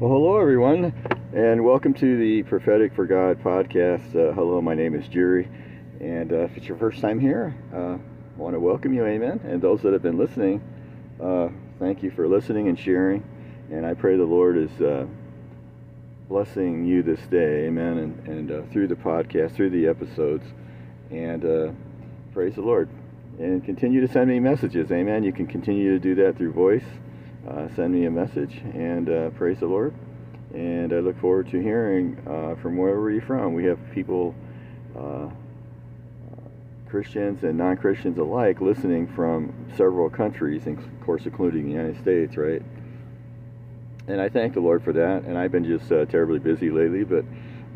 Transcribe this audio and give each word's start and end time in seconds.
Well, 0.00 0.12
hello 0.12 0.40
everyone, 0.40 0.94
and 1.34 1.62
welcome 1.62 1.92
to 1.92 2.16
the 2.16 2.42
Prophetic 2.44 2.94
for 2.94 3.04
God 3.04 3.38
podcast. 3.42 4.16
Uh, 4.16 4.32
hello, 4.32 4.62
my 4.62 4.74
name 4.74 4.94
is 4.94 5.06
Jerry, 5.08 5.46
and 6.00 6.32
uh, 6.32 6.44
if 6.44 6.56
it's 6.56 6.66
your 6.66 6.78
first 6.78 7.02
time 7.02 7.20
here, 7.20 7.54
uh, 7.70 7.98
I 7.98 7.98
want 8.38 8.54
to 8.54 8.60
welcome 8.60 8.94
you, 8.94 9.04
amen. 9.04 9.40
And 9.44 9.60
those 9.60 9.82
that 9.82 9.92
have 9.92 10.00
been 10.00 10.16
listening, 10.16 10.62
uh, 11.22 11.50
thank 11.78 12.02
you 12.02 12.10
for 12.12 12.26
listening 12.26 12.68
and 12.68 12.78
sharing. 12.78 13.22
And 13.70 13.84
I 13.84 13.92
pray 13.92 14.16
the 14.16 14.24
Lord 14.24 14.56
is 14.56 14.70
uh, 14.80 15.04
blessing 16.30 16.86
you 16.86 17.02
this 17.02 17.20
day, 17.26 17.66
amen, 17.66 17.98
and, 17.98 18.26
and 18.26 18.50
uh, 18.52 18.62
through 18.72 18.88
the 18.88 18.94
podcast, 18.94 19.54
through 19.54 19.68
the 19.68 19.86
episodes, 19.86 20.46
and 21.10 21.76
praise 22.32 22.54
the 22.54 22.62
Lord. 22.62 22.88
And 23.38 23.62
continue 23.62 24.00
to 24.00 24.10
send 24.10 24.30
me 24.30 24.40
messages, 24.40 24.90
amen. 24.90 25.24
You 25.24 25.32
can 25.34 25.46
continue 25.46 25.92
to 25.92 25.98
do 25.98 26.14
that 26.24 26.38
through 26.38 26.54
voice 26.54 26.86
send 27.74 27.92
me 27.92 28.06
a 28.06 28.10
message 28.10 28.56
and 28.74 29.08
uh, 29.08 29.30
praise 29.30 29.58
the 29.60 29.66
Lord. 29.66 29.94
And 30.52 30.92
I 30.92 30.96
look 30.96 31.18
forward 31.20 31.48
to 31.50 31.60
hearing 31.60 32.18
uh, 32.26 32.60
from 32.60 32.76
wherever 32.76 33.10
you're 33.10 33.22
from. 33.22 33.54
We 33.54 33.64
have 33.64 33.78
people, 33.92 34.34
uh, 34.98 35.28
Christians 36.88 37.44
and 37.44 37.56
non 37.56 37.76
Christians 37.76 38.18
alike, 38.18 38.60
listening 38.60 39.06
from 39.14 39.54
several 39.76 40.10
countries, 40.10 40.66
and 40.66 40.78
of 40.78 41.00
course, 41.06 41.24
including 41.24 41.64
the 41.64 41.70
United 41.70 42.00
States, 42.02 42.36
right? 42.36 42.62
And 44.08 44.20
I 44.20 44.28
thank 44.28 44.54
the 44.54 44.60
Lord 44.60 44.82
for 44.82 44.92
that. 44.92 45.22
And 45.22 45.38
I've 45.38 45.52
been 45.52 45.64
just 45.64 45.90
uh, 45.92 46.04
terribly 46.06 46.40
busy 46.40 46.70
lately, 46.70 47.04
but 47.04 47.24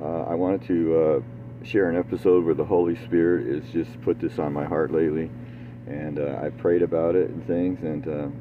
uh, 0.03 0.25
I 0.25 0.35
wanted 0.35 0.67
to 0.67 1.25
share 1.63 1.89
an 1.89 1.97
episode 1.97 2.45
where 2.45 2.55
the 2.55 2.65
Holy 2.65 2.97
Spirit 3.05 3.47
has 3.47 3.73
just 3.73 4.01
put 4.03 4.19
this 4.19 4.39
on 4.41 4.53
my 4.53 4.65
heart 4.65 4.93
lately. 4.93 5.31
And 5.87 6.19
I've 6.19 6.57
prayed 6.59 6.83
about 6.83 7.15
it 7.15 7.31
and 7.31 7.47
things. 7.47 7.83
And 7.85 8.35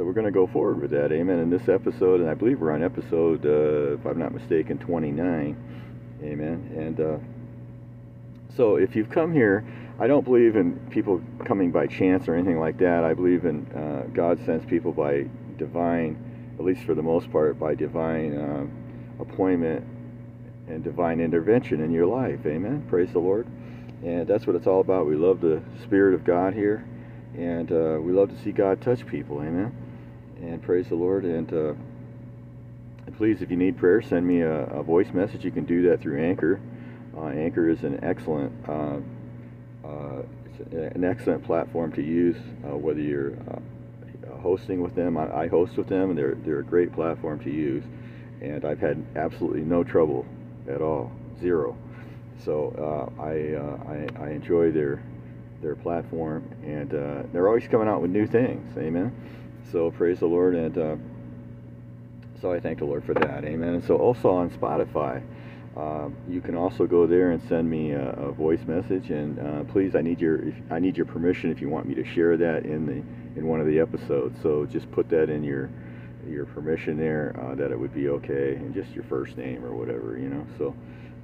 so 0.00 0.06
we're 0.06 0.14
going 0.14 0.24
to 0.24 0.32
go 0.32 0.46
forward 0.46 0.80
with 0.80 0.92
that. 0.92 1.12
Amen. 1.12 1.40
In 1.40 1.50
this 1.50 1.68
episode, 1.68 2.22
and 2.22 2.30
I 2.30 2.32
believe 2.32 2.58
we're 2.58 2.72
on 2.72 2.82
episode, 2.82 3.44
uh, 3.44 3.98
if 3.98 4.06
I'm 4.06 4.18
not 4.18 4.32
mistaken, 4.32 4.78
29. 4.78 6.18
Amen. 6.22 6.72
And 6.74 7.00
uh, 7.00 7.18
so 8.56 8.76
if 8.76 8.96
you've 8.96 9.10
come 9.10 9.30
here, 9.30 9.62
I 9.98 10.06
don't 10.06 10.24
believe 10.24 10.56
in 10.56 10.80
people 10.88 11.20
coming 11.44 11.70
by 11.70 11.86
chance 11.86 12.28
or 12.28 12.34
anything 12.34 12.58
like 12.58 12.78
that. 12.78 13.04
I 13.04 13.12
believe 13.12 13.44
in 13.44 13.66
uh, 13.72 14.06
God 14.14 14.42
sends 14.46 14.64
people 14.64 14.90
by 14.90 15.26
divine, 15.58 16.16
at 16.58 16.64
least 16.64 16.84
for 16.84 16.94
the 16.94 17.02
most 17.02 17.30
part, 17.30 17.60
by 17.60 17.74
divine 17.74 18.38
um, 18.38 18.72
appointment 19.20 19.86
and 20.66 20.82
divine 20.82 21.20
intervention 21.20 21.82
in 21.82 21.92
your 21.92 22.06
life. 22.06 22.40
Amen. 22.46 22.86
Praise 22.88 23.12
the 23.12 23.18
Lord. 23.18 23.46
And 24.02 24.26
that's 24.26 24.46
what 24.46 24.56
it's 24.56 24.66
all 24.66 24.80
about. 24.80 25.04
We 25.04 25.16
love 25.16 25.42
the 25.42 25.60
Spirit 25.82 26.14
of 26.14 26.24
God 26.24 26.54
here 26.54 26.86
and 27.36 27.70
uh, 27.70 27.98
we 28.00 28.12
love 28.12 28.30
to 28.30 28.42
see 28.42 28.50
God 28.50 28.80
touch 28.80 29.06
people. 29.06 29.42
Amen. 29.42 29.89
And 30.42 30.62
praise 30.62 30.88
the 30.88 30.94
Lord. 30.94 31.24
And, 31.24 31.52
uh, 31.52 31.74
please, 33.18 33.42
if 33.42 33.50
you 33.50 33.56
need 33.56 33.76
prayer, 33.76 34.00
send 34.00 34.26
me 34.26 34.40
a, 34.40 34.64
a, 34.66 34.82
voice 34.82 35.12
message. 35.12 35.44
You 35.44 35.50
can 35.50 35.66
do 35.66 35.90
that 35.90 36.00
through 36.00 36.22
Anchor. 36.22 36.58
Uh, 37.14 37.26
Anchor 37.26 37.68
is 37.68 37.82
an 37.82 38.02
excellent, 38.02 38.52
uh, 38.66 38.98
uh, 39.86 40.22
an 40.72 41.04
excellent 41.04 41.44
platform 41.44 41.92
to 41.92 42.02
use, 42.02 42.36
uh, 42.64 42.76
whether 42.76 43.00
you're 43.00 43.34
hosting 44.40 44.80
with 44.80 44.94
them. 44.94 45.18
I, 45.18 45.42
I, 45.42 45.48
host 45.48 45.76
with 45.76 45.88
them, 45.88 46.10
and 46.10 46.18
they're 46.18 46.36
they're 46.36 46.60
a 46.60 46.64
great 46.64 46.92
platform 46.92 47.40
to 47.40 47.50
use. 47.50 47.84
And 48.40 48.64
I've 48.64 48.78
had 48.78 49.04
absolutely 49.16 49.60
no 49.60 49.84
trouble 49.84 50.24
at 50.68 50.80
all, 50.80 51.12
zero. 51.40 51.76
So 52.42 53.12
I, 53.18 54.22
I 54.22 54.28
I 54.28 54.30
enjoy 54.30 54.70
their 54.70 55.02
their 55.60 55.76
platform, 55.76 56.48
and 56.64 56.94
uh, 56.94 57.22
they're 57.32 57.48
always 57.48 57.66
coming 57.68 57.88
out 57.88 58.00
with 58.00 58.10
new 58.10 58.26
things. 58.26 58.76
Amen. 58.78 59.12
So 59.72 59.90
praise 59.92 60.18
the 60.18 60.26
Lord, 60.26 60.54
and 60.56 60.78
uh, 60.78 60.96
so 62.40 62.52
I 62.52 62.58
thank 62.58 62.78
the 62.78 62.84
Lord 62.84 63.04
for 63.04 63.14
that. 63.14 63.44
Amen. 63.44 63.82
So 63.86 63.96
also 63.96 64.30
on 64.30 64.50
Spotify, 64.50 65.22
uh, 65.76 66.08
you 66.28 66.40
can 66.40 66.56
also 66.56 66.86
go 66.86 67.06
there 67.06 67.30
and 67.30 67.40
send 67.48 67.70
me 67.70 67.92
a, 67.92 68.10
a 68.14 68.32
voice 68.32 68.62
message. 68.66 69.10
And 69.10 69.38
uh, 69.38 69.64
please, 69.72 69.94
I 69.94 70.00
need 70.00 70.20
your 70.20 70.48
if, 70.48 70.54
I 70.70 70.80
need 70.80 70.96
your 70.96 71.06
permission 71.06 71.52
if 71.52 71.60
you 71.60 71.68
want 71.68 71.86
me 71.86 71.94
to 71.94 72.04
share 72.04 72.36
that 72.36 72.64
in 72.64 72.86
the 72.86 73.38
in 73.38 73.46
one 73.46 73.60
of 73.60 73.66
the 73.66 73.78
episodes. 73.78 74.36
So 74.42 74.66
just 74.66 74.90
put 74.90 75.08
that 75.10 75.30
in 75.30 75.44
your 75.44 75.70
your 76.28 76.46
permission 76.46 76.98
there 76.98 77.36
uh, 77.40 77.54
that 77.54 77.70
it 77.70 77.78
would 77.78 77.94
be 77.94 78.08
okay, 78.08 78.56
and 78.56 78.74
just 78.74 78.90
your 78.90 79.04
first 79.04 79.36
name 79.36 79.64
or 79.64 79.74
whatever, 79.74 80.18
you 80.18 80.28
know. 80.28 80.44
So 80.58 80.74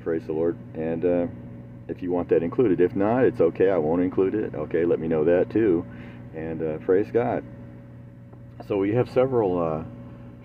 praise 0.05 0.25
the 0.27 0.33
Lord, 0.33 0.57
and 0.75 1.05
uh, 1.05 1.27
if 1.89 2.01
you 2.01 2.13
want 2.13 2.29
that 2.29 2.45
included. 2.45 2.81
If 2.81 2.95
not, 2.95 3.25
it's 3.25 3.41
okay. 3.41 3.71
I 3.71 3.79
won't 3.79 4.03
include 4.03 4.35
it. 4.35 4.55
Okay, 4.55 4.85
let 4.85 5.01
me 5.01 5.09
know 5.09 5.25
that 5.25 5.51
too. 5.51 5.85
And 6.35 6.63
uh, 6.63 6.79
praise 6.79 7.11
God. 7.11 7.43
So 8.67 8.79
we 8.79 8.93
have 8.95 9.09
several 9.11 9.59
uh, 9.59 9.85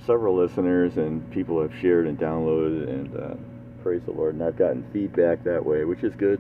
several 0.06 0.36
listeners 0.36 0.98
and 0.98 1.30
people 1.32 1.62
have 1.62 1.74
shared 1.82 2.08
and 2.08 2.18
downloaded 2.20 2.90
and 2.90 3.18
uh, 3.18 3.36
praise 3.84 4.02
the 4.04 4.12
Lord. 4.12 4.36
And 4.36 4.44
I've 4.44 4.58
gotten 4.58 4.86
feedback 4.92 5.44
that 5.44 5.66
way, 5.66 5.86
which 5.86 6.04
is 6.04 6.14
good. 6.16 6.40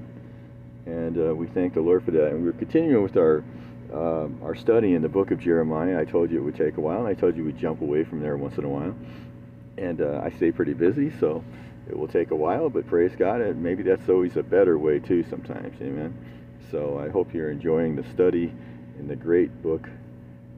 And 0.86 1.18
uh, 1.18 1.36
we 1.36 1.48
thank 1.48 1.74
the 1.74 1.82
Lord 1.82 2.04
for 2.04 2.12
that. 2.12 2.28
And 2.30 2.46
we're 2.46 2.54
continuing 2.54 3.04
with 3.04 3.18
our 3.18 3.44
um, 3.94 4.40
our 4.44 4.56
study 4.56 4.94
in 4.94 5.02
the 5.02 5.10
book 5.10 5.32
of 5.32 5.40
Jeremiah. 5.40 6.00
I 6.00 6.06
told 6.06 6.32
you 6.32 6.38
it 6.38 6.44
would 6.44 6.56
take 6.56 6.78
a 6.78 6.82
while, 6.82 7.00
and 7.00 7.08
I 7.08 7.14
told 7.14 7.36
you 7.36 7.44
we'd 7.44 7.58
jump 7.58 7.82
away 7.82 8.04
from 8.06 8.22
there 8.22 8.38
once 8.38 8.58
in 8.58 8.64
a 8.64 8.70
while. 8.70 8.96
And 9.78 10.02
uh, 10.02 10.22
I 10.24 10.30
stay 10.38 10.52
pretty 10.52 10.74
busy, 10.74 11.12
so 11.20 11.44
it 11.90 11.98
will 11.98 12.08
take 12.08 12.32
a 12.32 12.36
while, 12.36 12.70
but 12.70 12.88
praise 12.88 13.12
God, 13.18 13.42
and 13.42 13.62
maybe 13.62 13.84
that's 13.84 14.08
always 14.08 14.38
a 14.38 14.44
better 14.44 14.78
way 14.78 15.00
too 15.00 15.26
sometimes. 15.30 15.82
Amen. 15.82 16.16
So 16.70 17.00
I 17.00 17.10
hope 17.10 17.34
you're 17.34 17.52
enjoying 17.52 17.98
the 17.98 18.04
study 18.14 18.54
in 18.98 19.08
the 19.10 19.16
great 19.16 19.62
book 19.62 19.90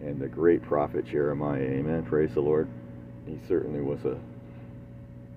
and 0.05 0.19
the 0.19 0.27
great 0.27 0.61
prophet 0.61 1.05
Jeremiah. 1.05 1.61
Amen. 1.61 2.03
Praise 2.03 2.33
the 2.33 2.41
Lord. 2.41 2.67
He 3.25 3.39
certainly 3.47 3.81
was 3.81 4.03
a 4.05 4.17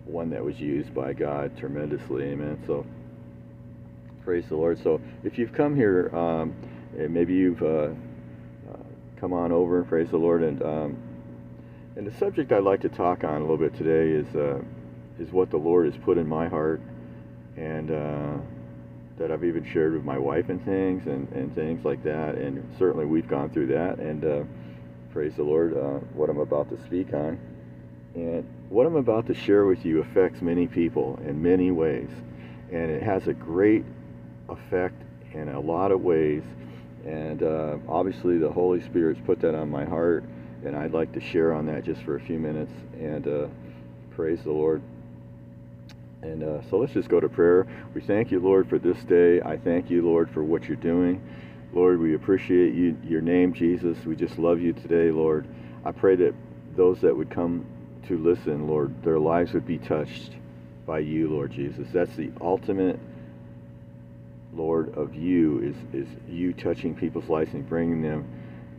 one 0.04 0.30
that 0.30 0.44
was 0.44 0.60
used 0.60 0.94
by 0.94 1.12
God 1.12 1.56
tremendously. 1.56 2.24
Amen. 2.24 2.62
So 2.66 2.84
praise 4.24 4.46
the 4.48 4.56
Lord. 4.56 4.82
So 4.82 5.00
if 5.24 5.38
you've 5.38 5.52
come 5.52 5.74
here, 5.74 6.14
um, 6.14 6.54
maybe 6.94 7.34
you've 7.34 7.62
uh, 7.62 7.90
uh, 8.70 8.82
come 9.16 9.32
on 9.32 9.52
over 9.52 9.78
and 9.78 9.88
praise 9.88 10.10
the 10.10 10.18
Lord. 10.18 10.42
And 10.42 10.62
um, 10.62 10.96
and 11.96 12.06
the 12.06 12.16
subject 12.18 12.52
I'd 12.52 12.62
like 12.62 12.82
to 12.82 12.88
talk 12.88 13.24
on 13.24 13.36
a 13.36 13.40
little 13.40 13.56
bit 13.56 13.74
today 13.76 14.10
is. 14.10 14.34
Uh, 14.34 14.62
is 15.18 15.30
what 15.32 15.50
the 15.50 15.56
Lord 15.56 15.86
has 15.86 15.96
put 16.04 16.18
in 16.18 16.28
my 16.28 16.48
heart, 16.48 16.80
and 17.56 17.90
uh, 17.90 18.34
that 19.18 19.30
I've 19.30 19.44
even 19.44 19.64
shared 19.64 19.94
with 19.94 20.04
my 20.04 20.18
wife 20.18 20.48
and 20.48 20.62
things 20.64 21.06
and, 21.06 21.28
and 21.32 21.54
things 21.54 21.84
like 21.84 22.02
that. 22.04 22.34
And 22.34 22.62
certainly 22.78 23.06
we've 23.06 23.28
gone 23.28 23.50
through 23.50 23.68
that. 23.68 23.98
And 23.98 24.24
uh, 24.24 24.44
praise 25.12 25.34
the 25.36 25.42
Lord, 25.42 25.76
uh, 25.76 26.00
what 26.14 26.28
I'm 26.28 26.38
about 26.38 26.68
to 26.70 26.82
speak 26.84 27.14
on. 27.14 27.38
And 28.14 28.46
what 28.68 28.86
I'm 28.86 28.96
about 28.96 29.26
to 29.28 29.34
share 29.34 29.66
with 29.66 29.84
you 29.84 30.00
affects 30.00 30.42
many 30.42 30.66
people 30.66 31.18
in 31.24 31.42
many 31.42 31.70
ways. 31.70 32.10
And 32.72 32.90
it 32.90 33.02
has 33.02 33.26
a 33.26 33.32
great 33.32 33.84
effect 34.48 35.00
in 35.32 35.48
a 35.48 35.60
lot 35.60 35.92
of 35.92 36.02
ways. 36.02 36.42
And 37.06 37.42
uh, 37.42 37.76
obviously, 37.88 38.38
the 38.38 38.50
Holy 38.50 38.82
Spirit's 38.82 39.20
put 39.24 39.40
that 39.40 39.54
on 39.54 39.70
my 39.70 39.84
heart. 39.84 40.24
And 40.64 40.76
I'd 40.76 40.92
like 40.92 41.12
to 41.12 41.20
share 41.20 41.52
on 41.52 41.66
that 41.66 41.84
just 41.84 42.02
for 42.02 42.16
a 42.16 42.20
few 42.20 42.38
minutes. 42.38 42.72
And 42.98 43.26
uh, 43.28 43.46
praise 44.10 44.42
the 44.42 44.52
Lord. 44.52 44.82
And 46.26 46.42
uh, 46.42 46.60
so 46.70 46.78
let's 46.78 46.92
just 46.92 47.08
go 47.08 47.20
to 47.20 47.28
prayer. 47.28 47.68
We 47.94 48.00
thank 48.00 48.32
you, 48.32 48.40
Lord, 48.40 48.68
for 48.68 48.80
this 48.80 48.98
day. 49.04 49.40
I 49.40 49.56
thank 49.56 49.88
you, 49.88 50.02
Lord, 50.02 50.28
for 50.28 50.42
what 50.42 50.64
you're 50.64 50.76
doing. 50.76 51.22
Lord, 51.72 52.00
we 52.00 52.16
appreciate 52.16 52.74
you, 52.74 52.96
your 53.04 53.20
name, 53.20 53.52
Jesus. 53.52 53.96
We 54.04 54.16
just 54.16 54.36
love 54.36 54.60
you 54.60 54.72
today, 54.72 55.12
Lord. 55.12 55.46
I 55.84 55.92
pray 55.92 56.16
that 56.16 56.34
those 56.74 57.00
that 57.02 57.16
would 57.16 57.30
come 57.30 57.64
to 58.08 58.18
listen, 58.18 58.66
Lord, 58.66 59.04
their 59.04 59.20
lives 59.20 59.52
would 59.52 59.66
be 59.66 59.78
touched 59.78 60.32
by 60.84 60.98
you, 60.98 61.28
Lord 61.28 61.52
Jesus. 61.52 61.86
That's 61.92 62.14
the 62.16 62.32
ultimate, 62.40 62.98
Lord, 64.52 64.96
of 64.96 65.14
you 65.14 65.60
is, 65.60 65.76
is 66.02 66.08
you 66.28 66.52
touching 66.52 66.96
people's 66.96 67.28
lives 67.28 67.54
and 67.54 67.68
bringing 67.68 68.02
them 68.02 68.28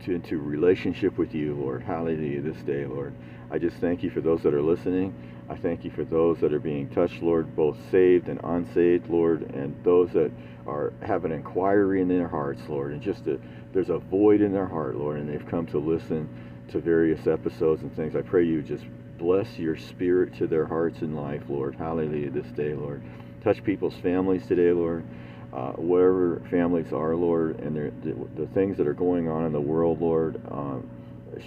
to, 0.04 0.12
into 0.12 0.38
relationship 0.38 1.16
with 1.16 1.34
you, 1.34 1.54
Lord. 1.54 1.82
Hallelujah 1.82 2.42
this 2.42 2.60
day, 2.64 2.84
Lord. 2.84 3.14
I 3.50 3.56
just 3.56 3.78
thank 3.78 4.02
you 4.02 4.10
for 4.10 4.20
those 4.20 4.42
that 4.42 4.52
are 4.52 4.62
listening. 4.62 5.14
I 5.50 5.56
thank 5.56 5.84
you 5.84 5.90
for 5.90 6.04
those 6.04 6.38
that 6.40 6.52
are 6.52 6.60
being 6.60 6.88
touched, 6.90 7.22
Lord, 7.22 7.56
both 7.56 7.76
saved 7.90 8.28
and 8.28 8.38
unsaved, 8.44 9.08
Lord, 9.08 9.42
and 9.54 9.74
those 9.82 10.10
that 10.12 10.30
are 10.66 10.92
have 11.02 11.24
an 11.24 11.32
inquiry 11.32 12.02
in 12.02 12.08
their 12.08 12.28
hearts, 12.28 12.60
Lord, 12.68 12.92
and 12.92 13.00
just 13.00 13.26
a, 13.26 13.38
there's 13.72 13.88
a 13.88 13.98
void 13.98 14.42
in 14.42 14.52
their 14.52 14.66
heart, 14.66 14.96
Lord, 14.96 15.18
and 15.18 15.28
they've 15.28 15.46
come 15.46 15.66
to 15.68 15.78
listen 15.78 16.28
to 16.68 16.80
various 16.80 17.26
episodes 17.26 17.82
and 17.82 17.94
things. 17.96 18.14
I 18.14 18.20
pray 18.20 18.44
you 18.44 18.60
just 18.60 18.84
bless 19.16 19.58
your 19.58 19.76
spirit 19.76 20.36
to 20.38 20.46
their 20.46 20.66
hearts 20.66 21.00
and 21.00 21.16
life, 21.16 21.42
Lord. 21.48 21.74
Hallelujah 21.74 22.30
this 22.30 22.46
day, 22.48 22.74
Lord. 22.74 23.02
Touch 23.42 23.64
people's 23.64 23.96
families 24.02 24.46
today, 24.46 24.72
Lord. 24.72 25.04
Uh, 25.50 25.72
wherever 25.72 26.42
families 26.50 26.92
are, 26.92 27.16
Lord, 27.16 27.58
and 27.60 27.74
the, 27.74 28.40
the, 28.40 28.46
things 28.48 28.76
that 28.76 28.86
are 28.86 28.92
going 28.92 29.30
on 29.30 29.46
in 29.46 29.52
the 29.52 29.60
world, 29.60 29.98
Lord, 29.98 30.38
um, 30.50 30.90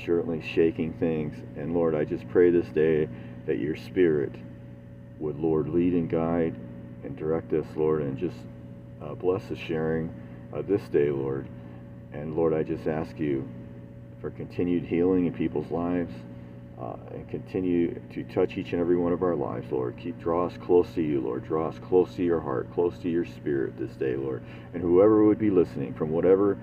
certainly 0.04 0.42
shaking 0.42 0.94
things. 0.94 1.36
And 1.56 1.76
Lord, 1.76 1.94
I 1.94 2.04
just 2.04 2.28
pray 2.30 2.50
this 2.50 2.66
day 2.70 3.08
that 3.46 3.60
your 3.60 3.76
Spirit 3.78 4.34
would, 5.20 5.38
Lord, 5.40 5.70
lead 5.70 5.94
and 5.94 6.10
guide 6.10 6.56
and 7.04 7.16
direct 7.18 7.54
us, 7.54 7.66
Lord, 7.76 8.02
and 8.02 8.18
just 8.18 8.38
uh, 9.02 9.16
bless 9.16 9.46
the 9.48 9.56
sharing 9.56 10.14
uh, 10.54 10.62
this 10.64 10.82
day, 10.90 11.10
Lord. 11.12 11.48
And 12.14 12.36
Lord, 12.36 12.54
I 12.54 12.64
just 12.64 12.88
ask 12.88 13.20
you 13.20 13.48
for 14.22 14.32
continued 14.32 14.86
healing 14.86 15.26
in 15.28 15.34
people's 15.34 15.72
lives. 15.72 16.14
uh, 16.80 16.96
and 17.14 17.30
continue 17.30 18.00
to 18.14 18.24
touch 18.26 18.58
each 18.58 18.72
and 18.74 18.82
every 18.82 18.98
one 18.98 19.14
of 19.14 19.22
our 19.24 19.36
lives, 19.36 19.72
Lord. 19.72 19.96
Keep 19.98 20.20
draw 20.20 20.48
us 20.48 20.54
close 20.66 20.92
to 20.96 21.02
you, 21.02 21.22
Lord. 21.22 21.46
Draw 21.46 21.70
us 21.70 21.80
close 21.88 22.16
to 22.16 22.24
your 22.24 22.40
heart, 22.42 22.72
close 22.74 22.98
to 23.00 23.10
your 23.10 23.26
spirit 23.26 23.78
this 23.78 23.92
day, 23.98 24.16
Lord. 24.16 24.42
And 24.74 24.82
whoever 24.82 25.24
would 25.26 25.38
be 25.40 25.52
listening 25.52 25.94
from 25.94 26.10
whatever 26.10 26.58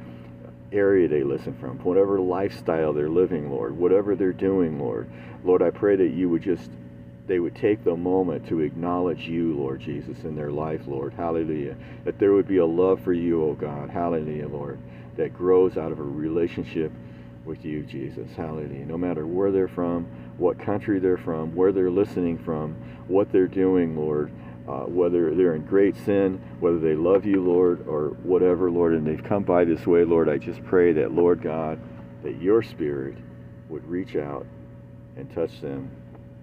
area 0.73 1.09
they 1.09 1.23
listen 1.23 1.57
from, 1.59 1.79
whatever 1.79 2.21
lifestyle 2.21 2.93
they're 2.93 3.09
living, 3.09 3.51
Lord, 3.51 3.77
whatever 3.77 4.15
they're 4.15 4.33
doing, 4.33 4.79
Lord. 4.79 5.11
Lord, 5.45 5.63
I 5.63 5.71
pray 5.71 5.97
that 5.97 6.11
you 6.11 6.29
would 6.29 6.43
just 6.43 6.71
they 7.29 7.39
would 7.39 7.55
take 7.55 7.85
the 7.85 7.95
moment 7.95 8.49
to 8.49 8.61
acknowledge 8.61 9.21
you, 9.21 9.55
Lord 9.55 9.81
Jesus, 9.83 10.25
in 10.25 10.35
their 10.35 10.51
life, 10.51 10.81
Lord. 10.87 11.13
Hallelujah. 11.13 11.77
That 12.05 12.19
there 12.19 12.33
would 12.33 12.49
be 12.49 12.57
a 12.57 12.67
love 12.67 13.03
for 13.03 13.13
you, 13.13 13.45
oh 13.45 13.53
God. 13.53 13.91
Hallelujah, 13.91 14.49
Lord. 14.49 14.79
That 15.17 15.35
grows 15.35 15.77
out 15.77 15.93
of 15.93 16.01
a 16.01 16.03
relationship 16.03 16.91
with 17.45 17.67
you, 17.67 17.83
Jesus. 17.83 18.31
Hallelujah. 18.35 18.87
No 18.87 18.97
matter 18.97 19.27
where 19.27 19.53
they're 19.53 19.69
from, 19.69 20.07
what 20.39 20.59
country 20.59 20.99
they're 21.01 21.19
from, 21.19 21.55
where 21.55 21.71
they're 21.71 21.91
listening 21.91 22.39
from, 22.39 22.75
what 23.09 23.31
they're 23.31 23.47
doing, 23.47 23.95
Lord, 23.95 24.33
uh, 24.69 24.81
whether 24.83 25.35
they're 25.35 25.55
in 25.55 25.65
great 25.65 25.97
sin, 26.05 26.41
whether 26.61 26.79
they 26.79 26.95
love 26.95 27.25
you, 27.25 27.43
Lord, 27.43 27.87
or 27.89 28.09
whatever, 28.23 28.71
Lord, 28.71 28.95
and 28.95 29.07
they've 29.07 29.23
come 29.23 29.43
by 29.43 29.65
this 29.65 29.87
way, 29.87 30.05
Lord, 30.05 30.29
I 30.29 30.37
just 30.37 30.63
pray 30.65 30.93
that, 30.93 31.13
Lord 31.13 31.43
God, 31.43 31.81
that 32.23 32.41
your 32.41 32.63
Spirit 32.63 33.17
would 33.69 33.87
reach 33.89 34.17
out 34.17 34.47
and 35.17 35.33
touch 35.35 35.61
them 35.61 35.91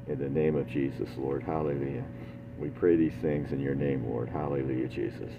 in 0.08 0.20
the 0.20 0.30
name 0.30 0.56
of 0.56 0.68
Jesus, 0.68 1.10
Lord. 1.18 1.44
Hallelujah. 1.44 2.04
We 2.58 2.70
pray 2.70 2.96
these 2.96 3.14
things 3.22 3.52
in 3.52 3.60
your 3.60 3.76
name, 3.76 4.10
Lord. 4.10 4.30
Hallelujah, 4.30 4.88
Jesus. 4.88 5.32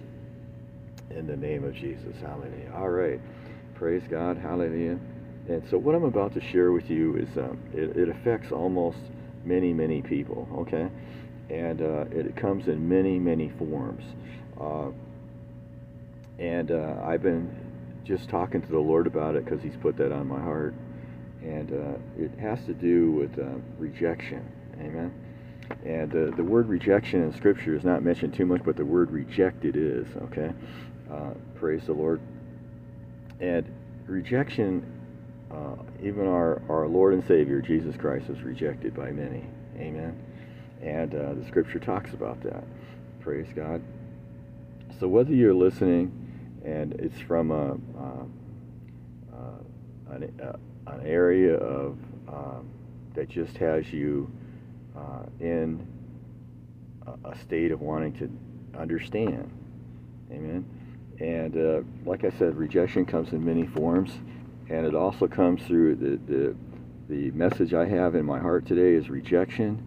In 1.10 1.26
the 1.26 1.36
name 1.36 1.64
of 1.64 1.74
Jesus. 1.74 2.14
Hallelujah. 2.20 2.72
All 2.74 2.90
right. 2.90 3.20
Praise 3.74 4.02
God. 4.08 4.36
Hallelujah. 4.36 4.98
And 5.48 5.62
so 5.70 5.78
what 5.78 5.94
I'm 5.94 6.04
about 6.04 6.34
to 6.34 6.40
share 6.40 6.72
with 6.72 6.90
you 6.90 7.16
is 7.16 7.28
um, 7.36 7.58
it, 7.72 7.96
it, 7.96 8.08
affects 8.08 8.50
almost 8.50 8.98
many, 9.44 9.72
many 9.72 10.02
people, 10.02 10.48
okay? 10.58 10.88
And 11.50 11.80
uh, 11.80 12.04
it, 12.10 12.34
comes 12.36 12.66
in 12.68 12.88
many, 12.88 13.18
many 13.18 13.50
forms. 13.50 14.04
Uh, 14.60 14.88
and 16.38 16.70
uh, 16.70 16.96
I've 17.04 17.22
been 17.22 17.54
just 18.04 18.28
talking 18.28 18.60
to 18.60 18.68
the 18.68 18.78
Lord 18.78 19.06
about 19.06 19.36
it 19.36 19.44
because 19.44 19.62
He's 19.62 19.76
put 19.76 19.96
that 19.98 20.12
on 20.12 20.26
my 20.26 20.40
heart. 20.40 20.74
And 21.42 21.72
uh, 21.72 21.98
it 22.18 22.36
has 22.40 22.64
to 22.66 22.74
do 22.74 23.12
with 23.12 23.38
uh, 23.38 23.58
rejection, 23.78 24.44
amen? 24.80 25.14
And 25.84 26.10
uh, 26.12 26.36
the 26.36 26.42
word 26.42 26.68
rejection 26.68 27.22
in 27.22 27.32
Scripture 27.34 27.76
is 27.76 27.84
not 27.84 28.02
mentioned 28.02 28.34
too 28.34 28.46
much, 28.46 28.62
but 28.64 28.76
the 28.76 28.84
word 28.84 29.10
rejected 29.10 29.76
is, 29.76 30.06
okay? 30.22 30.52
praise 31.54 31.86
the 31.86 31.92
Lord. 31.92 32.20
And 33.40 33.64
rejection 34.06 34.96
uh, 35.50 35.76
even 36.02 36.26
our, 36.26 36.60
our 36.68 36.86
Lord 36.88 37.14
and 37.14 37.24
Savior, 37.26 37.60
Jesus 37.60 37.96
Christ, 37.96 38.28
was 38.28 38.40
rejected 38.42 38.94
by 38.94 39.10
many. 39.10 39.44
Amen. 39.78 40.18
And 40.82 41.14
uh, 41.14 41.34
the 41.34 41.44
scripture 41.46 41.78
talks 41.78 42.12
about 42.12 42.42
that. 42.42 42.64
Praise 43.20 43.48
God. 43.54 43.82
So 45.00 45.08
whether 45.08 45.32
you're 45.32 45.54
listening 45.54 46.12
and 46.64 46.92
it's 46.94 47.20
from 47.20 47.50
a, 47.50 47.72
uh, 47.98 48.24
uh 49.34 50.14
an, 50.14 50.40
uh, 50.42 50.92
an, 50.92 51.06
area 51.06 51.56
of 51.56 51.98
um, 52.28 52.68
that 53.14 53.28
just 53.28 53.56
has 53.58 53.92
you 53.92 54.30
in 55.40 55.86
a, 57.24 57.36
state 57.38 57.70
of 57.70 57.80
wanting 57.80 58.12
to 58.14 58.78
understand. 58.78 59.50
Amen. 60.30 60.64
And 61.20 61.84
like 62.06 62.24
I 62.24 62.30
said, 62.38 62.56
rejection 62.56 63.04
comes 63.04 63.32
in 63.32 63.44
many 63.44 63.66
forms 63.66 64.12
and 64.68 64.84
it 64.84 64.94
also 64.94 65.26
comes 65.28 65.62
through 65.62 65.96
the, 65.96 66.32
the, 66.32 66.56
the 67.08 67.30
message 67.32 67.72
I 67.72 67.86
have 67.86 68.14
in 68.14 68.24
my 68.24 68.38
heart 68.38 68.66
today 68.66 68.94
is 68.94 69.08
rejection. 69.08 69.82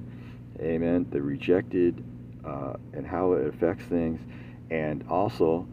Amen. 0.60 1.08
The 1.10 1.22
rejected 1.22 2.04
uh, 2.46 2.74
and 2.94 3.06
how 3.06 3.34
it 3.34 3.48
affects 3.48 3.84
things, 3.86 4.20
and 4.70 5.04
also 5.10 5.68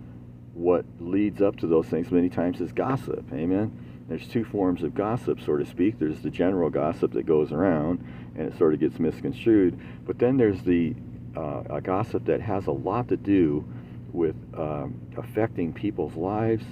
what 0.55 0.85
leads 1.00 1.43
up 1.43 1.56
to 1.56 1.67
those 1.67 1.87
things 1.87 2.11
many 2.11 2.29
times 2.29 2.61
is 2.61 2.73
gossip. 2.73 3.25
Amen. 3.33 4.05
There's 4.09 4.27
two 4.29 4.44
forms 4.44 4.83
of 4.83 4.94
gossip, 4.94 5.41
so 5.41 5.56
to 5.56 5.67
speak. 5.67 5.99
There's 5.99 6.21
the 6.21 6.31
general 6.31 6.71
gossip 6.71 7.12
that 7.12 7.27
goes 7.27 7.53
around 7.53 8.05
and 8.37 8.53
it 8.53 8.56
sort 8.56 8.73
of 8.73 8.81
gets 8.81 8.99
misconstrued, 8.99 9.79
but 10.06 10.19
then 10.19 10.37
there's 10.37 10.62
the 10.62 10.94
uh, 11.37 11.65
a 11.69 11.81
gossip 11.81 12.25
that 12.27 12.41
has 12.41 12.67
a 12.67 12.73
lot 12.73 13.09
to 13.09 13.17
do 13.17 13.65
with 14.12 14.37
um, 14.56 14.99
affecting 15.19 15.73
people's 15.73 16.15
lives 16.15 16.65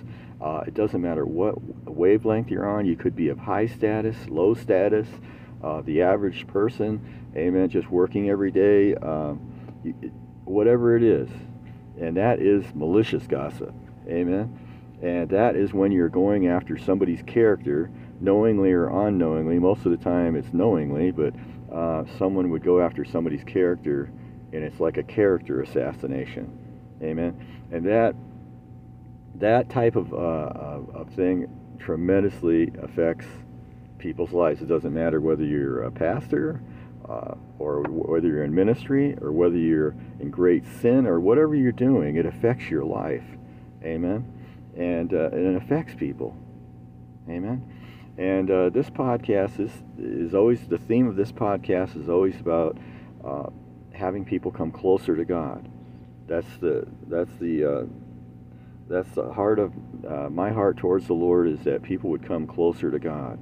uh, 0.45 0.63
it 0.67 0.75
doesn't 0.75 1.01
matter 1.01 1.25
what 1.25 1.55
wavelength 1.89 2.51
you're 2.51 2.69
on. 2.69 2.85
You 2.85 2.97
could 2.97 3.17
be 3.17 3.29
of 3.29 3.39
high 3.39 3.67
status, 3.67 4.17
low 4.29 4.53
status, 4.53 5.09
uh, 5.63 5.81
the 5.81 6.03
average 6.03 6.47
person, 6.47 7.24
amen, 7.37 7.69
just 7.69 7.91
working 7.91 8.31
every 8.31 8.51
day, 8.51 8.95
um, 8.97 9.39
whatever 10.45 10.97
it 10.97 11.03
is. 11.03 11.29
And 12.01 12.17
that 12.17 12.41
is 12.41 12.65
malicious 12.75 13.27
gossip, 13.27 13.75
amen. 14.09 14.59
And 15.03 15.29
that 15.31 15.57
is 15.57 15.73
when 15.73 15.93
you're 15.93 16.09
going 16.09 16.47
after 16.49 16.79
somebody's 16.79 17.23
character, 17.23 17.91
knowingly 18.21 18.73
or 18.73 18.89
unknowingly. 19.07 19.59
Most 19.59 19.85
of 19.85 19.91
the 19.91 19.99
time 19.99 20.37
it's 20.37 20.53
knowingly, 20.53 21.11
but 21.11 21.35
uh, 21.73 22.05
someone 22.19 22.51
would 22.51 22.63
go 22.65 22.81
after 22.81 23.05
somebody's 23.05 23.45
character, 23.45 24.11
and 24.53 24.65
it's 24.65 24.81
like 24.81 24.97
a 24.97 25.03
character 25.03 25.63
assassination, 25.63 26.59
amen. 27.03 27.37
And 27.71 27.85
that 27.87 28.15
that 29.37 29.69
type 29.69 29.97
of, 29.97 30.13
uh, 30.15 30.17
of 30.97 31.09
thing 31.15 31.49
tremendously 31.79 32.71
affects 32.81 33.27
people's 33.99 34.33
lives. 34.33 34.63
It 34.63 34.69
doesn't 34.69 34.95
matter 34.95 35.21
whether 35.21 35.45
you're 35.45 35.83
a 35.83 35.91
pastor 35.91 36.61
uh, 37.09 37.35
or 37.59 37.83
whether 37.83 38.29
you're 38.29 38.45
in 38.45 38.55
ministry 38.55 39.17
or 39.21 39.33
whether 39.33 39.57
you're 39.57 39.95
in 40.21 40.31
great 40.31 40.65
sin 40.81 41.07
or 41.07 41.21
whatever 41.21 41.55
you're 41.55 41.73
doing, 41.73 42.17
it 42.17 42.27
affects 42.27 42.71
your 42.71 42.85
life. 42.85 43.25
Amen. 43.83 44.31
And, 44.77 45.13
uh, 45.13 45.31
and 45.33 45.55
it 45.55 45.63
affects 45.63 45.95
people. 45.95 46.37
Amen. 47.29 47.71
And 48.17 48.51
uh, 48.51 48.71
this 48.71 48.89
podcast 48.91 49.61
is, 49.61 49.71
is 49.99 50.35
always, 50.35 50.67
the 50.69 50.79
theme 50.79 51.09
of 51.09 51.17
this 51.17 51.33
podcast 51.33 52.01
is 52.01 52.09
always 52.09 52.39
about 52.41 52.79
uh, 53.25 53.51
having 53.93 54.25
people 54.25 54.51
come 54.51 54.71
closer 54.71 55.17
to 55.17 55.25
God. 55.25 55.69
That's 56.27 56.49
the, 56.61 56.87
that's 57.09 57.35
the, 57.41 57.65
uh, 57.65 57.85
that's 58.89 59.11
the 59.15 59.33
heart 59.33 59.59
of 59.59 59.73
uh, 60.07 60.29
my 60.31 60.51
heart 60.51 60.77
towards 60.77 61.07
the 61.07 61.15
Lord 61.15 61.49
is 61.49 61.61
that 61.65 61.83
people 61.83 62.11
would 62.11 62.27
come 62.27 62.47
closer 62.47 62.91
to 62.91 62.99
God. 62.99 63.39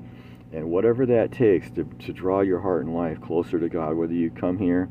And 0.53 0.71
whatever 0.71 1.07
that 1.07 1.33
takes 1.33 1.71
to, 1.73 1.85
to 1.85 2.13
draw 2.13 2.41
your 2.41 2.61
heart 2.61 2.85
and 2.85 2.95
life 2.95 3.21
closer 3.21 3.59
to 3.59 3.69
God, 3.69 3.95
whether 3.95 4.13
you 4.13 4.31
come 4.31 4.59
here, 4.59 4.89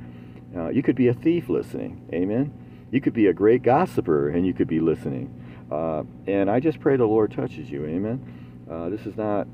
uh, 0.56 0.70
you 0.70 0.82
could 0.82 0.96
be 0.96 1.08
a 1.08 1.14
thief 1.14 1.50
listening. 1.50 2.10
Amen. 2.14 2.54
You 2.92 3.00
could 3.00 3.14
be 3.14 3.28
a 3.28 3.34
great 3.34 3.64
gossiper 3.64 4.30
and 4.30 4.46
you 4.46 4.54
could 4.54 4.68
be 4.68 4.80
listening. 4.80 5.38
Uh, 5.72 6.04
and 6.28 6.50
I 6.50 6.60
just 6.60 6.80
pray 6.80 6.98
the 6.98 7.06
Lord 7.06 7.32
touches 7.32 7.70
you. 7.70 7.86
Amen. 7.86 8.66
Uh, 8.70 8.90
this 8.90 9.06
is 9.06 9.16
not 9.16 9.48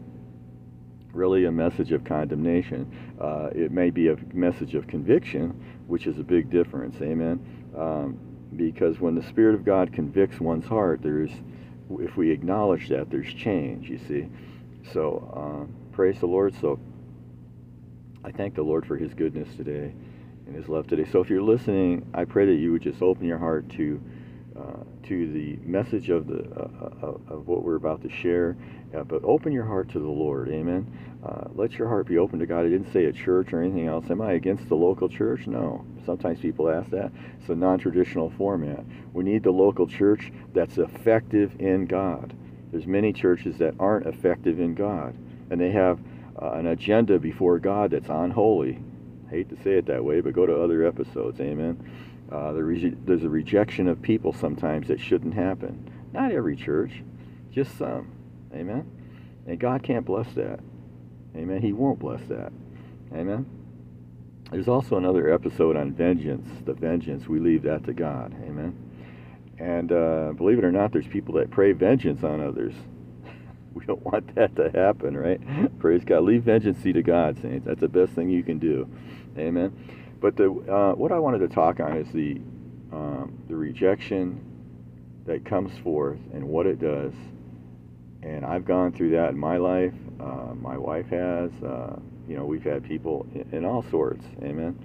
really 1.14 1.46
a 1.46 1.52
message 1.52 1.92
of 1.92 2.04
condemnation. 2.04 3.16
Uh, 3.20 3.50
it 3.54 3.72
may 3.72 3.90
be 3.90 4.10
a 4.10 4.16
message 4.34 4.76
of 4.76 4.88
conviction, 4.88 5.50
which 5.88 6.08
is 6.08 6.18
a 6.20 6.24
big 6.24 6.50
difference. 6.50 6.96
Amen. 7.02 7.40
Um, 7.76 8.20
because 8.56 9.00
when 9.00 9.14
the 9.16 9.24
Spirit 9.24 9.56
of 9.56 9.66
God 9.66 9.92
convicts 9.92 10.40
one's 10.40 10.66
heart, 10.66 11.02
there's, 11.04 11.32
if 11.92 12.16
we 12.16 12.32
acknowledge 12.32 12.90
that, 12.90 13.10
there's 13.10 13.32
change, 13.34 13.90
you 13.90 14.00
see. 14.08 14.30
So, 14.94 15.68
uh, 15.68 15.87
praise 15.98 16.20
the 16.20 16.28
Lord. 16.28 16.54
So, 16.62 16.80
I 18.24 18.32
thank 18.32 18.54
the 18.54 18.62
Lord 18.62 18.86
for 18.86 18.98
His 18.98 19.16
goodness 19.16 19.50
today 19.58 19.96
and 20.46 20.56
His 20.56 20.70
love 20.70 20.86
today. 20.86 21.06
So, 21.12 21.22
if 21.22 21.30
you're 21.32 21.42
listening, 21.42 22.08
I 22.14 22.24
pray 22.24 22.46
that 22.46 22.54
you 22.54 22.72
would 22.72 22.84
just 22.84 23.02
open 23.02 23.26
your 23.26 23.40
heart 23.40 23.68
to 23.72 24.00
uh, 24.56 24.84
to 25.08 25.34
the 25.34 25.58
message 25.68 26.12
of 26.12 26.28
the 26.28 26.44
uh, 26.56 26.90
uh, 27.02 27.34
of 27.34 27.48
what 27.48 27.64
we're 27.64 27.78
about 27.78 28.04
to 28.04 28.12
share, 28.12 28.56
uh, 28.96 29.06
but 29.06 29.24
open 29.24 29.52
your 29.52 29.66
heart 29.66 29.90
to 29.90 30.00
the 30.00 30.08
Lord. 30.08 30.50
Amen. 30.50 30.86
Uh, 31.26 31.48
let 31.56 31.72
your 31.80 31.88
heart 31.88 32.06
be 32.06 32.20
open 32.20 32.38
to 32.38 32.46
God. 32.46 32.64
I 32.64 32.70
didn't 32.70 32.94
say 32.94 33.06
a 33.06 33.12
church 33.12 33.52
or 33.52 33.64
anything 33.64 33.88
else. 33.88 34.06
Am 34.12 34.22
I 34.22 34.34
against 34.34 34.70
the 34.70 34.76
local 34.76 35.10
church? 35.10 35.48
No. 35.48 35.84
Sometimes 36.06 36.40
people 36.40 36.70
ask 36.70 36.92
that. 36.92 37.12
It's 37.40 37.50
a 37.50 37.56
non-traditional 37.56 38.30
format. 38.38 38.86
We 39.14 39.24
need 39.24 39.42
the 39.42 39.50
local 39.50 39.88
church 39.88 40.32
that's 40.54 40.78
effective 40.78 41.60
in 41.60 41.88
God. 41.88 42.36
There's 42.72 42.86
many 42.86 43.14
churches 43.14 43.58
that 43.58 43.74
aren't 43.80 44.06
effective 44.06 44.60
in 44.60 44.76
God, 44.76 45.16
and 45.50 45.60
they 45.60 45.72
have 45.72 46.00
an 46.40 46.68
agenda 46.68 47.20
before 47.20 47.60
God 47.60 47.92
that's 47.92 48.10
unholy. 48.10 48.80
I 49.28 49.30
hate 49.30 49.50
to 49.50 49.56
say 49.64 49.72
it 49.72 49.86
that 49.88 50.04
way, 50.04 50.22
but 50.22 50.34
go 50.34 50.46
to 50.46 50.62
other 50.62 50.86
episodes. 50.86 51.40
Amen. 51.42 51.78
Uh, 52.32 52.52
there's 52.52 53.24
a 53.24 53.30
rejection 53.30 53.88
of 53.88 54.02
people 54.02 54.34
sometimes 54.34 54.88
that 54.90 55.00
shouldn't 55.00 55.34
happen. 55.34 55.90
Not 56.14 56.32
every 56.32 56.56
church, 56.56 56.92
just 57.52 57.78
some. 57.78 58.12
Amen. 58.54 58.90
And 59.46 59.60
God 59.60 59.84
can't 59.84 60.06
bless 60.06 60.32
that. 60.34 60.60
Amen. 61.36 61.62
He 61.62 61.74
won't 61.74 62.00
bless 62.00 62.22
that. 62.28 62.52
Amen. 63.14 63.46
There's 64.52 64.68
also 64.68 64.98
another 64.98 65.34
episode 65.34 65.76
on 65.76 65.92
vengeance. 65.94 66.48
The 66.66 66.74
vengeance, 66.74 67.28
we 67.28 67.40
leave 67.40 67.64
that 67.64 67.84
to 67.86 67.94
God. 67.94 68.34
Amen. 68.44 68.76
And 69.58 69.92
uh, 69.92 70.34
believe 70.36 70.58
it 70.58 70.64
or 70.64 70.72
not, 70.72 70.92
there's 70.92 71.08
people 71.08 71.36
that 71.36 71.50
pray 71.50 71.72
vengeance 71.72 72.24
on 72.24 72.42
others. 72.42 72.74
we 73.80 73.86
don't 73.86 74.04
want 74.04 74.36
that 74.36 74.56
to 74.56 74.70
happen, 74.72 75.16
right? 75.16 75.40
Praise 75.80 76.04
God. 76.04 76.24
Leave 76.24 76.44
vengeance 76.44 76.82
to 76.84 77.02
God, 77.02 77.42
saints. 77.42 77.66
That's 77.66 77.80
the 77.80 77.88
best 77.88 78.14
thing 78.14 78.30
you 78.30 78.44
can 78.44 78.60
do. 78.60 78.90
Amen. 79.38 79.72
But 80.20 80.36
the 80.36 80.46
uh, 80.46 80.96
what 80.96 81.12
I 81.12 81.20
wanted 81.20 81.40
to 81.40 81.48
talk 81.48 81.80
on 81.80 81.98
is 81.98 82.12
the 82.12 82.42
um, 82.92 83.38
the 83.48 83.56
rejection 83.56 84.44
that 85.26 85.46
comes 85.46 85.78
forth 85.80 86.20
and 86.34 86.48
what 86.48 86.66
it 86.66 86.80
does. 86.80 87.14
And 88.24 88.46
I've 88.46 88.66
gone 88.66 88.94
through 88.94 89.12
that 89.12 89.30
in 89.30 89.38
my 89.38 89.58
life. 89.58 89.94
Uh, 90.20 90.54
my 90.56 90.78
wife 90.78 91.08
has. 91.10 91.52
Uh, 91.64 92.00
you 92.28 92.36
know, 92.36 92.46
we've 92.46 92.64
had 92.64 92.84
people 92.84 93.26
in, 93.34 93.48
in 93.52 93.66
all 93.66 93.84
sorts. 93.90 94.26
Amen. 94.42 94.78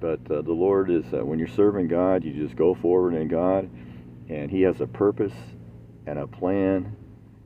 But 0.00 0.20
uh, 0.30 0.42
the 0.42 0.52
Lord 0.52 0.90
is 0.90 1.04
uh, 1.12 1.24
when 1.24 1.38
you're 1.38 1.48
serving 1.48 1.88
God, 1.88 2.22
you 2.24 2.32
just 2.32 2.56
go 2.56 2.74
forward 2.74 3.14
in 3.14 3.28
God, 3.28 3.68
and 4.28 4.50
He 4.50 4.62
has 4.62 4.80
a 4.80 4.86
purpose 4.86 5.34
and 6.06 6.18
a 6.18 6.26
plan 6.26 6.96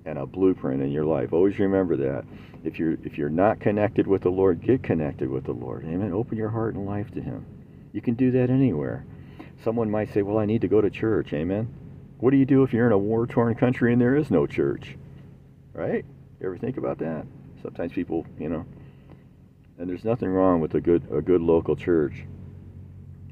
and 0.05 0.19
a 0.19 0.27
blueprint 0.27 0.83
in 0.83 0.91
your 0.91 1.05
life. 1.05 1.33
Always 1.33 1.59
remember 1.59 1.97
that. 1.97 2.25
If 2.65 2.79
you're 2.79 2.95
if 3.05 3.19
you're 3.19 3.29
not 3.29 3.61
connected 3.61 4.07
with 4.07 4.23
the 4.23 4.31
Lord, 4.31 4.63
get 4.63 4.83
connected 4.83 5.29
with 5.29 5.45
the 5.45 5.53
Lord. 5.53 5.85
Amen. 5.85 6.13
Open 6.13 6.39
your 6.39 6.51
heart 6.51 6.75
and 6.75 6.87
life 6.87 7.11
to 7.13 7.21
Him. 7.21 7.45
You 7.93 8.01
can 8.01 8.15
do 8.15 8.31
that 8.33 8.51
anywhere. 8.51 9.05
Someone 9.65 9.91
might 9.91 10.13
say, 10.13 10.23
"Well, 10.23 10.39
I 10.39 10.47
need 10.47 10.61
to 10.63 10.69
go 10.69 10.81
to 10.81 10.91
church." 10.91 11.33
Amen. 11.33 11.69
What 12.19 12.31
do 12.31 12.37
you 12.37 12.45
do 12.45 12.63
if 12.63 12.73
you're 12.73 12.87
in 12.87 12.93
a 12.93 12.99
war-torn 12.99 13.57
country 13.57 13.93
and 13.93 14.01
there 14.01 14.15
is 14.15 14.31
no 14.31 14.47
church? 14.47 14.97
Right? 15.73 16.05
You 16.41 16.47
ever 16.47 16.57
think 16.57 16.77
about 16.77 16.99
that? 16.99 17.27
Sometimes 17.63 17.93
people, 17.93 18.27
you 18.39 18.49
know, 18.49 18.65
and 19.79 19.89
there's 19.89 20.05
nothing 20.05 20.29
wrong 20.29 20.61
with 20.61 20.75
a 20.75 20.81
good 20.81 21.03
a 21.11 21.21
good 21.21 21.41
local 21.41 21.75
church 21.75 22.25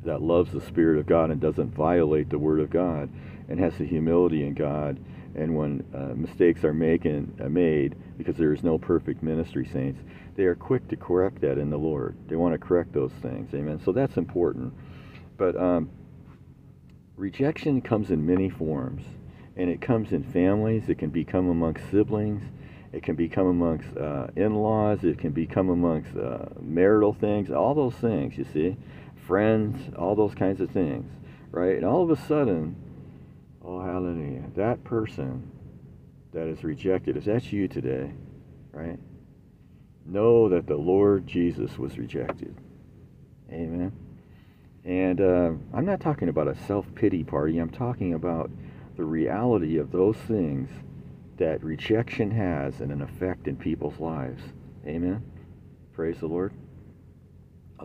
that 0.04 0.22
loves 0.22 0.50
the 0.50 0.60
Spirit 0.60 0.98
of 0.98 1.06
God 1.06 1.30
and 1.30 1.40
doesn't 1.40 1.74
violate 1.74 2.30
the 2.30 2.38
Word 2.38 2.58
of 2.58 2.70
God 2.70 3.10
and 3.48 3.60
has 3.60 3.76
the 3.76 3.84
humility 3.84 4.44
in 4.44 4.54
God 4.54 4.98
and 5.34 5.54
when 5.54 5.84
uh, 5.94 6.14
mistakes 6.14 6.64
are 6.64 6.74
making, 6.74 7.36
uh, 7.42 7.48
made, 7.48 7.96
because 8.18 8.36
there 8.36 8.52
is 8.52 8.62
no 8.62 8.78
perfect 8.78 9.22
ministry, 9.22 9.68
saints, 9.72 10.00
they 10.36 10.44
are 10.44 10.54
quick 10.54 10.88
to 10.88 10.96
correct 10.96 11.40
that 11.42 11.58
in 11.58 11.70
the 11.70 11.78
Lord. 11.78 12.16
They 12.28 12.36
want 12.36 12.54
to 12.54 12.58
correct 12.58 12.92
those 12.92 13.12
things. 13.22 13.52
Amen. 13.54 13.80
So 13.84 13.92
that's 13.92 14.16
important. 14.16 14.72
But 15.36 15.56
um, 15.56 15.90
rejection 17.16 17.80
comes 17.80 18.10
in 18.10 18.24
many 18.26 18.50
forms, 18.50 19.04
and 19.56 19.70
it 19.70 19.80
comes 19.80 20.12
in 20.12 20.22
families. 20.22 20.88
It 20.88 20.98
can 20.98 21.10
become 21.10 21.48
amongst 21.48 21.90
siblings. 21.90 22.42
It 22.92 23.02
can 23.02 23.14
become 23.14 23.46
amongst 23.46 23.96
uh, 23.96 24.28
in-laws. 24.34 25.04
It 25.04 25.18
can 25.18 25.30
become 25.30 25.68
amongst 25.68 26.16
uh, 26.16 26.46
marital 26.60 27.12
things. 27.12 27.50
All 27.50 27.74
those 27.74 27.94
things, 27.94 28.36
you 28.36 28.44
see, 28.52 28.76
friends, 29.26 29.94
all 29.96 30.16
those 30.16 30.34
kinds 30.34 30.60
of 30.60 30.70
things, 30.70 31.10
right? 31.52 31.76
And 31.76 31.84
all 31.84 32.02
of 32.02 32.10
a 32.10 32.20
sudden, 32.26 32.74
Oh, 33.70 33.78
hallelujah. 33.80 34.42
That 34.56 34.82
person 34.82 35.48
that 36.32 36.48
is 36.48 36.64
rejected, 36.64 37.16
if 37.16 37.24
that's 37.24 37.52
you 37.52 37.68
today, 37.68 38.10
right? 38.72 38.98
Know 40.04 40.48
that 40.48 40.66
the 40.66 40.74
Lord 40.74 41.24
Jesus 41.24 41.78
was 41.78 41.96
rejected. 41.96 42.52
Amen. 43.52 43.92
And 44.84 45.20
uh, 45.20 45.52
I'm 45.72 45.84
not 45.84 46.00
talking 46.00 46.28
about 46.28 46.48
a 46.48 46.56
self 46.66 46.92
pity 46.96 47.22
party, 47.22 47.58
I'm 47.58 47.70
talking 47.70 48.14
about 48.14 48.50
the 48.96 49.04
reality 49.04 49.78
of 49.78 49.92
those 49.92 50.16
things 50.16 50.68
that 51.36 51.62
rejection 51.62 52.32
has 52.32 52.80
and 52.80 52.90
an 52.90 53.02
effect 53.02 53.46
in 53.46 53.54
people's 53.54 54.00
lives. 54.00 54.42
Amen. 54.84 55.22
Praise 55.92 56.18
the 56.18 56.26
Lord. 56.26 56.52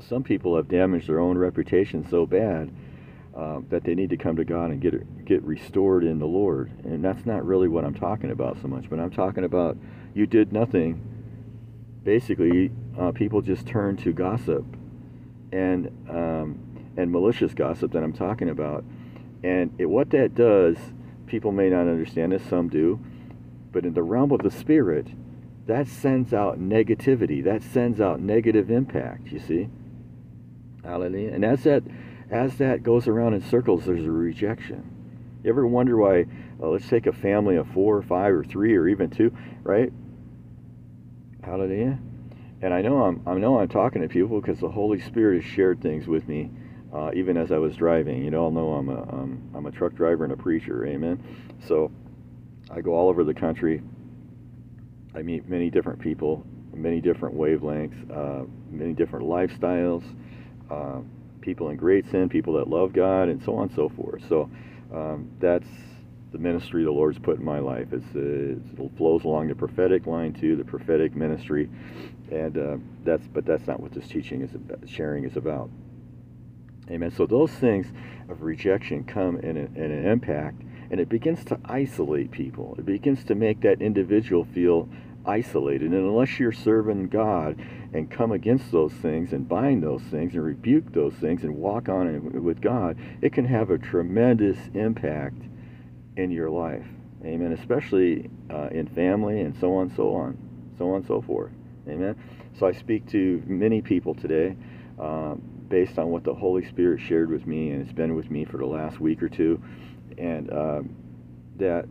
Some 0.01 0.23
people 0.23 0.55
have 0.55 0.67
damaged 0.67 1.07
their 1.07 1.19
own 1.19 1.37
reputation 1.37 2.07
so 2.09 2.25
bad 2.25 2.71
uh, 3.35 3.59
that 3.69 3.83
they 3.83 3.93
need 3.93 4.09
to 4.09 4.17
come 4.17 4.37
to 4.37 4.45
God 4.45 4.71
and 4.71 4.79
get 4.81 5.25
get 5.25 5.43
restored 5.43 6.03
in 6.03 6.19
the 6.19 6.25
Lord. 6.25 6.71
And 6.85 7.03
that's 7.03 7.25
not 7.25 7.45
really 7.45 7.67
what 7.67 7.83
I'm 7.83 7.93
talking 7.93 8.31
about 8.31 8.57
so 8.61 8.67
much. 8.67 8.89
But 8.89 8.99
I'm 8.99 9.11
talking 9.11 9.43
about 9.43 9.77
you 10.13 10.25
did 10.25 10.53
nothing. 10.53 11.01
Basically, 12.03 12.71
uh, 12.97 13.11
people 13.11 13.41
just 13.41 13.67
turn 13.67 13.97
to 13.97 14.13
gossip 14.13 14.63
and 15.51 15.87
um, 16.09 16.59
and 16.95 17.11
malicious 17.11 17.53
gossip 17.53 17.91
that 17.91 18.03
I'm 18.03 18.13
talking 18.13 18.49
about. 18.49 18.85
And 19.43 19.73
it, 19.77 19.85
what 19.85 20.11
that 20.11 20.33
does, 20.33 20.77
people 21.27 21.51
may 21.51 21.69
not 21.69 21.81
understand 21.81 22.31
this. 22.31 22.43
Some 22.49 22.69
do, 22.69 22.99
but 23.73 23.85
in 23.85 23.93
the 23.93 24.03
realm 24.03 24.31
of 24.31 24.43
the 24.43 24.51
spirit, 24.51 25.07
that 25.67 25.87
sends 25.87 26.33
out 26.33 26.57
negativity. 26.57 27.43
That 27.43 27.63
sends 27.63 27.99
out 27.99 28.21
negative 28.21 28.71
impact. 28.71 29.27
You 29.27 29.39
see. 29.39 29.67
Hallelujah. 30.85 31.33
And 31.33 31.43
as 31.43 31.63
that 31.63 31.83
as 32.29 32.57
that 32.57 32.83
goes 32.83 33.07
around 33.07 33.33
in 33.33 33.41
circles, 33.43 33.85
there's 33.85 34.05
a 34.05 34.11
rejection. 34.11 34.91
You 35.43 35.49
ever 35.51 35.67
wonder 35.67 35.97
why? 35.97 36.25
Uh, 36.61 36.69
let's 36.69 36.87
take 36.87 37.05
a 37.05 37.13
family 37.13 37.55
of 37.55 37.67
four 37.67 37.97
or 37.97 38.01
five 38.01 38.33
or 38.33 38.43
three 38.43 38.75
or 38.75 38.87
even 38.87 39.09
two, 39.09 39.35
right? 39.63 39.91
Hallelujah. 41.43 41.99
And 42.61 42.73
I 42.73 42.81
know 42.81 43.03
I'm 43.03 43.21
I 43.27 43.33
know 43.35 43.59
I'm 43.59 43.67
talking 43.67 44.01
to 44.01 44.07
people 44.07 44.41
because 44.41 44.59
the 44.59 44.69
Holy 44.69 44.99
Spirit 44.99 45.43
has 45.43 45.51
shared 45.51 45.81
things 45.81 46.07
with 46.07 46.27
me, 46.27 46.49
uh, 46.91 47.11
even 47.13 47.37
as 47.37 47.51
I 47.51 47.59
was 47.59 47.75
driving. 47.75 48.25
You 48.25 48.35
all 48.35 48.49
know 48.49 48.73
I'm 48.73 48.89
a 48.89 49.01
um, 49.03 49.51
I'm 49.53 49.65
a 49.67 49.71
truck 49.71 49.93
driver 49.93 50.23
and 50.23 50.33
a 50.33 50.37
preacher. 50.37 50.85
Amen. 50.87 51.21
So 51.67 51.91
I 52.71 52.81
go 52.81 52.95
all 52.95 53.09
over 53.09 53.23
the 53.23 53.33
country. 53.33 53.83
I 55.13 55.21
meet 55.21 55.47
many 55.47 55.69
different 55.69 55.99
people, 55.99 56.43
many 56.73 57.01
different 57.01 57.35
wavelengths, 57.35 58.11
uh, 58.11 58.45
many 58.71 58.93
different 58.93 59.27
lifestyles. 59.27 60.03
Uh, 60.71 61.01
people 61.45 61.69
in 61.69 61.77
great 61.77 62.09
sin, 62.09 62.27
people 62.27 62.53
that 62.53 62.67
love 62.67 62.91
God, 62.91 63.29
and 63.29 63.41
so 63.43 63.55
on 63.55 63.67
and 63.67 63.75
so 63.75 63.87
forth. 63.87 64.27
So 64.27 64.49
um, 64.91 65.31
that's 65.39 65.67
the 66.31 66.39
ministry 66.39 66.83
the 66.83 66.91
Lord's 66.91 67.19
put 67.19 67.37
in 67.37 67.45
my 67.45 67.59
life. 67.59 67.93
It's, 67.93 68.15
uh, 68.15 68.83
it 68.83 68.97
flows 68.97 69.23
along 69.23 69.47
the 69.47 69.55
prophetic 69.55 70.07
line 70.07 70.33
too, 70.33 70.55
the 70.55 70.65
prophetic 70.65 71.15
ministry, 71.15 71.69
and 72.31 72.57
uh, 72.57 72.77
that's 73.03 73.25
but 73.27 73.45
that's 73.45 73.67
not 73.67 73.79
what 73.79 73.93
this 73.93 74.07
teaching 74.07 74.41
is 74.41 74.53
about, 74.55 74.89
sharing 74.89 75.23
is 75.23 75.37
about. 75.37 75.69
Amen. 76.89 77.11
So 77.11 77.25
those 77.25 77.51
things 77.51 77.87
of 78.27 78.41
rejection 78.41 79.03
come 79.05 79.37
in, 79.37 79.57
a, 79.57 79.61
in 79.61 79.91
an 79.91 80.05
impact, 80.05 80.61
and 80.91 80.99
it 80.99 81.09
begins 81.09 81.45
to 81.45 81.59
isolate 81.65 82.31
people. 82.31 82.75
It 82.77 82.85
begins 82.85 83.23
to 83.25 83.35
make 83.35 83.61
that 83.61 83.81
individual 83.81 84.45
feel 84.45 84.89
isolated. 85.25 85.91
And 85.91 85.93
unless 85.93 86.39
you're 86.39 86.51
serving 86.51 87.09
God 87.09 87.59
and 87.93 88.09
come 88.09 88.31
against 88.31 88.71
those 88.71 88.93
things 88.93 89.33
and 89.33 89.47
bind 89.47 89.83
those 89.83 90.01
things 90.03 90.33
and 90.33 90.43
rebuke 90.43 90.91
those 90.93 91.13
things 91.15 91.43
and 91.43 91.55
walk 91.55 91.89
on 91.89 92.43
with 92.43 92.61
God, 92.61 92.97
it 93.21 93.33
can 93.33 93.45
have 93.45 93.69
a 93.69 93.77
tremendous 93.77 94.57
impact 94.73 95.41
in 96.17 96.31
your 96.31 96.49
life. 96.49 96.85
Amen. 97.23 97.53
Especially 97.53 98.29
uh, 98.51 98.67
in 98.71 98.87
family 98.87 99.41
and 99.41 99.55
so 99.59 99.75
on, 99.75 99.93
so 99.95 100.13
on, 100.15 100.37
so 100.77 100.93
on, 100.93 101.05
so 101.05 101.21
forth. 101.21 101.51
Amen. 101.87 102.15
So 102.57 102.67
I 102.67 102.71
speak 102.71 103.07
to 103.11 103.43
many 103.45 103.81
people 103.81 104.15
today 104.15 104.55
uh, 104.99 105.35
based 105.67 105.97
on 105.99 106.09
what 106.09 106.23
the 106.23 106.33
Holy 106.33 106.65
Spirit 106.65 107.01
shared 107.01 107.29
with 107.29 107.45
me, 107.45 107.71
and 107.71 107.81
it's 107.81 107.91
been 107.91 108.15
with 108.15 108.29
me 108.29 108.45
for 108.45 108.57
the 108.57 108.65
last 108.65 108.99
week 108.99 109.21
or 109.21 109.29
two, 109.29 109.61
and 110.17 110.49
uh, 110.51 110.81
that 111.57 111.85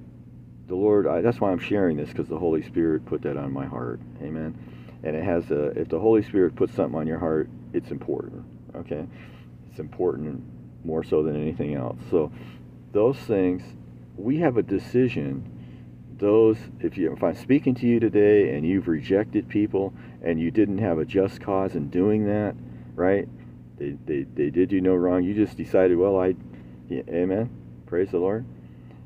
the 0.66 0.75
Lord, 0.75 1.06
I, 1.06 1.21
that's 1.21 1.40
why 1.40 1.50
I'm 1.50 1.59
sharing 1.59 1.97
this 1.97 2.09
because 2.09 2.28
the 2.28 2.38
Holy 2.38 2.62
Spirit 2.62 3.04
put 3.04 3.23
that 3.23 3.37
on 3.37 3.52
my 3.52 3.66
heart. 3.66 4.00
Amen. 4.23 4.56
And 5.02 5.14
it 5.14 5.25
has 5.25 5.50
a, 5.50 5.66
if 5.78 5.88
the 5.88 5.99
Holy 5.99 6.23
Spirit 6.23 6.56
puts 6.56 6.75
something 6.75 6.99
on 6.99 7.06
your 7.06 7.18
heart, 7.18 7.50
it's 7.73 7.90
important. 7.90 8.44
Okay. 8.76 9.06
It's 9.71 9.78
important 9.78 10.42
more 10.85 11.04
so 11.04 11.23
than 11.23 11.40
anything 11.40 11.75
else. 11.75 11.99
So 12.11 12.33
those 12.92 13.18
things, 13.18 13.62
we 14.16 14.38
have 14.38 14.56
a 14.56 14.62
decision. 14.62 15.50
Those, 16.16 16.56
if 16.80 16.97
you, 16.97 17.12
if 17.12 17.23
I'm 17.23 17.37
speaking 17.37 17.75
to 17.76 17.87
you 17.87 18.00
today 18.00 18.54
and 18.54 18.66
you've 18.66 18.88
rejected 18.88 19.49
people 19.49 19.92
and 20.23 20.40
you 20.40 20.50
didn't 20.50 20.78
have 20.78 20.99
a 20.99 21.04
just 21.04 21.40
cause 21.40 21.75
in 21.75 21.90
doing 21.90 22.26
that, 22.26 22.54
right? 22.94 23.28
They, 23.76 23.97
they, 24.06 24.23
they 24.23 24.50
did 24.50 24.73
you 24.73 24.80
no 24.80 24.94
wrong. 24.94 25.25
You 25.25 25.35
just 25.35 25.59
decided, 25.59 25.99
well, 25.99 26.18
I, 26.18 26.35
yeah, 26.88 27.02
amen. 27.09 27.50
Praise 27.87 28.11
the 28.11 28.18
Lord 28.18 28.47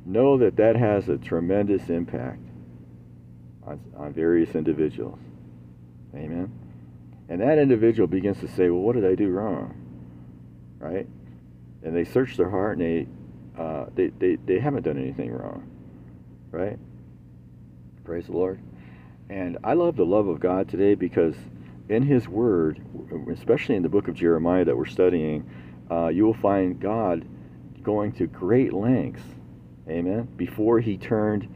know 0.08 0.38
that 0.38 0.56
that 0.56 0.76
has 0.76 1.08
a 1.08 1.18
tremendous 1.18 1.88
impact 1.88 2.40
on, 3.64 3.80
on 3.96 4.12
various 4.12 4.54
individuals. 4.54 5.18
Amen. 6.14 6.50
And 7.28 7.40
that 7.42 7.58
individual 7.58 8.06
begins 8.06 8.40
to 8.40 8.48
say, 8.48 8.70
well, 8.70 8.80
what 8.80 8.94
did 8.94 9.04
I 9.04 9.14
do 9.14 9.28
wrong? 9.28 9.74
Right? 10.78 11.06
And 11.82 11.94
they 11.94 12.04
search 12.04 12.36
their 12.36 12.48
heart 12.48 12.78
and 12.78 12.86
they, 12.86 13.62
uh, 13.62 13.86
they, 13.94 14.06
they, 14.08 14.36
they 14.36 14.58
haven't 14.58 14.82
done 14.82 14.96
anything 14.96 15.30
wrong. 15.30 15.68
Right? 16.50 16.78
Praise 18.04 18.26
the 18.26 18.32
Lord. 18.32 18.60
And 19.28 19.58
I 19.62 19.74
love 19.74 19.96
the 19.96 20.06
love 20.06 20.28
of 20.28 20.40
God 20.40 20.70
today 20.70 20.94
because 20.94 21.36
in 21.90 22.02
His 22.02 22.26
Word, 22.26 22.80
especially 23.30 23.76
in 23.76 23.82
the 23.82 23.90
book 23.90 24.08
of 24.08 24.14
Jeremiah 24.14 24.64
that 24.64 24.76
we're 24.76 24.86
studying, 24.86 25.48
uh, 25.90 26.08
you 26.08 26.24
will 26.24 26.34
find 26.34 26.80
God 26.80 27.26
going 27.82 28.12
to 28.12 28.26
great 28.26 28.72
lengths 28.72 29.22
Amen. 29.88 30.28
Before 30.36 30.80
he 30.80 30.98
turned 30.98 31.48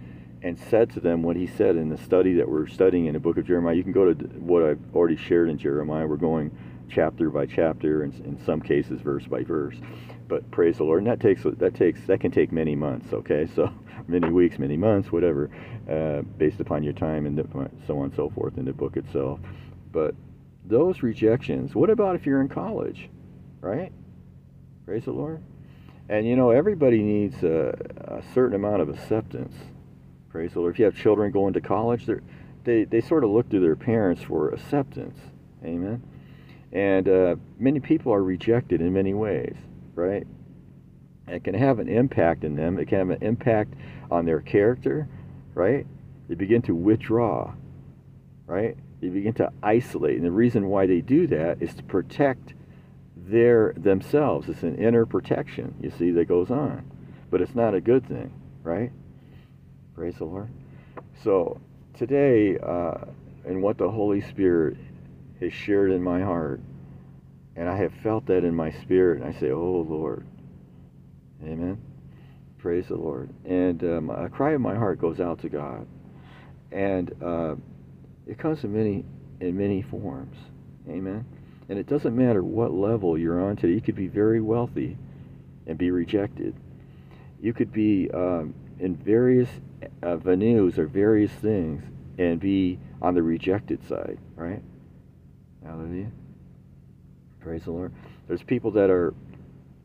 and 0.43 0.59
said 0.59 0.91
to 0.91 1.01
them 1.01 1.23
what 1.23 1.37
he 1.37 1.47
said 1.47 1.77
in 1.77 1.89
the 1.89 1.99
study 1.99 2.35
that 2.35 2.49
we're 2.49 2.67
studying 2.67 3.07
in 3.07 3.13
the 3.13 3.21
book 3.21 3.37
of 3.37 3.47
Jeremiah. 3.47 3.75
You 3.75 3.83
can 3.83 3.93
go 3.93 4.13
to 4.13 4.25
what 4.41 4.63
I've 4.63 4.81
already 4.95 5.17
shared 5.17 5.49
in 5.49 5.59
Jeremiah. 5.59 6.07
We're 6.07 6.17
going 6.17 6.51
chapter 6.89 7.31
by 7.31 7.47
chapter, 7.47 8.03
and 8.03 8.13
in 8.25 8.45
some 8.45 8.61
cases, 8.61 9.01
verse 9.01 9.25
by 9.27 9.43
verse. 9.43 9.77
but 10.29 10.51
praise 10.51 10.79
the 10.79 10.85
Lord. 10.85 11.03
And 11.03 11.07
that 11.11 11.21
takes 11.21 11.43
that 11.45 11.75
takes 11.75 12.01
that 12.07 12.21
can 12.21 12.31
take 12.31 12.53
many 12.53 12.75
months. 12.75 13.13
Okay, 13.13 13.47
so 13.55 13.73
many 14.09 14.31
weeks, 14.31 14.59
many 14.59 14.77
months, 14.77 15.13
whatever, 15.13 15.51
uh, 15.91 16.23
based 16.39 16.61
upon 16.61 16.83
your 16.83 16.95
time 16.95 17.27
and 17.27 17.37
so 17.87 17.99
on 17.99 18.05
and 18.05 18.15
so 18.15 18.31
forth 18.31 18.59
in 18.59 18.65
the 18.65 18.73
book 18.73 18.97
itself. 18.97 19.41
But 19.93 20.15
those 20.65 21.03
rejections. 21.03 21.75
What 21.75 21.91
about 21.91 22.17
if 22.17 22.27
you're 22.27 22.41
in 22.41 22.49
college, 22.49 23.09
right? 23.61 23.93
Praise 24.87 25.05
the 25.05 25.13
Lord. 25.13 25.43
And 26.13 26.27
you 26.27 26.37
know, 26.37 26.51
everybody 26.51 27.03
needs 27.03 27.43
a, 27.43 27.75
a 28.21 28.23
certain 28.35 28.55
amount 28.55 28.83
of 28.83 28.91
acceptance. 28.91 29.55
Praise 30.29 30.53
the 30.53 30.61
Lord. 30.61 30.75
If 30.75 30.79
you 30.79 30.85
have 30.85 30.95
children 30.95 31.33
going 31.33 31.55
to 31.55 31.61
college, 31.63 32.07
they 32.65 32.85
they 32.85 33.01
sort 33.01 33.25
of 33.25 33.31
look 33.31 33.49
to 33.49 33.59
their 33.59 33.77
parents 33.77 34.23
for 34.23 34.51
acceptance. 34.51 35.19
Amen. 35.65 36.03
And 36.71 37.09
uh, 37.09 37.37
many 37.59 37.81
people 37.81 38.13
are 38.13 38.23
rejected 38.23 38.83
in 38.83 38.93
many 38.93 39.15
ways, 39.15 39.57
right? 39.95 40.27
It 41.29 41.45
can 41.45 41.55
have 41.55 41.79
an 41.79 41.89
impact 41.89 42.45
in 42.45 42.57
them. 42.57 42.79
It 42.79 42.89
can 42.89 42.99
have 42.99 43.11
an 43.11 43.23
impact 43.23 43.73
on 44.11 44.27
their 44.27 44.43
character, 44.43 45.09
right? 45.55 45.87
They 46.29 46.35
begin 46.35 46.61
to 46.63 46.75
withdraw, 46.75 47.55
right? 48.47 48.77
They 49.01 49.09
begin 49.09 49.33
to 49.35 49.51
isolate. 49.63 50.17
And 50.17 50.27
the 50.27 50.31
reason 50.31 50.67
why 50.67 50.85
they 50.85 51.01
do 51.01 51.27
that 51.29 51.63
is 51.63 51.73
to 51.77 51.83
protect 51.83 52.53
their 53.27 53.75
themselves. 53.77 54.49
It's 54.49 54.63
an 54.63 54.77
inner 54.77 55.07
protection, 55.07 55.75
you 55.81 55.91
see, 55.99 56.11
that 56.13 56.27
goes 56.27 56.51
on. 56.51 56.91
But 57.31 57.41
it's 57.41 57.55
not 57.55 57.75
a 57.75 57.81
good 57.81 58.07
thing, 58.07 58.33
right? 58.63 58.93
Praise 59.95 60.17
the 60.17 60.25
Lord. 60.25 60.51
So 61.25 61.61
today, 61.95 62.59
uh, 62.59 63.07
and 63.45 63.63
what 63.63 63.79
the 63.79 63.91
Holy 63.91 64.21
Spirit 64.21 64.77
has 65.41 65.53
shared 65.53 65.91
in 65.91 66.03
my 66.03 66.23
heart, 66.23 66.61
and 67.57 67.69
I 67.69 67.77
have 67.77 67.93
felt 68.03 68.27
that 68.27 68.45
in 68.45 68.55
my 68.55 68.71
spirit, 68.71 69.23
and 69.23 69.35
I 69.35 69.39
say, 69.39 69.51
Oh 69.51 69.87
Lord, 69.89 70.27
Amen. 71.45 71.81
Praise 72.59 72.87
the 72.89 72.97
Lord. 72.97 73.29
And 73.45 73.83
um, 73.83 74.11
a 74.11 74.29
cry 74.29 74.53
of 74.53 74.61
my 74.61 74.75
heart 74.75 75.01
goes 75.01 75.21
out 75.21 75.41
to 75.41 75.49
God, 75.49 75.87
and 76.71 77.13
uh, 77.23 77.57
it 78.27 78.39
comes 78.39 78.63
in 78.65 78.73
many 78.73 79.05
in 79.41 79.57
many 79.57 79.83
forms. 79.83 80.37
Amen. 80.89 81.25
And 81.73 81.79
it 81.79 81.87
doesn't 81.87 82.15
matter 82.15 82.43
what 82.43 82.75
level 82.75 83.17
you're 83.17 83.41
on 83.41 83.57
today. 83.57 83.73
You 83.73 83.81
could 83.81 83.95
be 83.95 84.07
very 84.07 84.43
wealthy 84.43 84.99
and 85.67 85.79
be 85.79 85.91
rejected. 85.91 86.55
You 87.41 87.55
could 87.55 87.73
be 87.73 88.11
um, 88.11 88.53
in 88.79 88.95
various 88.95 89.49
uh, 90.03 90.19
venues 90.19 90.77
or 90.77 90.87
various 90.87 91.33
things 91.33 91.83
and 92.19 92.39
be 92.39 92.79
on 93.01 93.15
the 93.15 93.23
rejected 93.23 93.89
side, 93.89 94.19
right? 94.37 94.61
Hallelujah. 95.65 96.11
Praise 97.41 97.65
the 97.65 97.71
Lord. 97.71 97.95
There's 98.29 98.43
people 98.43 98.73
that 98.73 98.91
are 98.91 99.15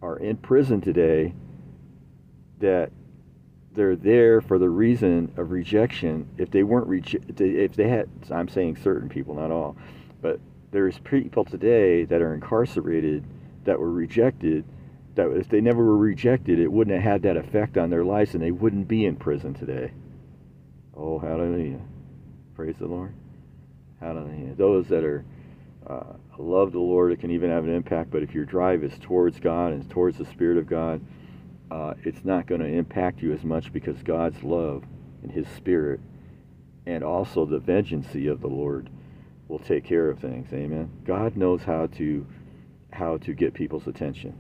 are 0.02 0.18
in 0.18 0.36
prison 0.36 0.82
today 0.82 1.34
that 2.60 2.92
they're 3.72 3.96
there 3.96 4.42
for 4.42 4.60
the 4.60 4.70
reason 4.70 5.32
of 5.38 5.52
rejection. 5.52 6.28
If 6.38 6.52
they 6.52 6.64
weren't 6.64 6.90
reje- 6.90 7.40
if 7.40 7.78
they 7.78 7.88
had, 7.88 8.10
I'm 8.30 8.50
saying 8.50 8.76
certain 8.84 9.08
people, 9.08 9.36
not 9.36 9.52
all, 9.52 9.78
but 10.22 10.42
there's 10.72 11.00
people 11.00 11.46
today 11.46 12.04
that 12.06 12.22
are 12.22 12.34
incarcerated 12.34 13.24
that 13.64 13.80
were 13.80 13.92
rejected. 13.92 14.66
That 15.16 15.32
if 15.32 15.50
they 15.50 15.62
never 15.62 15.84
were 15.84 15.98
rejected, 15.98 16.60
it 16.60 16.72
wouldn't 16.72 16.96
have 16.96 17.12
had 17.12 17.22
that 17.24 17.38
effect 17.38 17.78
on 17.78 17.90
their 17.90 18.04
lives, 18.04 18.34
and 18.34 18.44
they 18.44 18.52
wouldn't 18.52 18.88
be 18.88 19.06
in 19.06 19.16
prison 19.16 19.54
today. 19.54 19.92
Oh, 20.96 21.20
hallelujah! 21.20 21.82
Praise 22.56 22.76
the 22.78 22.88
Lord. 22.88 23.14
Hallelujah. 24.00 24.54
Those 24.56 24.88
that 24.90 25.04
are 25.04 25.26
uh, 25.88 26.14
love 26.38 26.72
the 26.72 26.80
Lord, 26.80 27.12
it 27.12 27.20
can 27.20 27.32
even 27.32 27.50
have 27.50 27.64
an 27.64 27.74
impact. 27.74 28.12
But 28.12 28.24
if 28.24 28.34
your 28.34 28.46
drive 28.46 28.84
is 28.84 28.98
towards 29.00 29.40
God 29.40 29.74
and 29.74 29.90
towards 29.90 30.18
the 30.18 30.26
Spirit 30.26 30.58
of 30.58 30.68
God, 30.68 31.02
uh, 31.72 31.94
it's 32.04 32.24
not 32.24 32.46
going 32.46 32.62
to 32.62 32.68
impact 32.68 33.22
you 33.22 33.34
as 33.34 33.44
much 33.44 33.74
because 33.74 34.02
God's 34.04 34.44
love 34.44 34.84
and 35.24 35.32
His 35.32 35.48
Spirit 35.48 36.00
and 36.86 37.04
also 37.04 37.46
the 37.46 37.60
vengeancy 37.60 38.32
of 38.32 38.42
the 38.42 38.48
Lord 38.48 38.90
will 39.48 39.60
take 39.60 39.84
care 39.84 40.10
of 40.10 40.20
things. 40.20 40.52
Amen. 40.54 40.92
God 41.06 41.38
knows 41.38 41.64
how 41.64 41.88
to 41.98 42.26
how 42.92 43.18
to 43.18 43.34
get 43.34 43.54
people's 43.54 43.88
attention. 43.88 44.38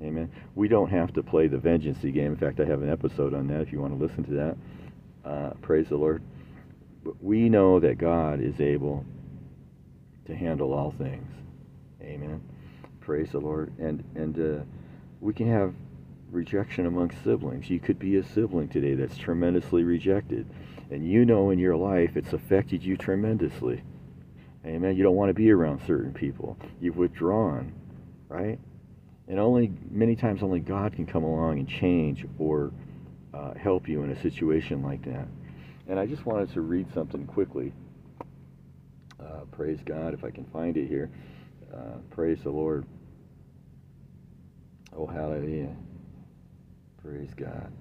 Amen. 0.00 0.30
We 0.54 0.68
don't 0.68 0.90
have 0.90 1.12
to 1.14 1.22
play 1.22 1.46
the 1.46 1.56
vengeancy 1.56 2.12
game. 2.12 2.32
In 2.32 2.36
fact, 2.36 2.60
I 2.60 2.64
have 2.64 2.82
an 2.82 2.90
episode 2.90 3.34
on 3.34 3.46
that 3.48 3.60
if 3.60 3.72
you 3.72 3.80
want 3.80 3.96
to 3.96 4.04
listen 4.04 4.24
to 4.24 4.30
that. 4.32 4.56
Uh, 5.24 5.50
praise 5.62 5.88
the 5.88 5.96
Lord. 5.96 6.22
But 7.04 7.22
we 7.22 7.48
know 7.48 7.80
that 7.80 7.98
God 7.98 8.40
is 8.40 8.60
able 8.60 9.04
to 10.26 10.34
handle 10.34 10.72
all 10.72 10.92
things. 10.98 11.30
Amen. 12.02 12.42
Praise 13.00 13.30
the 13.32 13.38
Lord. 13.38 13.72
And 13.78 14.02
and 14.14 14.60
uh, 14.60 14.64
we 15.20 15.32
can 15.32 15.50
have 15.50 15.74
rejection 16.30 16.86
among 16.86 17.12
siblings. 17.22 17.70
You 17.70 17.78
could 17.78 17.98
be 17.98 18.16
a 18.16 18.24
sibling 18.24 18.68
today 18.68 18.94
that's 18.94 19.16
tremendously 19.16 19.84
rejected. 19.84 20.46
And 20.90 21.08
you 21.08 21.24
know 21.24 21.50
in 21.50 21.58
your 21.58 21.76
life 21.76 22.16
it's 22.16 22.32
affected 22.32 22.82
you 22.82 22.96
tremendously. 22.96 23.82
Amen. 24.66 24.96
You 24.96 25.02
don't 25.02 25.16
want 25.16 25.28
to 25.28 25.34
be 25.34 25.50
around 25.50 25.82
certain 25.86 26.12
people. 26.12 26.56
You've 26.80 26.96
withdrawn, 26.96 27.72
right? 28.28 28.58
And 29.28 29.38
only 29.38 29.72
many 29.90 30.16
times 30.16 30.42
only 30.42 30.60
God 30.60 30.94
can 30.94 31.06
come 31.06 31.24
along 31.24 31.58
and 31.58 31.68
change 31.68 32.24
or 32.38 32.72
uh, 33.34 33.54
help 33.54 33.88
you 33.88 34.02
in 34.02 34.10
a 34.10 34.22
situation 34.22 34.82
like 34.82 35.02
that. 35.04 35.26
And 35.88 35.98
I 35.98 36.06
just 36.06 36.24
wanted 36.24 36.52
to 36.54 36.62
read 36.62 36.92
something 36.94 37.26
quickly. 37.26 37.72
Uh, 39.20 39.40
praise 39.52 39.78
God 39.84 40.14
if 40.14 40.24
I 40.24 40.30
can 40.30 40.44
find 40.46 40.76
it 40.76 40.86
here. 40.88 41.10
Uh, 41.72 41.98
praise 42.10 42.42
the 42.42 42.50
Lord. 42.50 42.86
Oh, 44.96 45.06
hallelujah. 45.06 45.74
Praise 47.02 47.30
God. 47.36 47.72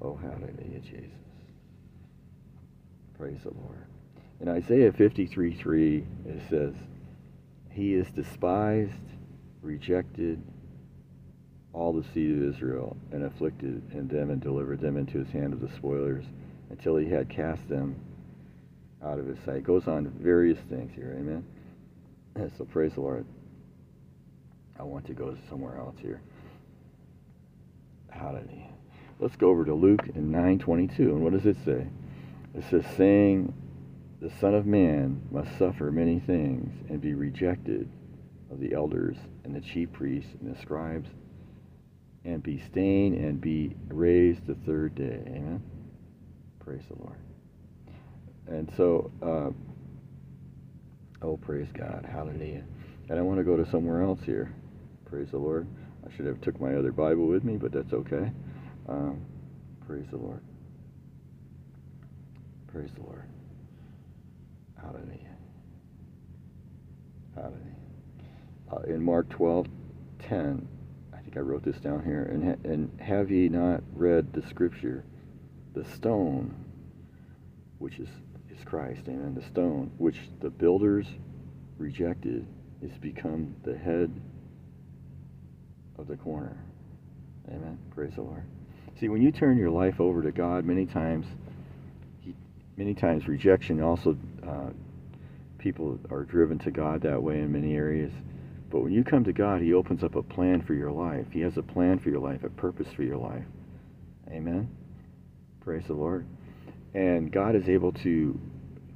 Oh, 0.00 0.16
hallelujah, 0.16 0.80
Jesus. 0.80 1.10
Praise 3.18 3.40
the 3.42 3.50
Lord. 3.50 3.89
In 4.40 4.48
Isaiah 4.48 4.90
53 4.92 5.54
3, 5.54 6.06
it 6.26 6.42
says, 6.48 6.74
He 7.70 7.94
is 7.94 8.06
despised, 8.10 8.92
rejected, 9.60 10.42
all 11.74 11.92
the 11.92 12.04
seed 12.14 12.30
of 12.30 12.54
Israel, 12.54 12.96
and 13.12 13.24
afflicted 13.24 13.82
in 13.92 14.08
them 14.08 14.30
and 14.30 14.40
delivered 14.40 14.80
them 14.80 14.96
into 14.96 15.18
his 15.18 15.28
hand 15.28 15.52
of 15.52 15.60
the 15.60 15.68
spoilers 15.76 16.24
until 16.70 16.96
he 16.96 17.08
had 17.08 17.28
cast 17.28 17.68
them 17.68 17.96
out 19.04 19.18
of 19.18 19.26
his 19.26 19.38
sight. 19.44 19.56
It 19.56 19.64
goes 19.64 19.86
on 19.86 20.08
various 20.18 20.58
things 20.70 20.92
here, 20.94 21.16
amen. 21.18 21.44
So 22.56 22.64
praise 22.64 22.94
the 22.94 23.02
Lord. 23.02 23.26
I 24.78 24.82
want 24.82 25.04
to 25.06 25.12
go 25.12 25.36
somewhere 25.50 25.76
else 25.76 25.96
here. 26.00 26.22
Hallelujah. 28.08 28.70
Let's 29.18 29.36
go 29.36 29.50
over 29.50 29.66
to 29.66 29.74
Luke 29.74 30.08
in 30.14 30.32
9:22, 30.32 30.98
and 31.00 31.22
what 31.22 31.34
does 31.34 31.44
it 31.44 31.58
say? 31.66 31.86
It 32.54 32.64
says, 32.70 32.86
"Saying, 32.96 33.52
the 34.20 34.30
Son 34.40 34.54
of 34.54 34.66
Man 34.66 35.22
must 35.30 35.56
suffer 35.58 35.90
many 35.90 36.20
things 36.20 36.72
and 36.88 37.00
be 37.00 37.14
rejected 37.14 37.88
of 38.50 38.60
the 38.60 38.74
elders 38.74 39.16
and 39.44 39.54
the 39.54 39.60
chief 39.60 39.92
priests 39.92 40.30
and 40.40 40.54
the 40.54 40.60
scribes, 40.60 41.08
and 42.24 42.42
be 42.42 42.58
stained 42.58 43.16
and 43.16 43.40
be 43.40 43.74
raised 43.88 44.46
the 44.46 44.54
third 44.66 44.94
day." 44.94 45.22
Amen. 45.26 45.62
Praise 46.58 46.82
the 46.88 47.02
Lord. 47.02 47.18
And 48.46 48.70
so, 48.76 49.10
uh, 49.22 49.50
oh, 51.22 51.36
praise 51.38 51.68
God, 51.72 52.06
Hallelujah. 52.10 52.64
And 53.08 53.18
I 53.18 53.22
want 53.22 53.38
to 53.38 53.44
go 53.44 53.56
to 53.56 53.68
somewhere 53.70 54.02
else 54.02 54.20
here. 54.24 54.52
Praise 55.06 55.30
the 55.30 55.38
Lord. 55.38 55.66
I 56.06 56.14
should 56.14 56.26
have 56.26 56.40
took 56.40 56.60
my 56.60 56.74
other 56.74 56.92
Bible 56.92 57.26
with 57.26 57.44
me, 57.44 57.56
but 57.56 57.72
that's 57.72 57.92
okay. 57.92 58.30
Um, 58.88 59.20
praise 59.86 60.06
the 60.10 60.16
Lord. 60.16 60.40
Praise 62.72 62.90
the 62.94 63.02
Lord. 63.02 63.24
Hallelujah. 64.82 65.36
Hallelujah. 67.34 67.60
Uh, 68.72 68.80
in 68.92 69.02
Mark 69.02 69.28
12, 69.30 69.66
10, 70.20 70.68
I 71.12 71.18
think 71.18 71.36
I 71.36 71.40
wrote 71.40 71.64
this 71.64 71.76
down 71.78 72.04
here. 72.04 72.22
And, 72.22 72.44
ha- 72.44 72.70
and 72.70 73.00
have 73.00 73.30
ye 73.30 73.48
not 73.48 73.82
read 73.94 74.32
the 74.32 74.42
scripture? 74.42 75.04
The 75.74 75.84
stone, 75.84 76.54
which 77.78 77.98
is, 77.98 78.08
is 78.50 78.64
Christ, 78.64 79.02
amen. 79.08 79.34
The 79.34 79.46
stone, 79.46 79.90
which 79.98 80.18
the 80.40 80.50
builders 80.50 81.06
rejected, 81.78 82.46
is 82.82 82.96
become 82.98 83.54
the 83.62 83.76
head 83.76 84.12
of 85.98 86.06
the 86.08 86.16
corner. 86.16 86.56
Amen. 87.48 87.78
Praise 87.94 88.14
the 88.14 88.22
Lord. 88.22 88.44
See, 88.98 89.08
when 89.08 89.22
you 89.22 89.32
turn 89.32 89.56
your 89.56 89.70
life 89.70 90.00
over 90.00 90.22
to 90.22 90.32
God, 90.32 90.64
many 90.64 90.86
times, 90.86 91.26
many 92.80 92.94
times 92.94 93.28
rejection 93.28 93.82
also, 93.82 94.16
uh, 94.48 94.70
people 95.58 95.98
are 96.10 96.24
driven 96.24 96.58
to 96.58 96.70
God 96.70 97.02
that 97.02 97.22
way 97.22 97.38
in 97.40 97.52
many 97.52 97.74
areas. 97.74 98.10
But 98.70 98.80
when 98.80 98.90
you 98.90 99.04
come 99.04 99.22
to 99.24 99.34
God, 99.34 99.60
He 99.60 99.74
opens 99.74 100.02
up 100.02 100.14
a 100.14 100.22
plan 100.22 100.62
for 100.62 100.72
your 100.72 100.90
life. 100.90 101.26
He 101.30 101.40
has 101.42 101.58
a 101.58 101.62
plan 101.62 101.98
for 101.98 102.08
your 102.08 102.20
life, 102.20 102.42
a 102.42 102.48
purpose 102.48 102.88
for 102.96 103.02
your 103.02 103.18
life. 103.18 103.44
Amen. 104.30 104.74
Praise 105.60 105.84
the 105.88 105.92
Lord. 105.92 106.26
And 106.94 107.30
God 107.30 107.54
is 107.54 107.68
able 107.68 107.92
to 107.92 108.40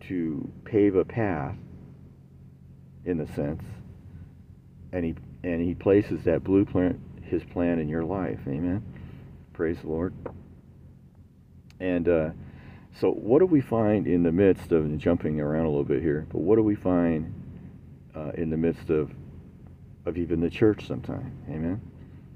to 0.09 0.51
pave 0.65 0.97
a 0.97 1.05
path 1.05 1.57
in 3.05 3.19
the 3.19 3.27
sense 3.35 3.63
and 4.93 5.05
he 5.05 5.15
and 5.43 5.61
he 5.61 5.75
places 5.75 6.25
that 6.25 6.43
blueprint 6.43 6.99
His 7.23 7.43
plan 7.45 7.79
in 7.79 7.89
your 7.89 8.05
life. 8.05 8.39
Amen. 8.47 8.83
Praise 9.53 9.77
the 9.83 9.89
Lord. 9.89 10.15
And 11.81 12.09
uh, 12.09 12.31
so, 13.01 13.11
what 13.11 13.41
do 13.41 13.47
we 13.47 13.61
find 13.61 14.07
in 14.07 14.23
the 14.23 14.31
midst 14.31 14.71
of 14.71 14.97
jumping 14.99 15.41
around 15.41 15.67
a 15.67 15.69
little 15.69 15.85
bit 15.85 16.01
here? 16.01 16.27
But 16.31 16.39
what 16.39 16.57
do 16.57 16.63
we 16.63 16.77
find 16.77 17.35
uh, 18.15 18.31
in 18.35 18.51
the 18.51 18.57
midst 18.57 18.89
of 18.91 19.11
of 20.07 20.17
even 20.17 20.41
the 20.41 20.51
church? 20.51 20.87
Sometimes, 20.87 21.33
Amen. 21.49 21.81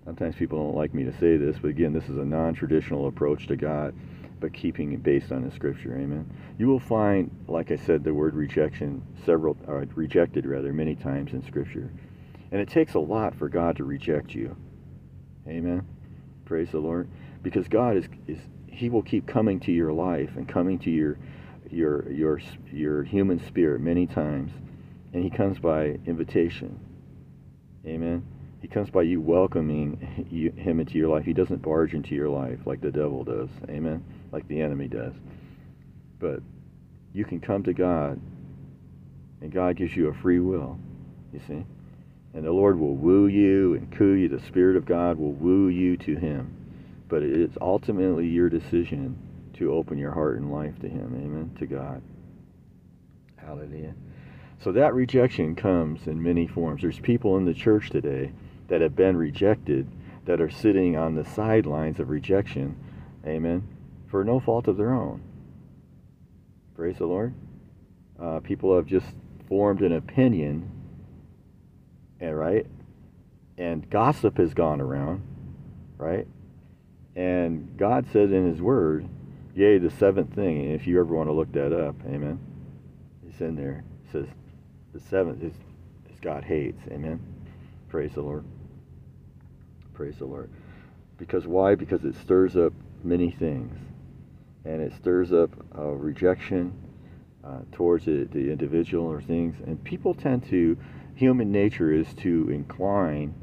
Sometimes 0.04 0.34
people 0.36 0.58
don't 0.58 0.74
like 0.74 0.94
me 0.94 1.04
to 1.04 1.12
say 1.18 1.36
this, 1.36 1.58
but 1.60 1.68
again, 1.68 1.92
this 1.92 2.08
is 2.08 2.16
a 2.16 2.24
non-traditional 2.24 3.08
approach 3.08 3.46
to 3.48 3.56
God, 3.56 3.94
but 4.40 4.54
keeping 4.54 4.92
it 4.94 5.02
based 5.02 5.32
on 5.32 5.44
the 5.46 5.54
Scripture. 5.54 5.94
Amen. 5.96 6.28
You 6.58 6.66
will 6.66 6.80
find, 6.80 7.30
like 7.46 7.70
I 7.70 7.76
said, 7.76 8.02
the 8.02 8.14
word 8.14 8.34
rejection 8.34 9.02
several, 9.26 9.56
or 9.66 9.86
rejected 9.94 10.46
rather, 10.46 10.72
many 10.72 10.96
times 10.96 11.34
in 11.34 11.46
Scripture, 11.46 11.90
and 12.50 12.60
it 12.60 12.68
takes 12.68 12.94
a 12.94 12.98
lot 12.98 13.34
for 13.34 13.48
God 13.48 13.76
to 13.76 13.84
reject 13.84 14.34
you. 14.34 14.56
Amen. 15.46 15.86
Praise 16.46 16.70
the 16.70 16.78
Lord, 16.78 17.06
because 17.42 17.68
God 17.68 17.96
is 17.96 18.06
is 18.26 18.38
he 18.70 18.88
will 18.88 19.02
keep 19.02 19.26
coming 19.26 19.60
to 19.60 19.72
your 19.72 19.92
life 19.92 20.30
and 20.36 20.48
coming 20.48 20.78
to 20.80 20.90
your 20.90 21.18
your 21.70 22.10
your 22.10 22.40
your 22.70 23.02
human 23.02 23.44
spirit 23.46 23.80
many 23.80 24.06
times. 24.06 24.52
And 25.12 25.24
he 25.24 25.30
comes 25.30 25.58
by 25.58 25.98
invitation. 26.06 26.78
Amen. 27.86 28.24
He 28.60 28.68
comes 28.68 28.90
by 28.90 29.02
you 29.02 29.20
welcoming 29.20 30.26
you, 30.30 30.50
him 30.50 30.80
into 30.80 30.98
your 30.98 31.08
life. 31.08 31.24
He 31.24 31.32
doesn't 31.32 31.62
barge 31.62 31.94
into 31.94 32.14
your 32.14 32.28
life 32.28 32.58
like 32.66 32.80
the 32.80 32.90
devil 32.90 33.24
does. 33.24 33.48
Amen. 33.68 34.04
Like 34.32 34.46
the 34.48 34.60
enemy 34.60 34.88
does. 34.88 35.14
But 36.18 36.40
you 37.12 37.24
can 37.24 37.40
come 37.40 37.62
to 37.62 37.72
god 37.72 38.20
and 39.40 39.52
god 39.52 39.76
gives 39.76 39.96
you 39.96 40.08
a 40.08 40.14
free 40.14 40.40
will 40.40 40.78
you 41.32 41.40
see. 41.46 41.64
And 42.34 42.44
the 42.44 42.52
lord 42.52 42.78
will 42.78 42.94
woo 42.94 43.26
you 43.26 43.74
and 43.74 43.90
coo 43.96 44.12
you. 44.12 44.28
The 44.28 44.40
spirit 44.40 44.76
of 44.76 44.84
god 44.84 45.18
will 45.18 45.32
woo 45.32 45.68
you 45.68 45.96
to 45.98 46.16
him 46.16 46.54
but 47.08 47.22
it's 47.22 47.56
ultimately 47.60 48.26
your 48.26 48.48
decision 48.48 49.16
to 49.54 49.72
open 49.72 49.98
your 49.98 50.12
heart 50.12 50.36
and 50.36 50.52
life 50.52 50.78
to 50.80 50.88
Him. 50.88 51.14
Amen. 51.16 51.56
To 51.58 51.66
God. 51.66 52.02
Hallelujah. 53.36 53.94
So 54.62 54.72
that 54.72 54.94
rejection 54.94 55.54
comes 55.54 56.06
in 56.06 56.22
many 56.22 56.46
forms. 56.46 56.82
There's 56.82 57.00
people 57.00 57.36
in 57.36 57.44
the 57.44 57.54
church 57.54 57.90
today 57.90 58.32
that 58.68 58.80
have 58.80 58.94
been 58.94 59.16
rejected 59.16 59.88
that 60.26 60.40
are 60.40 60.50
sitting 60.50 60.96
on 60.96 61.14
the 61.14 61.24
sidelines 61.24 61.98
of 61.98 62.10
rejection. 62.10 62.76
Amen. 63.26 63.66
For 64.08 64.24
no 64.24 64.40
fault 64.40 64.68
of 64.68 64.76
their 64.76 64.92
own. 64.92 65.22
Praise 66.76 66.98
the 66.98 67.06
Lord. 67.06 67.34
Uh, 68.20 68.40
people 68.40 68.74
have 68.76 68.86
just 68.86 69.06
formed 69.48 69.80
an 69.80 69.92
opinion, 69.92 70.70
and 72.20 72.36
right, 72.36 72.66
and 73.56 73.88
gossip 73.88 74.38
has 74.38 74.54
gone 74.54 74.80
around, 74.80 75.22
right? 75.96 76.26
And 77.18 77.76
God 77.76 78.06
said 78.12 78.30
in 78.30 78.48
His 78.48 78.62
Word, 78.62 79.08
yea, 79.52 79.78
the 79.78 79.90
seventh 79.90 80.36
thing, 80.36 80.66
and 80.66 80.80
if 80.80 80.86
you 80.86 81.00
ever 81.00 81.12
want 81.12 81.28
to 81.28 81.32
look 81.32 81.50
that 81.50 81.72
up, 81.72 81.96
amen, 82.06 82.38
it's 83.28 83.40
in 83.40 83.56
there. 83.56 83.82
It 84.04 84.12
says 84.12 84.26
the 84.94 85.00
seventh 85.00 85.42
is, 85.42 85.52
is 86.08 86.20
God 86.20 86.44
hates, 86.44 86.80
amen. 86.92 87.18
Praise 87.88 88.12
the 88.12 88.20
Lord. 88.20 88.44
Praise 89.94 90.14
the 90.18 90.26
Lord. 90.26 90.48
Because 91.16 91.44
why? 91.44 91.74
Because 91.74 92.04
it 92.04 92.14
stirs 92.14 92.56
up 92.56 92.72
many 93.02 93.32
things. 93.32 93.76
And 94.64 94.80
it 94.80 94.92
stirs 94.94 95.32
up 95.32 95.50
uh, 95.76 95.86
rejection 95.86 96.72
uh, 97.42 97.62
towards 97.72 98.04
the, 98.04 98.28
the 98.30 98.52
individual 98.52 99.06
or 99.06 99.20
things. 99.20 99.56
And 99.66 99.82
people 99.82 100.14
tend 100.14 100.48
to, 100.50 100.78
human 101.16 101.50
nature 101.50 101.92
is 101.92 102.14
to 102.18 102.48
incline 102.48 103.34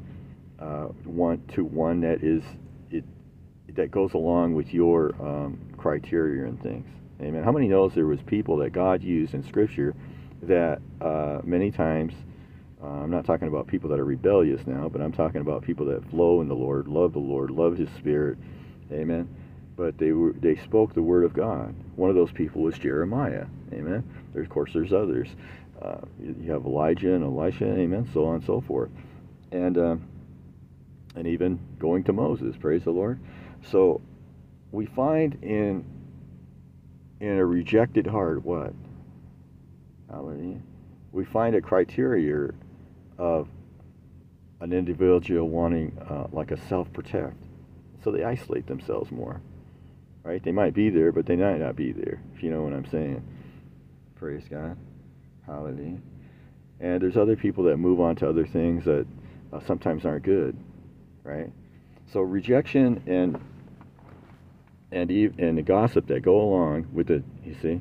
uh, 0.58 0.84
one 1.04 1.42
to 1.48 1.62
one 1.62 2.00
that 2.00 2.24
is 2.24 2.42
that 3.76 3.90
goes 3.90 4.14
along 4.14 4.54
with 4.54 4.74
your 4.74 5.14
um, 5.20 5.58
criteria 5.76 6.46
and 6.46 6.60
things. 6.62 6.88
Amen. 7.20 7.42
How 7.42 7.52
many 7.52 7.68
knows 7.68 7.94
there 7.94 8.06
was 8.06 8.20
people 8.22 8.56
that 8.58 8.70
God 8.70 9.02
used 9.02 9.34
in 9.34 9.42
Scripture 9.42 9.94
that 10.42 10.80
uh, 11.00 11.40
many 11.44 11.70
times, 11.70 12.12
uh, 12.82 12.86
I'm 12.86 13.10
not 13.10 13.24
talking 13.24 13.48
about 13.48 13.66
people 13.66 13.88
that 13.90 13.98
are 13.98 14.04
rebellious 14.04 14.66
now, 14.66 14.88
but 14.88 15.00
I'm 15.00 15.12
talking 15.12 15.40
about 15.40 15.62
people 15.62 15.86
that 15.86 16.08
flow 16.10 16.42
in 16.42 16.48
the 16.48 16.54
Lord, 16.54 16.88
love 16.88 17.12
the 17.12 17.18
Lord, 17.18 17.50
love 17.50 17.76
His 17.76 17.88
Spirit. 17.96 18.36
Amen. 18.92 19.28
But 19.76 19.98
they 19.98 20.12
were 20.12 20.32
they 20.32 20.56
spoke 20.56 20.94
the 20.94 21.02
word 21.02 21.24
of 21.24 21.34
God. 21.34 21.74
One 21.96 22.08
of 22.10 22.16
those 22.16 22.32
people 22.32 22.62
was 22.62 22.78
Jeremiah. 22.78 23.46
Amen. 23.72 24.04
There, 24.32 24.42
of 24.42 24.48
course, 24.48 24.72
there's 24.72 24.92
others. 24.92 25.28
Uh, 25.80 25.98
you 26.18 26.50
have 26.50 26.64
Elijah 26.64 27.14
and 27.14 27.24
Elisha. 27.24 27.66
Amen. 27.66 28.08
So 28.12 28.26
on 28.26 28.36
and 28.36 28.44
so 28.44 28.60
forth. 28.62 28.90
And 29.52 29.76
uh, 29.76 29.96
and 31.14 31.26
even 31.26 31.58
going 31.78 32.04
to 32.04 32.12
Moses. 32.12 32.56
Praise 32.58 32.84
the 32.84 32.90
Lord. 32.90 33.18
So 33.70 34.00
we 34.72 34.86
find 34.86 35.42
in 35.42 35.84
in 37.20 37.38
a 37.38 37.44
rejected 37.44 38.06
heart 38.06 38.44
what? 38.44 38.72
Hallelujah. 40.10 40.60
We 41.12 41.24
find 41.24 41.56
a 41.56 41.60
criteria 41.60 42.50
of 43.18 43.48
an 44.60 44.72
individual 44.72 45.48
wanting 45.48 45.96
uh, 46.08 46.26
like 46.32 46.50
a 46.50 46.60
self-protect. 46.68 47.36
So 48.04 48.10
they 48.10 48.22
isolate 48.22 48.66
themselves 48.66 49.10
more. 49.10 49.40
Right? 50.22 50.42
They 50.42 50.52
might 50.52 50.74
be 50.74 50.90
there, 50.90 51.12
but 51.12 51.24
they 51.24 51.36
might 51.36 51.58
not 51.58 51.76
be 51.76 51.92
there, 51.92 52.20
if 52.34 52.42
you 52.42 52.50
know 52.50 52.62
what 52.62 52.72
I'm 52.72 52.86
saying. 52.86 53.22
Praise 54.16 54.42
God. 54.50 54.76
Hallelujah. 55.46 55.98
And 56.80 57.00
there's 57.00 57.16
other 57.16 57.36
people 57.36 57.64
that 57.64 57.76
move 57.78 58.00
on 58.00 58.16
to 58.16 58.28
other 58.28 58.44
things 58.44 58.84
that 58.84 59.06
uh, 59.52 59.60
sometimes 59.66 60.04
aren't 60.04 60.24
good. 60.24 60.56
Right? 61.22 61.50
So 62.12 62.20
rejection 62.20 63.02
and 63.06 63.40
and 64.96 65.10
and 65.38 65.58
the 65.58 65.62
gossip 65.62 66.06
that 66.06 66.22
go 66.22 66.40
along 66.40 66.86
with 66.92 67.10
it, 67.10 67.22
you 67.44 67.54
see, 67.60 67.80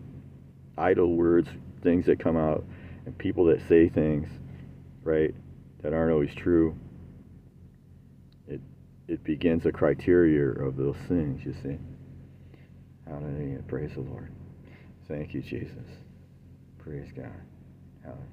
idle 0.78 1.16
words, 1.16 1.48
things 1.82 2.06
that 2.08 2.20
come 2.20 2.36
out, 2.36 2.66
and 3.06 3.18
people 3.18 3.46
that 3.46 3.62
say 3.70 3.88
things, 3.88 4.28
right, 5.04 5.34
that 5.82 5.94
aren't 5.94 6.12
always 6.12 6.34
true. 6.36 6.76
It 8.48 8.60
it 9.08 9.24
begins 9.24 9.66
a 9.66 9.72
criteria 9.72 10.50
of 10.50 10.76
those 10.76 10.98
things, 11.08 11.46
you 11.46 11.54
see. 11.64 11.78
Hallelujah. 13.08 13.60
Praise 13.68 13.92
the 13.94 14.02
Lord. 14.02 14.32
Thank 15.08 15.34
you, 15.34 15.42
Jesus. 15.42 15.88
Praise 16.80 17.12
God. 17.16 17.32
Hallelujah. 18.04 18.26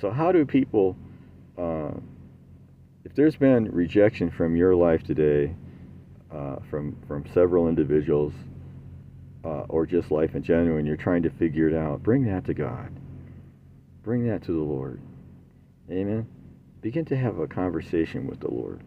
So, 0.00 0.10
how 0.10 0.32
do 0.32 0.44
people, 0.46 0.96
uh, 1.58 1.92
if 3.04 3.14
there's 3.14 3.36
been 3.36 3.70
rejection 3.70 4.30
from 4.30 4.56
your 4.56 4.74
life 4.74 5.02
today, 5.04 5.54
uh, 6.32 6.56
from 6.70 6.96
from 7.06 7.24
several 7.32 7.68
individuals 7.68 8.32
uh, 9.44 9.64
or 9.68 9.86
just 9.86 10.10
life 10.10 10.34
in 10.34 10.42
general, 10.42 10.78
and 10.78 10.86
you're 10.86 10.96
trying 10.96 11.22
to 11.22 11.30
figure 11.30 11.68
it 11.68 11.74
out, 11.74 12.02
bring 12.02 12.24
that 12.24 12.44
to 12.46 12.54
God. 12.54 12.90
Bring 14.02 14.26
that 14.28 14.42
to 14.44 14.52
the 14.52 14.58
Lord. 14.58 15.00
Amen. 15.90 16.26
Begin 16.80 17.04
to 17.06 17.16
have 17.16 17.38
a 17.38 17.46
conversation 17.46 18.26
with 18.26 18.40
the 18.40 18.50
Lord. 18.50 18.80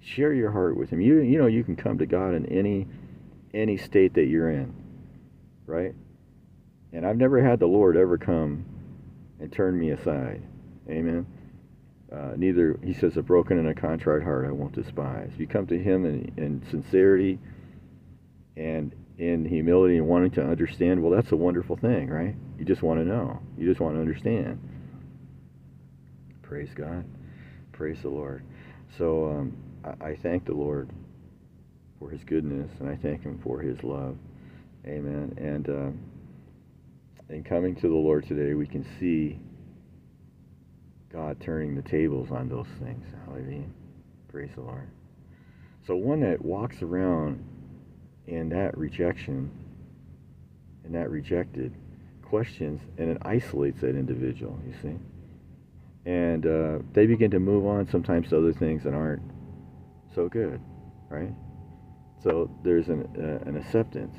Share 0.00 0.32
your 0.32 0.50
heart 0.50 0.76
with 0.76 0.90
Him. 0.90 1.00
You 1.00 1.20
you 1.20 1.38
know 1.38 1.46
you 1.46 1.64
can 1.64 1.76
come 1.76 1.98
to 1.98 2.06
God 2.06 2.34
in 2.34 2.46
any 2.46 2.86
any 3.54 3.76
state 3.76 4.14
that 4.14 4.26
you're 4.26 4.50
in, 4.50 4.74
right? 5.66 5.94
And 6.92 7.06
I've 7.06 7.16
never 7.16 7.42
had 7.42 7.58
the 7.58 7.66
Lord 7.66 7.96
ever 7.96 8.18
come 8.18 8.64
and 9.40 9.50
turn 9.50 9.78
me 9.78 9.90
aside. 9.90 10.42
Amen. 10.88 11.26
Uh, 12.12 12.32
neither, 12.36 12.78
he 12.84 12.92
says, 12.92 13.16
a 13.16 13.22
broken 13.22 13.58
and 13.58 13.68
a 13.68 13.74
contrite 13.74 14.22
heart 14.22 14.46
I 14.46 14.52
won't 14.52 14.74
despise. 14.74 15.30
If 15.32 15.40
you 15.40 15.46
come 15.46 15.66
to 15.68 15.78
him 15.78 16.04
in, 16.04 16.32
in 16.36 16.62
sincerity 16.70 17.38
and 18.56 18.94
in 19.18 19.44
humility 19.46 19.96
and 19.96 20.06
wanting 20.06 20.32
to 20.32 20.42
understand, 20.42 21.02
well, 21.02 21.10
that's 21.10 21.32
a 21.32 21.36
wonderful 21.36 21.76
thing, 21.76 22.10
right? 22.10 22.34
You 22.58 22.64
just 22.66 22.82
want 22.82 23.00
to 23.00 23.04
know. 23.06 23.40
You 23.56 23.66
just 23.68 23.80
want 23.80 23.94
to 23.94 24.00
understand. 24.00 24.60
Praise 26.42 26.70
God. 26.74 27.04
Praise 27.72 27.98
the 28.02 28.10
Lord. 28.10 28.42
So 28.98 29.30
um, 29.30 29.56
I, 29.84 30.08
I 30.08 30.16
thank 30.16 30.44
the 30.44 30.54
Lord 30.54 30.90
for 31.98 32.10
his 32.10 32.22
goodness 32.24 32.70
and 32.80 32.90
I 32.90 32.96
thank 32.96 33.22
him 33.22 33.40
for 33.42 33.60
his 33.60 33.82
love. 33.82 34.16
Amen. 34.86 35.34
And 35.38 35.68
uh, 35.68 37.34
in 37.34 37.42
coming 37.42 37.74
to 37.76 37.88
the 37.88 37.94
Lord 37.94 38.26
today, 38.26 38.52
we 38.52 38.66
can 38.66 38.84
see 39.00 39.38
God 41.12 41.40
turning 41.40 41.74
the 41.74 41.82
tables 41.82 42.30
on 42.30 42.48
those 42.48 42.66
things. 42.82 43.06
Hallelujah. 43.26 43.64
Praise 44.28 44.50
the 44.54 44.62
Lord. 44.62 44.88
So 45.86 45.94
one 45.96 46.20
that 46.20 46.42
walks 46.42 46.80
around 46.80 47.44
in 48.26 48.48
that 48.50 48.76
rejection 48.78 49.50
and 50.84 50.94
that 50.94 51.10
rejected 51.10 51.74
questions 52.22 52.80
and 52.96 53.10
it 53.10 53.18
isolates 53.22 53.80
that 53.82 53.90
individual, 53.90 54.58
you 54.66 54.74
see. 54.80 54.96
And 56.06 56.46
uh, 56.46 56.78
they 56.94 57.06
begin 57.06 57.30
to 57.32 57.40
move 57.40 57.66
on 57.66 57.88
sometimes 57.88 58.30
to 58.30 58.38
other 58.38 58.52
things 58.52 58.82
that 58.84 58.94
aren't 58.94 59.22
so 60.14 60.28
good, 60.28 60.60
right? 61.10 61.32
So 62.22 62.50
there's 62.64 62.88
an, 62.88 63.06
uh, 63.18 63.48
an 63.48 63.56
acceptance, 63.56 64.16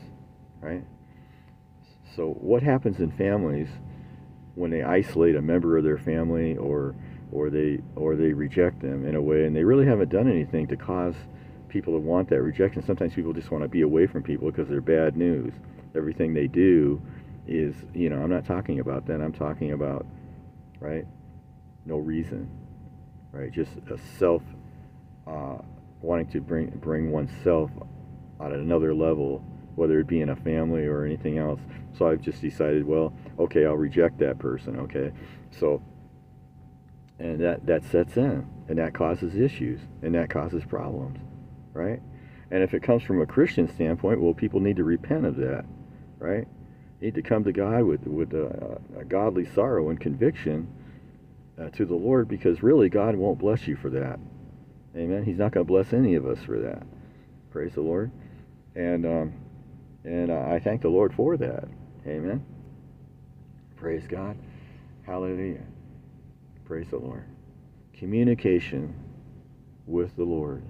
right? 0.61 0.83
So 2.15 2.29
what 2.39 2.61
happens 2.61 2.99
in 2.99 3.11
families 3.11 3.69
when 4.55 4.71
they 4.71 4.83
isolate 4.83 5.35
a 5.35 5.41
member 5.41 5.77
of 5.77 5.83
their 5.83 5.97
family 5.97 6.57
or 6.57 6.95
or 7.31 7.49
they 7.49 7.79
or 7.95 8.15
they 8.15 8.31
reject 8.33 8.81
them 8.81 9.05
in 9.05 9.15
a 9.15 9.21
way, 9.21 9.45
and 9.45 9.55
they 9.55 9.63
really 9.63 9.85
haven't 9.85 10.09
done 10.09 10.29
anything 10.29 10.67
to 10.67 10.75
cause 10.77 11.15
people 11.67 11.93
to 11.93 11.99
want 11.99 12.29
that 12.29 12.41
rejection. 12.41 12.85
Sometimes 12.85 13.13
people 13.13 13.33
just 13.33 13.49
want 13.49 13.63
to 13.63 13.67
be 13.67 13.81
away 13.81 14.05
from 14.05 14.21
people 14.21 14.49
because 14.51 14.69
they're 14.69 14.81
bad 14.81 15.17
news. 15.17 15.53
Everything 15.95 16.33
they 16.33 16.47
do 16.47 17.01
is, 17.47 17.75
you 17.93 18.09
know, 18.09 18.17
I'm 18.17 18.29
not 18.29 18.45
talking 18.45 18.79
about 18.79 19.07
that. 19.07 19.19
I'm 19.21 19.33
talking 19.33 19.71
about, 19.71 20.05
right? 20.79 21.05
No 21.85 21.97
reason, 21.97 22.49
right? 23.31 23.51
Just 23.51 23.71
a 23.91 23.97
self 24.19 24.43
uh, 25.25 25.57
wanting 26.01 26.27
to 26.27 26.41
bring 26.41 26.67
bring 26.81 27.11
oneself 27.11 27.71
on 28.39 28.53
another 28.53 28.93
level, 28.93 29.43
whether 29.75 29.99
it 29.99 30.07
be 30.07 30.21
in 30.21 30.29
a 30.29 30.35
family 30.35 30.85
or 30.85 31.05
anything 31.05 31.37
else. 31.37 31.59
So 31.97 32.07
I've 32.07 32.21
just 32.21 32.41
decided, 32.41 32.85
well, 32.85 33.13
okay, 33.39 33.65
I'll 33.65 33.75
reject 33.75 34.19
that 34.19 34.39
person. 34.39 34.79
Okay, 34.81 35.11
so 35.51 35.81
and 37.19 37.39
that 37.41 37.65
that 37.65 37.83
sets 37.85 38.17
in, 38.17 38.47
and 38.67 38.77
that 38.77 38.93
causes 38.93 39.35
issues, 39.35 39.79
and 40.01 40.15
that 40.15 40.29
causes 40.29 40.63
problems, 40.65 41.19
right? 41.73 42.01
And 42.51 42.61
if 42.61 42.73
it 42.73 42.83
comes 42.83 43.03
from 43.03 43.21
a 43.21 43.25
Christian 43.25 43.67
standpoint, 43.67 44.21
well, 44.21 44.33
people 44.33 44.59
need 44.59 44.77
to 44.77 44.83
repent 44.83 45.25
of 45.25 45.37
that, 45.37 45.65
right? 46.19 46.47
Need 47.01 47.15
to 47.15 47.21
come 47.21 47.43
to 47.43 47.51
God 47.51 47.83
with 47.83 48.05
with 48.05 48.33
a, 48.33 48.79
a 48.99 49.05
godly 49.05 49.45
sorrow 49.53 49.89
and 49.89 49.99
conviction 49.99 50.67
uh, 51.59 51.69
to 51.69 51.85
the 51.85 51.95
Lord, 51.95 52.27
because 52.27 52.63
really 52.63 52.89
God 52.89 53.15
won't 53.15 53.39
bless 53.39 53.67
you 53.67 53.75
for 53.75 53.89
that. 53.89 54.19
Amen. 54.95 55.23
He's 55.23 55.37
not 55.37 55.51
going 55.51 55.65
to 55.65 55.71
bless 55.71 55.93
any 55.93 56.15
of 56.15 56.25
us 56.25 56.37
for 56.43 56.59
that. 56.59 56.83
Praise 57.51 57.73
the 57.73 57.81
Lord. 57.81 58.11
And 58.75 59.05
um, 59.05 59.33
and 60.03 60.31
I 60.31 60.59
thank 60.59 60.81
the 60.81 60.89
Lord 60.89 61.13
for 61.13 61.37
that. 61.37 61.65
Amen. 62.05 62.45
Praise 63.77 64.03
God. 64.07 64.37
Hallelujah. 65.05 65.63
Praise 66.65 66.87
the 66.89 66.97
Lord. 66.97 67.25
Communication 67.93 68.93
with 69.85 70.15
the 70.15 70.23
Lord. 70.23 70.63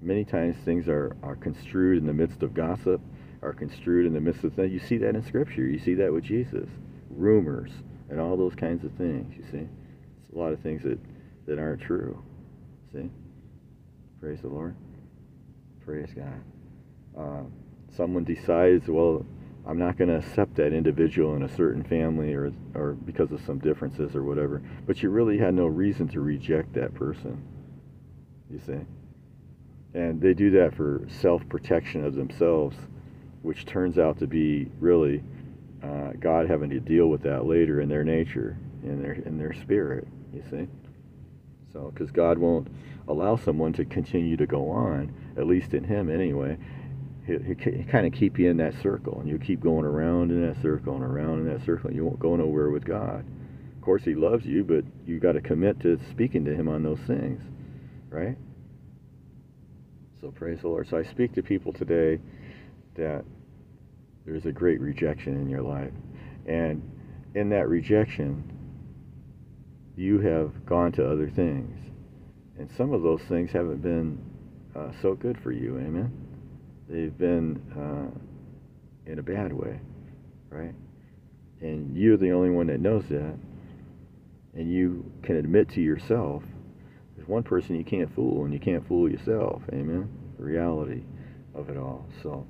Many 0.00 0.24
times 0.24 0.56
things 0.64 0.88
are, 0.88 1.16
are 1.22 1.36
construed 1.36 1.98
in 1.98 2.06
the 2.06 2.12
midst 2.12 2.42
of 2.42 2.52
gossip, 2.52 3.00
are 3.42 3.52
construed 3.52 4.06
in 4.06 4.12
the 4.12 4.20
midst 4.20 4.44
of 4.44 4.52
things. 4.54 4.72
You 4.72 4.80
see 4.80 4.98
that 4.98 5.14
in 5.14 5.24
Scripture. 5.24 5.62
You 5.62 5.78
see 5.78 5.94
that 5.94 6.12
with 6.12 6.24
Jesus. 6.24 6.68
Rumors 7.10 7.70
and 8.10 8.20
all 8.20 8.36
those 8.36 8.54
kinds 8.54 8.84
of 8.84 8.92
things. 8.92 9.34
You 9.36 9.44
see, 9.50 9.66
it's 9.66 10.34
a 10.34 10.38
lot 10.38 10.52
of 10.52 10.60
things 10.60 10.82
that, 10.82 10.98
that 11.46 11.58
aren't 11.58 11.80
true. 11.80 12.22
See? 12.92 13.10
Praise 14.20 14.40
the 14.40 14.48
Lord. 14.48 14.74
Praise 15.84 16.10
God. 16.14 16.42
Uh, 17.16 17.42
someone 17.96 18.24
decides, 18.24 18.88
well, 18.88 19.24
I'm 19.66 19.78
not 19.78 19.96
going 19.96 20.08
to 20.08 20.18
accept 20.18 20.56
that 20.56 20.72
individual 20.72 21.36
in 21.36 21.42
a 21.42 21.56
certain 21.56 21.82
family 21.82 22.34
or, 22.34 22.52
or 22.74 22.92
because 22.92 23.32
of 23.32 23.40
some 23.46 23.58
differences 23.58 24.14
or 24.14 24.22
whatever. 24.22 24.62
But 24.86 25.02
you 25.02 25.08
really 25.08 25.38
had 25.38 25.54
no 25.54 25.66
reason 25.66 26.08
to 26.08 26.20
reject 26.20 26.74
that 26.74 26.94
person. 26.94 27.42
You 28.50 28.60
see? 28.66 28.80
And 29.94 30.20
they 30.20 30.34
do 30.34 30.50
that 30.50 30.74
for 30.74 31.06
self 31.08 31.48
protection 31.48 32.04
of 32.04 32.14
themselves, 32.14 32.76
which 33.42 33.64
turns 33.64 33.98
out 33.98 34.18
to 34.18 34.26
be 34.26 34.68
really 34.80 35.22
uh, 35.82 36.12
God 36.18 36.48
having 36.48 36.70
to 36.70 36.80
deal 36.80 37.06
with 37.06 37.22
that 37.22 37.46
later 37.46 37.80
in 37.80 37.88
their 37.88 38.04
nature, 38.04 38.56
in 38.82 39.00
their, 39.00 39.12
in 39.12 39.38
their 39.38 39.54
spirit. 39.54 40.06
You 40.34 40.42
see? 40.50 40.68
So, 41.72 41.90
because 41.92 42.10
God 42.10 42.38
won't 42.38 42.68
allow 43.08 43.36
someone 43.36 43.72
to 43.74 43.84
continue 43.84 44.36
to 44.36 44.46
go 44.46 44.70
on, 44.70 45.12
at 45.36 45.46
least 45.46 45.74
in 45.74 45.84
Him 45.84 46.10
anyway, 46.10 46.58
he, 47.26 47.38
he 47.54 47.84
kind 47.84 48.06
of 48.06 48.12
keep 48.12 48.38
you 48.38 48.50
in 48.50 48.58
that 48.58 48.74
circle, 48.82 49.18
and 49.20 49.28
you 49.28 49.38
keep 49.38 49.60
going 49.60 49.86
around 49.86 50.30
in 50.30 50.46
that 50.46 50.60
circle 50.60 50.94
and 50.94 51.02
around 51.04 51.40
in 51.40 51.54
that 51.54 51.64
circle, 51.64 51.88
and 51.88 51.96
you 51.96 52.04
won't 52.04 52.18
go 52.18 52.36
nowhere 52.36 52.70
with 52.70 52.84
God. 52.84 53.24
Of 53.76 53.82
course, 53.82 54.02
He 54.04 54.14
loves 54.14 54.44
you, 54.44 54.62
but 54.62 54.84
you've 55.06 55.22
got 55.22 55.32
to 55.32 55.40
commit 55.40 55.80
to 55.80 55.98
speaking 56.10 56.44
to 56.44 56.54
Him 56.54 56.68
on 56.68 56.82
those 56.82 57.00
things, 57.06 57.40
right? 58.10 58.36
So 60.20 60.30
praise 60.30 60.60
the 60.60 60.68
Lord. 60.68 60.88
So 60.88 60.98
I 60.98 61.02
speak 61.04 61.34
to 61.34 61.42
people 61.42 61.72
today 61.72 62.20
that 62.96 63.24
there's 64.26 64.44
a 64.46 64.52
great 64.52 64.80
rejection 64.80 65.34
in 65.34 65.48
your 65.48 65.62
life, 65.62 65.92
and 66.46 66.82
in 67.34 67.48
that 67.50 67.68
rejection, 67.68 68.50
you 69.96 70.18
have 70.20 70.66
gone 70.66 70.92
to 70.92 71.10
other 71.10 71.30
things, 71.30 71.78
and 72.58 72.70
some 72.76 72.92
of 72.92 73.02
those 73.02 73.22
things 73.30 73.50
haven't 73.50 73.80
been 73.80 74.18
uh, 74.76 74.90
so 75.00 75.14
good 75.14 75.38
for 75.42 75.52
you. 75.52 75.78
Amen 75.78 76.23
they've 76.88 77.16
been 77.16 77.60
uh, 77.76 79.10
in 79.10 79.18
a 79.18 79.22
bad 79.22 79.52
way, 79.52 79.78
right? 80.50 80.74
And 81.60 81.96
you're 81.96 82.16
the 82.16 82.30
only 82.32 82.50
one 82.50 82.66
that 82.68 82.80
knows 82.80 83.04
that. 83.08 83.34
And 84.54 84.72
you 84.72 85.10
can 85.22 85.36
admit 85.36 85.68
to 85.70 85.80
yourself, 85.80 86.42
there's 87.16 87.28
one 87.28 87.42
person 87.42 87.76
you 87.76 87.84
can't 87.84 88.12
fool, 88.14 88.44
and 88.44 88.52
you 88.52 88.60
can't 88.60 88.86
fool 88.86 89.10
yourself. 89.10 89.62
Amen? 89.72 90.08
The 90.38 90.44
reality 90.44 91.02
of 91.54 91.70
it 91.70 91.76
all. 91.76 92.06
So, 92.22 92.46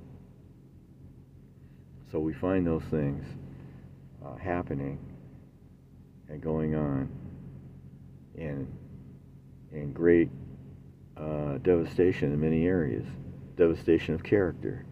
so 2.11 2.19
we 2.19 2.33
find 2.35 2.67
those 2.67 2.83
things 2.91 3.27
uh, 4.25 4.37
happening 4.37 4.99
and 6.29 6.43
going 6.43 6.75
on 6.75 7.09
and 8.37 8.67
in 9.73 9.93
great 9.93 10.31
uh, 11.17 11.59
devastation 11.59 12.33
in 12.33 12.41
many 12.41 12.67
areas 12.67 13.05
devastation 13.57 14.15
of 14.15 14.23
character, 14.23 14.85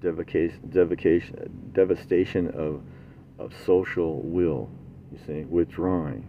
devastation, 0.00 0.60
devastation, 0.70 1.70
devastation 1.72 2.48
of, 2.48 2.82
of 3.38 3.52
social 3.64 4.20
will, 4.22 4.70
you 5.12 5.18
see, 5.26 5.44
withdrawing, 5.44 6.26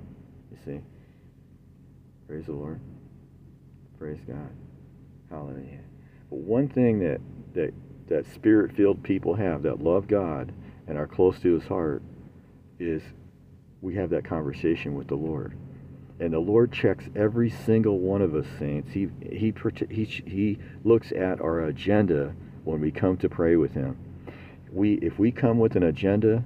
you 0.52 0.58
see. 0.66 0.82
Praise 2.28 2.46
the 2.46 2.54
Lord. 2.54 2.80
Praise 4.00 4.20
God. 4.28 4.52
Hallelujah. 5.30 5.80
But 6.30 6.40
one 6.40 6.68
thing 6.68 7.00
that, 7.00 7.20
that, 7.54 7.74
that 8.08 8.26
spirit 8.34 8.76
filled 8.76 9.02
people 9.04 9.34
have 9.36 9.64
that 9.64 9.82
love 9.82 10.08
God 10.08 10.52
and 10.88 10.98
are 10.98 11.08
close 11.08 11.40
to 11.40 11.54
his 11.54 11.66
heart 11.66 12.02
is 12.80 13.02
we 13.82 13.96
have 13.96 14.10
that 14.10 14.26
conversation 14.26 14.96
with 14.96 15.08
the 15.08 15.16
Lord. 15.16 15.56
And 16.20 16.34
the 16.34 16.40
Lord 16.40 16.72
checks 16.72 17.06
every 17.16 17.50
single 17.50 18.00
one 18.00 18.22
of 18.22 18.34
us, 18.34 18.46
saints. 18.58 18.92
He, 18.92 19.08
he, 19.32 19.54
he, 19.90 20.04
he 20.06 20.58
looks 20.84 21.12
at 21.12 21.40
our 21.42 21.62
agenda 21.62 22.34
when 22.64 22.82
we 22.82 22.92
come 22.92 23.18
to 23.18 23.30
pray 23.30 23.56
with 23.56 23.74
Him. 23.74 23.98
We, 24.72 24.96
if 24.96 25.20
we 25.20 25.32
come 25.32 25.60
with 25.60 25.76
an 25.76 25.84
agenda 25.84 26.44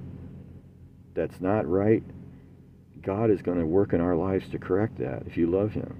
that's 1.14 1.40
not 1.40 1.68
right, 1.68 2.02
God 3.02 3.30
is 3.30 3.40
going 3.40 3.58
to 3.58 3.66
work 3.66 3.94
in 3.94 4.00
our 4.00 4.14
lives 4.14 4.48
to 4.50 4.58
correct 4.58 4.98
that 4.98 5.22
if 5.26 5.36
you 5.36 5.46
love 5.46 5.72
Him. 5.72 5.96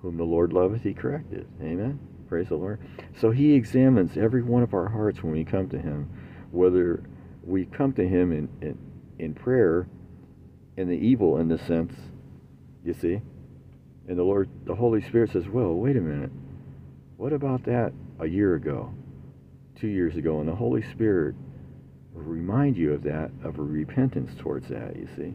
Whom 0.00 0.16
the 0.16 0.24
Lord 0.24 0.52
loveth, 0.52 0.82
He 0.82 0.94
corrected. 0.94 1.48
Amen. 1.60 1.98
Praise 2.28 2.48
the 2.48 2.56
Lord. 2.56 2.78
So 3.20 3.32
He 3.32 3.54
examines 3.54 4.16
every 4.16 4.42
one 4.42 4.62
of 4.62 4.72
our 4.72 4.88
hearts 4.88 5.20
when 5.22 5.32
we 5.32 5.44
come 5.44 5.68
to 5.70 5.78
Him, 5.78 6.08
whether 6.52 7.02
we 7.42 7.66
come 7.66 7.92
to 7.94 8.06
Him 8.06 8.30
in, 8.30 8.48
in, 8.62 8.78
in 9.18 9.34
prayer, 9.34 9.88
in 10.76 10.88
the 10.88 10.96
evil 10.96 11.38
in 11.38 11.48
the 11.48 11.58
sense 11.58 11.92
you 12.84 12.94
see? 12.94 13.20
And 14.08 14.18
the 14.18 14.22
Lord, 14.22 14.48
the 14.64 14.74
Holy 14.74 15.02
Spirit 15.02 15.30
says, 15.32 15.46
well, 15.48 15.74
wait 15.74 15.96
a 15.96 16.00
minute. 16.00 16.30
What 17.16 17.32
about 17.32 17.64
that 17.64 17.92
a 18.18 18.26
year 18.26 18.54
ago, 18.54 18.92
two 19.78 19.88
years 19.88 20.16
ago? 20.16 20.40
And 20.40 20.48
the 20.48 20.54
Holy 20.54 20.82
Spirit 20.90 21.34
will 22.14 22.22
remind 22.22 22.76
you 22.76 22.94
of 22.94 23.02
that, 23.04 23.30
of 23.44 23.58
a 23.58 23.62
repentance 23.62 24.32
towards 24.38 24.68
that, 24.68 24.96
you 24.96 25.08
see? 25.16 25.34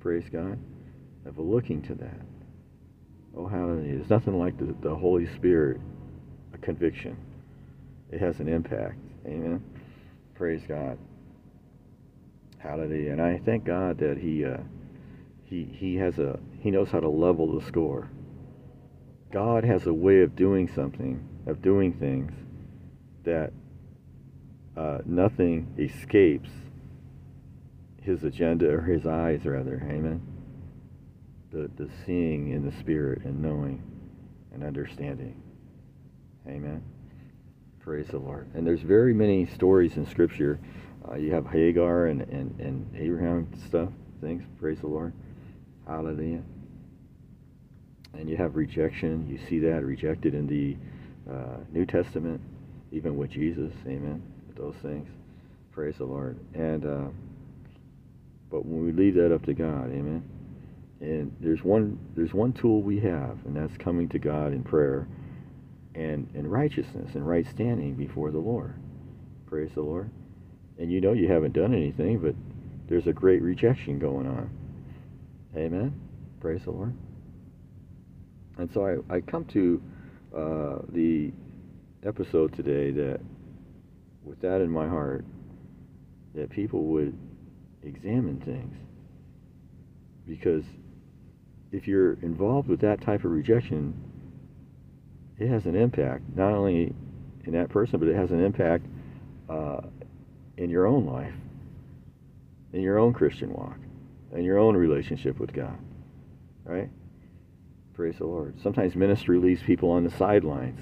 Praise 0.00 0.24
God. 0.30 0.58
Of 1.26 1.38
a 1.38 1.42
looking 1.42 1.82
to 1.82 1.94
that. 1.96 2.20
Oh, 3.36 3.46
hallelujah. 3.46 3.96
There's 3.96 4.10
nothing 4.10 4.38
like 4.38 4.56
the, 4.58 4.74
the 4.80 4.94
Holy 4.94 5.26
Spirit, 5.34 5.80
a 6.54 6.58
conviction. 6.58 7.16
It 8.10 8.20
has 8.20 8.40
an 8.40 8.48
impact. 8.48 8.98
Amen. 9.26 9.62
Praise 10.34 10.62
God. 10.66 10.98
Hallelujah. 12.58 13.12
And 13.12 13.22
I 13.22 13.40
thank 13.44 13.64
God 13.64 13.98
that 13.98 14.18
He 14.18 14.44
uh, 14.44 14.58
he, 15.48 15.64
he 15.72 15.96
has 15.96 16.18
a 16.18 16.38
he 16.68 16.72
knows 16.72 16.90
how 16.90 17.00
to 17.00 17.08
level 17.08 17.58
the 17.58 17.64
score. 17.64 18.10
God 19.32 19.64
has 19.64 19.86
a 19.86 19.94
way 19.94 20.20
of 20.20 20.36
doing 20.36 20.68
something, 20.74 21.26
of 21.46 21.62
doing 21.62 21.94
things 21.94 22.30
that 23.24 23.54
uh, 24.76 24.98
nothing 25.06 25.74
escapes 25.78 26.50
his 28.02 28.22
agenda 28.22 28.68
or 28.68 28.82
his 28.82 29.06
eyes 29.06 29.46
rather. 29.46 29.82
Amen. 29.90 30.20
The 31.52 31.70
the 31.82 31.88
seeing 32.04 32.50
in 32.50 32.70
the 32.70 32.76
spirit 32.76 33.24
and 33.24 33.40
knowing 33.40 33.82
and 34.52 34.62
understanding. 34.62 35.40
Amen. 36.46 36.82
Praise 37.80 38.08
the 38.08 38.18
Lord. 38.18 38.46
And 38.52 38.66
there's 38.66 38.82
very 38.82 39.14
many 39.14 39.46
stories 39.46 39.96
in 39.96 40.06
Scripture. 40.06 40.60
Uh, 41.10 41.14
you 41.14 41.32
have 41.32 41.46
Hagar 41.46 42.08
and, 42.08 42.20
and, 42.20 42.60
and 42.60 42.94
Abraham 42.94 43.48
stuff, 43.66 43.88
things. 44.20 44.44
Praise 44.60 44.80
the 44.80 44.86
Lord. 44.86 45.14
Hallelujah. 45.86 46.42
And 48.14 48.28
you 48.28 48.36
have 48.36 48.56
rejection. 48.56 49.28
You 49.28 49.38
see 49.48 49.58
that 49.60 49.84
rejected 49.84 50.34
in 50.34 50.46
the 50.46 50.76
uh, 51.32 51.58
New 51.70 51.86
Testament, 51.86 52.40
even 52.90 53.16
with 53.16 53.30
Jesus. 53.30 53.72
Amen. 53.86 54.22
With 54.48 54.56
Those 54.56 54.74
things. 54.82 55.08
Praise 55.72 55.96
the 55.98 56.04
Lord. 56.04 56.38
And 56.54 56.84
uh, 56.84 57.08
but 58.50 58.64
when 58.64 58.84
we 58.84 58.92
leave 58.92 59.14
that 59.14 59.32
up 59.32 59.44
to 59.46 59.54
God, 59.54 59.90
Amen. 59.90 60.22
And 61.00 61.34
there's 61.40 61.62
one 61.62 61.98
there's 62.16 62.34
one 62.34 62.52
tool 62.52 62.82
we 62.82 62.98
have, 63.00 63.38
and 63.44 63.54
that's 63.54 63.76
coming 63.76 64.08
to 64.08 64.18
God 64.18 64.52
in 64.52 64.64
prayer 64.64 65.06
and, 65.94 66.28
and 66.34 66.50
righteousness 66.50 67.14
and 67.14 67.26
right 67.26 67.46
standing 67.46 67.94
before 67.94 68.30
the 68.30 68.38
Lord. 68.38 68.74
Praise 69.46 69.70
the 69.74 69.82
Lord. 69.82 70.10
And 70.78 70.92
you 70.92 71.00
know 71.00 71.12
you 71.12 71.28
haven't 71.28 71.54
done 71.54 71.74
anything, 71.74 72.18
but 72.18 72.34
there's 72.88 73.06
a 73.06 73.12
great 73.12 73.42
rejection 73.42 73.98
going 73.98 74.26
on. 74.26 74.50
Amen. 75.56 75.98
Praise 76.40 76.62
the 76.64 76.70
Lord. 76.70 76.94
And 78.58 78.68
so 78.72 78.84
I, 78.84 79.14
I 79.14 79.20
come 79.20 79.44
to 79.46 79.82
uh, 80.36 80.78
the 80.88 81.32
episode 82.04 82.54
today 82.54 82.90
that, 82.90 83.20
with 84.24 84.40
that 84.40 84.60
in 84.60 84.70
my 84.70 84.86
heart, 84.86 85.24
that 86.34 86.50
people 86.50 86.84
would 86.84 87.16
examine 87.82 88.40
things. 88.44 88.74
Because 90.26 90.64
if 91.72 91.86
you're 91.86 92.14
involved 92.14 92.68
with 92.68 92.80
that 92.80 93.00
type 93.00 93.24
of 93.24 93.30
rejection, 93.30 93.94
it 95.38 95.48
has 95.48 95.64
an 95.66 95.76
impact, 95.76 96.24
not 96.34 96.52
only 96.52 96.92
in 97.44 97.52
that 97.52 97.68
person, 97.68 97.98
but 97.98 98.08
it 98.08 98.16
has 98.16 98.30
an 98.30 98.44
impact 98.44 98.84
uh, 99.48 99.80
in 100.56 100.68
your 100.68 100.86
own 100.86 101.06
life, 101.06 101.32
in 102.72 102.82
your 102.82 102.98
own 102.98 103.12
Christian 103.12 103.52
walk, 103.52 103.78
in 104.32 104.44
your 104.44 104.58
own 104.58 104.76
relationship 104.76 105.38
with 105.38 105.52
God. 105.52 105.78
Right? 106.64 106.90
Praise 107.98 108.18
the 108.18 108.26
Lord. 108.26 108.54
Sometimes 108.62 108.94
ministry 108.94 109.40
leaves 109.40 109.60
people 109.60 109.90
on 109.90 110.04
the 110.04 110.10
sidelines. 110.12 110.78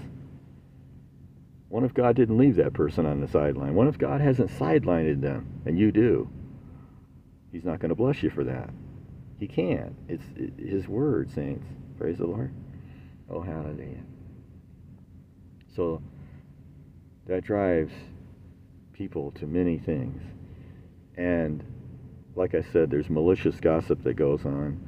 What 1.70 1.83
if 1.83 1.94
God 1.94 2.14
didn't 2.14 2.37
leave 2.37 2.57
that 2.57 2.74
person 2.74 3.07
on 3.07 3.22
the 3.22 3.26
sideline? 3.29 3.74
What 3.74 3.87
if 3.87 3.96
God 3.96 4.20
hasn't 4.20 4.50
sidelined 4.50 5.22
them 5.22 5.62
and 5.64 5.79
you 5.79 5.90
do? 5.90 6.29
He's 7.50 7.64
not 7.64 7.79
going 7.79 7.88
to 7.88 7.94
bless 7.94 8.22
you 8.22 8.29
for 8.29 8.44
that. 8.44 8.68
He 9.38 9.48
can't. 9.48 9.96
It's 10.11 10.24
His 10.59 10.87
word, 10.88 11.31
saints. 11.31 11.66
Praise 11.96 12.18
the 12.18 12.26
Lord. 12.26 12.52
Oh, 13.31 13.40
hallelujah. 13.40 14.05
So 15.74 16.02
that 17.26 17.44
drives 17.44 17.94
people 18.92 19.31
to 19.37 19.46
many 19.46 19.79
things. 19.79 20.20
And 21.16 21.64
like 22.35 22.55
I 22.55 22.61
said, 22.74 22.90
there's 22.90 23.09
malicious 23.09 23.59
gossip 23.59 24.05
that 24.05 24.16
goes 24.16 24.44
on, 24.44 24.86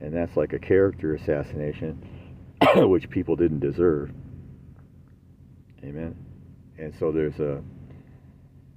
and 0.00 0.14
that's 0.14 0.36
like 0.36 0.52
a 0.52 0.58
character 0.58 1.14
assassination, 1.14 2.02
which 2.76 3.08
people 3.10 3.36
didn't 3.36 3.60
deserve. 3.60 4.10
Amen. 5.82 6.16
And 6.78 6.94
so 6.98 7.12
there's 7.12 7.38
a 7.40 7.62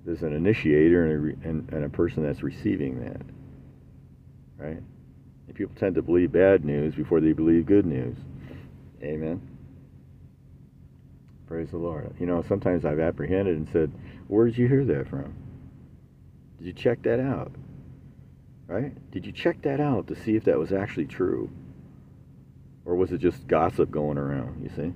there's 0.06 0.24
an 0.24 0.34
initiator 0.34 1.06
and 1.06 1.12
a, 1.44 1.48
and, 1.50 1.74
and 1.74 1.84
a 1.86 1.90
person 1.90 2.24
that's 2.24 2.42
receiving 2.42 3.00
that, 3.04 3.22
right? 4.58 4.82
And 5.48 5.56
people 5.56 5.76
tend 5.76 5.96
to 5.96 6.02
believe 6.02 6.32
bad 6.32 6.64
news 6.64 6.96
before 6.96 7.20
they 7.20 7.34
believe 7.34 7.66
good 7.66 7.86
news. 7.86 8.16
Amen. 9.04 9.42
Praise 11.48 11.72
the 11.72 11.78
Lord. 11.78 12.14
You 12.20 12.28
know, 12.28 12.44
sometimes 12.48 12.86
I've 12.86 13.00
apprehended 13.00 13.58
and 13.58 13.68
said, 13.74 13.92
Where 14.28 14.46
did 14.46 14.58
you 14.58 14.68
hear 14.68 14.86
that 14.86 15.10
from? 15.10 15.34
Did 16.60 16.68
you 16.68 16.74
check 16.74 17.02
that 17.04 17.20
out? 17.20 17.52
Right? 18.70 18.94
Did 19.12 19.26
you 19.26 19.32
check 19.32 19.64
that 19.64 19.80
out 19.80 20.06
to 20.08 20.16
see 20.16 20.36
if 20.36 20.44
that 20.44 20.60
was 20.60 20.72
actually 20.72 21.08
true? 21.08 21.50
Or 22.86 22.96
was 22.96 23.12
it 23.12 23.18
just 23.18 23.48
gossip 23.48 23.90
going 23.90 24.20
around, 24.20 24.62
you 24.64 24.70
see? 24.76 24.94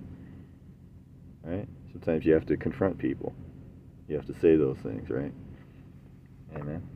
Right? 1.44 1.68
Sometimes 1.92 2.24
you 2.24 2.34
have 2.34 2.46
to 2.46 2.56
confront 2.56 3.00
people. 3.00 3.34
You 4.08 4.16
have 4.16 4.28
to 4.28 4.40
say 4.40 4.56
those 4.58 4.78
things, 4.78 5.10
right? 5.10 5.34
Amen. 6.56 6.88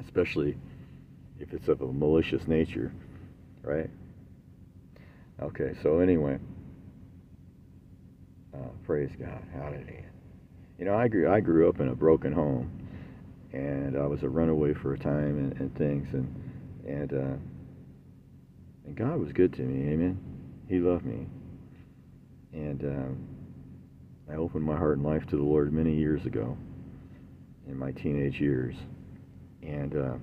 Especially 0.00 0.58
if 1.40 1.54
it's 1.54 1.68
of 1.68 1.80
a 1.80 1.90
malicious 1.90 2.46
nature, 2.46 2.92
right? 3.62 3.88
Okay, 5.40 5.72
so 5.82 6.00
anyway. 6.00 6.38
Uh, 8.54 8.68
praise 8.84 9.10
God. 9.18 9.42
Hallelujah. 9.54 10.04
You 10.78 10.84
know, 10.84 10.94
I 10.94 11.08
grew 11.08 11.30
I 11.30 11.40
grew 11.40 11.70
up 11.70 11.80
in 11.80 11.88
a 11.88 11.94
broken 11.94 12.32
home, 12.32 12.70
and 13.52 13.96
I 13.96 14.06
was 14.06 14.22
a 14.22 14.28
runaway 14.28 14.74
for 14.74 14.94
a 14.94 14.98
time 14.98 15.38
and, 15.38 15.60
and 15.60 15.76
things, 15.76 16.08
and 16.12 16.34
and 16.86 17.12
uh, 17.12 17.36
and 18.86 18.96
God 18.96 19.18
was 19.20 19.32
good 19.32 19.52
to 19.54 19.62
me. 19.62 19.92
Amen. 19.92 20.18
He 20.68 20.78
loved 20.78 21.04
me, 21.04 21.26
and 22.52 22.82
um, 22.84 23.28
I 24.30 24.36
opened 24.36 24.64
my 24.64 24.76
heart 24.76 24.96
and 24.96 25.06
life 25.06 25.26
to 25.26 25.36
the 25.36 25.42
Lord 25.42 25.72
many 25.72 25.94
years 25.94 26.24
ago, 26.24 26.56
in 27.68 27.78
my 27.78 27.92
teenage 27.92 28.40
years, 28.40 28.74
and 29.62 29.94
uh, 29.94 30.16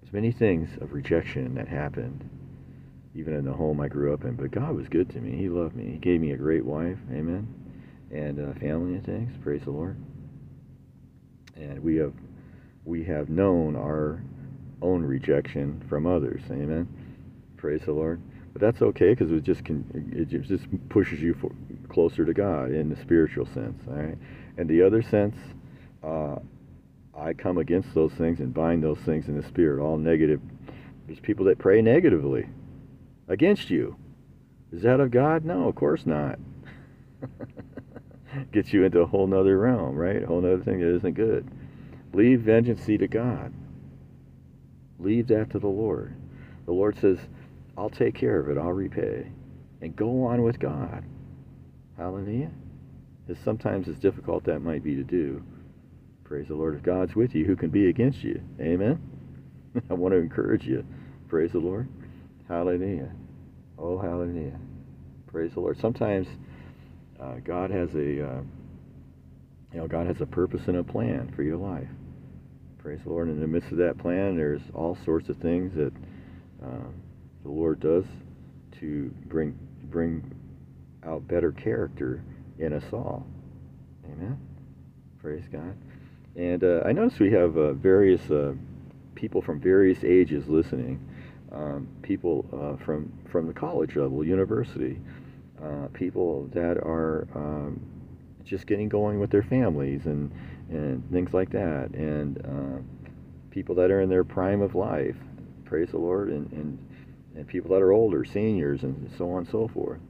there's 0.00 0.12
many 0.12 0.32
things 0.32 0.68
of 0.80 0.92
rejection 0.92 1.54
that 1.54 1.68
happened 1.68 2.28
even 3.14 3.34
in 3.34 3.44
the 3.44 3.52
home 3.52 3.80
I 3.80 3.88
grew 3.88 4.12
up 4.12 4.24
in. 4.24 4.34
But 4.34 4.50
God 4.50 4.74
was 4.74 4.88
good 4.88 5.08
to 5.10 5.20
me. 5.20 5.38
He 5.38 5.48
loved 5.48 5.76
me. 5.76 5.92
He 5.92 5.98
gave 5.98 6.20
me 6.20 6.32
a 6.32 6.36
great 6.36 6.64
wife. 6.64 6.98
Amen. 7.12 7.46
And 8.10 8.40
uh, 8.40 8.58
family 8.58 8.94
and 8.94 9.04
things. 9.04 9.32
Praise 9.42 9.62
the 9.64 9.70
Lord. 9.70 9.96
And 11.56 11.82
we 11.82 11.96
have 11.96 12.12
we 12.84 13.04
have 13.04 13.28
known 13.28 13.76
our 13.76 14.22
own 14.82 15.02
rejection 15.02 15.82
from 15.88 16.06
others. 16.06 16.42
Amen. 16.50 16.88
Praise 17.56 17.80
the 17.86 17.92
Lord. 17.92 18.20
But 18.52 18.60
that's 18.60 18.82
okay 18.82 19.10
because 19.10 19.32
it 19.32 19.42
just 19.42 19.64
can 19.64 19.84
it 20.12 20.28
just 20.28 20.64
pushes 20.88 21.20
you 21.20 21.34
for, 21.34 21.50
closer 21.88 22.24
to 22.24 22.32
God 22.32 22.70
in 22.70 22.88
the 22.88 22.96
spiritual 22.96 23.46
sense. 23.46 23.82
All 23.88 23.94
right. 23.94 24.18
And 24.56 24.68
the 24.68 24.82
other 24.82 25.02
sense, 25.02 25.36
uh, 26.02 26.36
I 27.16 27.32
come 27.32 27.58
against 27.58 27.94
those 27.94 28.12
things 28.12 28.40
and 28.40 28.52
bind 28.52 28.82
those 28.82 28.98
things 28.98 29.28
in 29.28 29.40
the 29.40 29.46
spirit. 29.46 29.82
All 29.82 29.96
negative. 29.96 30.40
There's 31.06 31.20
people 31.20 31.46
that 31.46 31.58
pray 31.58 31.82
negatively 31.82 32.46
against 33.28 33.70
you. 33.70 33.96
Is 34.72 34.82
that 34.82 35.00
of 35.00 35.10
God? 35.10 35.44
No, 35.44 35.68
of 35.68 35.74
course 35.74 36.06
not. 36.06 36.38
Gets 38.52 38.72
you 38.72 38.84
into 38.84 39.00
a 39.00 39.06
whole 39.06 39.26
nother 39.26 39.58
realm, 39.58 39.96
right? 39.96 40.22
A 40.22 40.26
whole 40.26 40.40
nother 40.40 40.62
thing 40.62 40.80
that 40.80 40.94
isn't 40.96 41.14
good. 41.14 41.48
Leave 42.12 42.40
vengeance 42.40 42.84
to 42.86 43.08
God. 43.08 43.52
Leave 44.98 45.26
that 45.28 45.50
to 45.50 45.58
the 45.58 45.66
Lord. 45.66 46.14
The 46.66 46.72
Lord 46.72 46.96
says, 46.98 47.18
I'll 47.76 47.90
take 47.90 48.14
care 48.14 48.38
of 48.40 48.48
it. 48.48 48.58
I'll 48.58 48.72
repay. 48.72 49.26
And 49.80 49.94
go 49.96 50.24
on 50.24 50.42
with 50.42 50.58
God. 50.58 51.04
Hallelujah. 51.96 52.50
As 53.28 53.36
sometimes 53.44 53.88
as 53.88 53.98
difficult 53.98 54.44
that 54.44 54.60
might 54.60 54.82
be 54.82 54.94
to 54.94 55.02
do. 55.02 55.42
Praise 56.24 56.48
the 56.48 56.54
Lord. 56.54 56.74
If 56.76 56.82
God's 56.82 57.14
with 57.14 57.34
you, 57.34 57.44
who 57.44 57.56
can 57.56 57.70
be 57.70 57.88
against 57.88 58.22
you? 58.22 58.40
Amen. 58.60 59.00
I 59.90 59.94
want 59.94 60.12
to 60.12 60.18
encourage 60.18 60.66
you. 60.66 60.84
Praise 61.28 61.52
the 61.52 61.58
Lord. 61.58 61.88
Hallelujah. 62.48 63.10
Oh, 63.78 63.98
hallelujah. 63.98 64.58
Praise 65.26 65.52
the 65.54 65.60
Lord. 65.60 65.78
Sometimes 65.80 66.28
uh, 67.20 67.34
God 67.44 67.70
has 67.70 67.94
a, 67.94 68.28
uh, 68.28 68.40
you 69.72 69.78
know, 69.78 69.86
God 69.86 70.06
has 70.06 70.20
a 70.20 70.26
purpose 70.26 70.62
and 70.66 70.76
a 70.76 70.84
plan 70.84 71.32
for 71.34 71.42
your 71.42 71.56
life. 71.56 71.88
Praise 72.78 73.00
the 73.04 73.10
Lord. 73.10 73.28
In 73.28 73.40
the 73.40 73.46
midst 73.46 73.70
of 73.72 73.78
that 73.78 73.98
plan, 73.98 74.36
there's 74.36 74.60
all 74.74 74.96
sorts 75.04 75.28
of 75.28 75.36
things 75.38 75.74
that 75.74 75.92
uh, 76.62 76.88
the 77.42 77.50
Lord 77.50 77.80
does 77.80 78.04
to 78.80 79.10
bring 79.26 79.58
bring 79.84 80.34
out 81.04 81.26
better 81.28 81.52
character 81.52 82.22
in 82.58 82.72
us 82.72 82.84
all. 82.92 83.26
Amen. 84.04 84.38
Praise 85.20 85.44
God. 85.50 85.76
And 86.36 86.64
uh, 86.64 86.82
I 86.84 86.92
notice 86.92 87.18
we 87.18 87.30
have 87.30 87.56
uh, 87.56 87.72
various 87.72 88.30
uh, 88.30 88.54
people 89.14 89.40
from 89.40 89.60
various 89.60 90.02
ages 90.04 90.48
listening 90.48 91.00
um, 91.52 91.86
people 92.02 92.44
from 92.84 93.12
from 93.30 93.46
the 93.46 93.52
college 93.52 93.96
level, 93.96 94.24
university, 94.24 94.98
uh, 95.64 95.88
people 95.92 96.48
that 96.52 96.76
are 96.78 97.26
um, 97.34 97.80
just 98.44 98.66
getting 98.66 98.88
going 98.88 99.18
with 99.20 99.30
their 99.30 99.42
families 99.42 100.02
and 100.06 100.30
and 100.70 101.08
things 101.10 101.32
like 101.34 101.50
that, 101.50 101.90
and 101.94 102.38
uh, 102.38 102.82
people 103.50 103.74
that 103.74 103.90
are 103.90 104.00
in 104.00 104.08
their 104.08 104.24
prime 104.24 104.62
of 104.62 104.74
life, 104.74 105.16
praise 105.64 105.90
the 105.90 105.98
Lord, 105.98 106.30
and, 106.30 106.50
and 106.52 106.78
and 107.36 107.46
people 107.46 107.70
that 107.70 107.82
are 107.82 107.92
older, 107.92 108.24
seniors, 108.24 108.82
and 108.82 109.10
so 109.18 109.30
on 109.32 109.38
and 109.38 109.48
so 109.48 109.68
forth. 109.68 110.00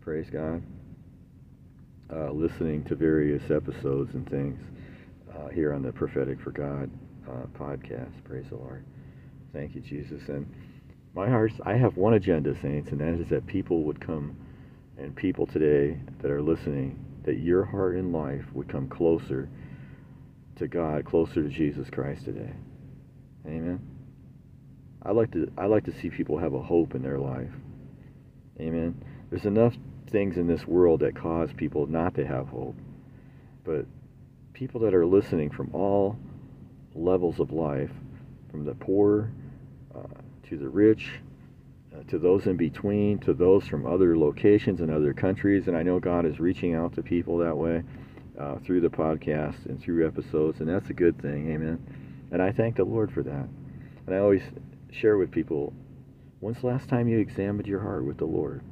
Praise 0.00 0.28
God. 0.30 0.62
Uh, 2.12 2.30
listening 2.32 2.82
to 2.84 2.94
various 2.96 3.50
episodes 3.50 4.14
and 4.14 4.28
things 4.28 4.60
uh, 5.36 5.48
here 5.48 5.72
on 5.72 5.82
the 5.82 5.92
Prophetic 5.92 6.40
for 6.40 6.50
God 6.50 6.90
uh, 7.28 7.46
podcast. 7.58 8.12
Praise 8.24 8.46
the 8.50 8.56
Lord. 8.56 8.84
Thank 9.52 9.74
you, 9.74 9.80
Jesus. 9.80 10.28
And 10.28 10.52
my 11.14 11.28
heart, 11.28 11.52
I 11.64 11.74
have 11.74 11.96
one 11.96 12.14
agenda, 12.14 12.54
saints, 12.60 12.90
and 12.90 13.00
that 13.00 13.20
is 13.20 13.28
that 13.28 13.46
people 13.46 13.84
would 13.84 14.00
come, 14.00 14.36
and 15.00 15.16
people 15.16 15.46
today 15.46 15.98
that 16.20 16.30
are 16.30 16.42
listening, 16.42 16.98
that 17.24 17.38
your 17.38 17.64
heart 17.64 17.96
and 17.96 18.12
life 18.12 18.44
would 18.52 18.68
come 18.68 18.86
closer 18.88 19.48
to 20.56 20.68
God, 20.68 21.04
closer 21.06 21.42
to 21.42 21.48
Jesus 21.48 21.88
Christ 21.90 22.26
today. 22.26 22.52
Amen. 23.46 23.80
I 25.02 25.12
like 25.12 25.30
to 25.32 25.50
I 25.56 25.64
like 25.64 25.84
to 25.84 25.98
see 26.00 26.10
people 26.10 26.38
have 26.38 26.52
a 26.52 26.62
hope 26.62 26.94
in 26.94 27.02
their 27.02 27.18
life. 27.18 27.50
Amen. 28.60 29.02
There's 29.30 29.46
enough 29.46 29.74
things 30.10 30.36
in 30.36 30.46
this 30.46 30.66
world 30.66 31.00
that 31.00 31.16
cause 31.16 31.48
people 31.56 31.86
not 31.86 32.14
to 32.16 32.26
have 32.26 32.48
hope. 32.48 32.76
But 33.64 33.86
people 34.52 34.80
that 34.82 34.94
are 34.94 35.06
listening 35.06 35.50
from 35.50 35.70
all 35.72 36.18
levels 36.94 37.40
of 37.40 37.52
life, 37.52 37.90
from 38.50 38.66
the 38.66 38.74
poor 38.74 39.30
uh, 39.94 40.02
to 40.48 40.58
the 40.58 40.68
rich, 40.68 41.08
to 42.08 42.18
those 42.18 42.46
in 42.46 42.56
between, 42.56 43.18
to 43.18 43.32
those 43.32 43.66
from 43.66 43.86
other 43.86 44.16
locations 44.16 44.80
and 44.80 44.90
other 44.90 45.12
countries. 45.12 45.68
And 45.68 45.76
I 45.76 45.82
know 45.82 46.00
God 46.00 46.24
is 46.24 46.40
reaching 46.40 46.74
out 46.74 46.94
to 46.94 47.02
people 47.02 47.38
that 47.38 47.56
way 47.56 47.82
uh, 48.38 48.56
through 48.64 48.80
the 48.80 48.88
podcast 48.88 49.66
and 49.66 49.80
through 49.80 50.06
episodes, 50.06 50.60
and 50.60 50.68
that's 50.68 50.90
a 50.90 50.94
good 50.94 51.20
thing. 51.20 51.52
Amen. 51.52 51.78
And 52.30 52.40
I 52.40 52.52
thank 52.52 52.76
the 52.76 52.84
Lord 52.84 53.12
for 53.12 53.22
that. 53.22 53.48
And 54.06 54.14
I 54.14 54.18
always 54.18 54.42
share 54.90 55.18
with 55.18 55.30
people 55.30 55.72
when's 56.40 56.60
the 56.60 56.66
last 56.66 56.88
time 56.88 57.08
you 57.08 57.18
examined 57.18 57.66
your 57.66 57.80
heart 57.80 58.04
with 58.04 58.18
the 58.18 58.24
Lord? 58.24 58.62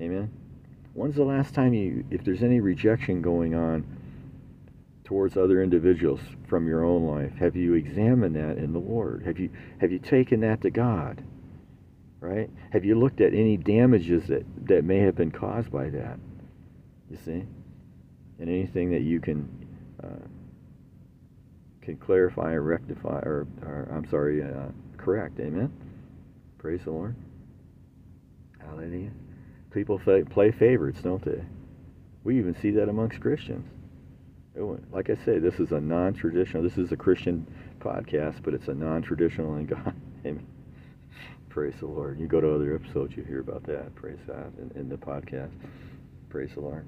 Amen. 0.00 0.30
When's 0.94 1.16
the 1.16 1.24
last 1.24 1.54
time 1.54 1.74
you, 1.74 2.04
if 2.10 2.24
there's 2.24 2.42
any 2.42 2.60
rejection 2.60 3.20
going 3.20 3.54
on 3.54 3.84
towards 5.04 5.36
other 5.36 5.62
individuals 5.62 6.20
from 6.48 6.66
your 6.66 6.84
own 6.84 7.06
life, 7.06 7.32
have 7.38 7.56
you 7.56 7.74
examined 7.74 8.36
that 8.36 8.58
in 8.58 8.72
the 8.72 8.78
Lord? 8.78 9.24
Have 9.24 9.38
you 9.38 9.50
have 9.80 9.92
you 9.92 9.98
taken 9.98 10.40
that 10.40 10.62
to 10.62 10.70
God? 10.70 11.22
Right? 12.20 12.50
Have 12.70 12.84
you 12.84 12.98
looked 12.98 13.20
at 13.20 13.34
any 13.34 13.56
damages 13.56 14.26
that, 14.28 14.44
that 14.66 14.84
may 14.84 14.98
have 14.98 15.14
been 15.14 15.30
caused 15.30 15.70
by 15.70 15.90
that? 15.90 16.18
You 17.10 17.18
see? 17.24 17.44
And 18.38 18.48
anything 18.48 18.90
that 18.90 19.02
you 19.02 19.20
can 19.20 19.48
uh, 20.02 20.26
can 21.86 21.96
clarify 21.96 22.52
or 22.52 22.62
rectify, 22.62 23.20
or, 23.20 23.46
or 23.62 23.88
I'm 23.92 24.08
sorry, 24.10 24.42
uh, 24.42 24.68
correct. 24.96 25.38
Amen. 25.38 25.72
Praise 26.58 26.80
the 26.84 26.90
Lord. 26.90 27.14
Hallelujah. 28.58 29.12
People 29.70 29.98
play 29.98 30.50
favorites, 30.50 31.00
don't 31.02 31.24
they? 31.24 31.44
We 32.24 32.38
even 32.38 32.56
see 32.60 32.72
that 32.72 32.88
amongst 32.88 33.20
Christians. 33.20 33.68
Like 34.90 35.10
I 35.10 35.16
say, 35.24 35.38
this 35.38 35.60
is 35.60 35.70
a 35.70 35.80
non-traditional. 35.80 36.62
This 36.62 36.78
is 36.78 36.90
a 36.90 36.96
Christian 36.96 37.46
podcast, 37.78 38.42
but 38.42 38.54
it's 38.54 38.68
a 38.68 38.74
non-traditional 38.74 39.54
in 39.56 39.66
God. 39.66 39.94
Amen. 40.26 40.46
Praise 41.56 41.72
the 41.80 41.86
Lord. 41.86 42.20
You 42.20 42.26
go 42.26 42.38
to 42.38 42.54
other 42.54 42.74
episodes, 42.74 43.16
you 43.16 43.24
hear 43.24 43.40
about 43.40 43.62
that. 43.62 43.94
Praise 43.94 44.18
God 44.26 44.52
in, 44.58 44.78
in 44.78 44.90
the 44.90 44.96
podcast. 44.98 45.52
Praise 46.28 46.50
the 46.52 46.60
Lord. 46.60 46.84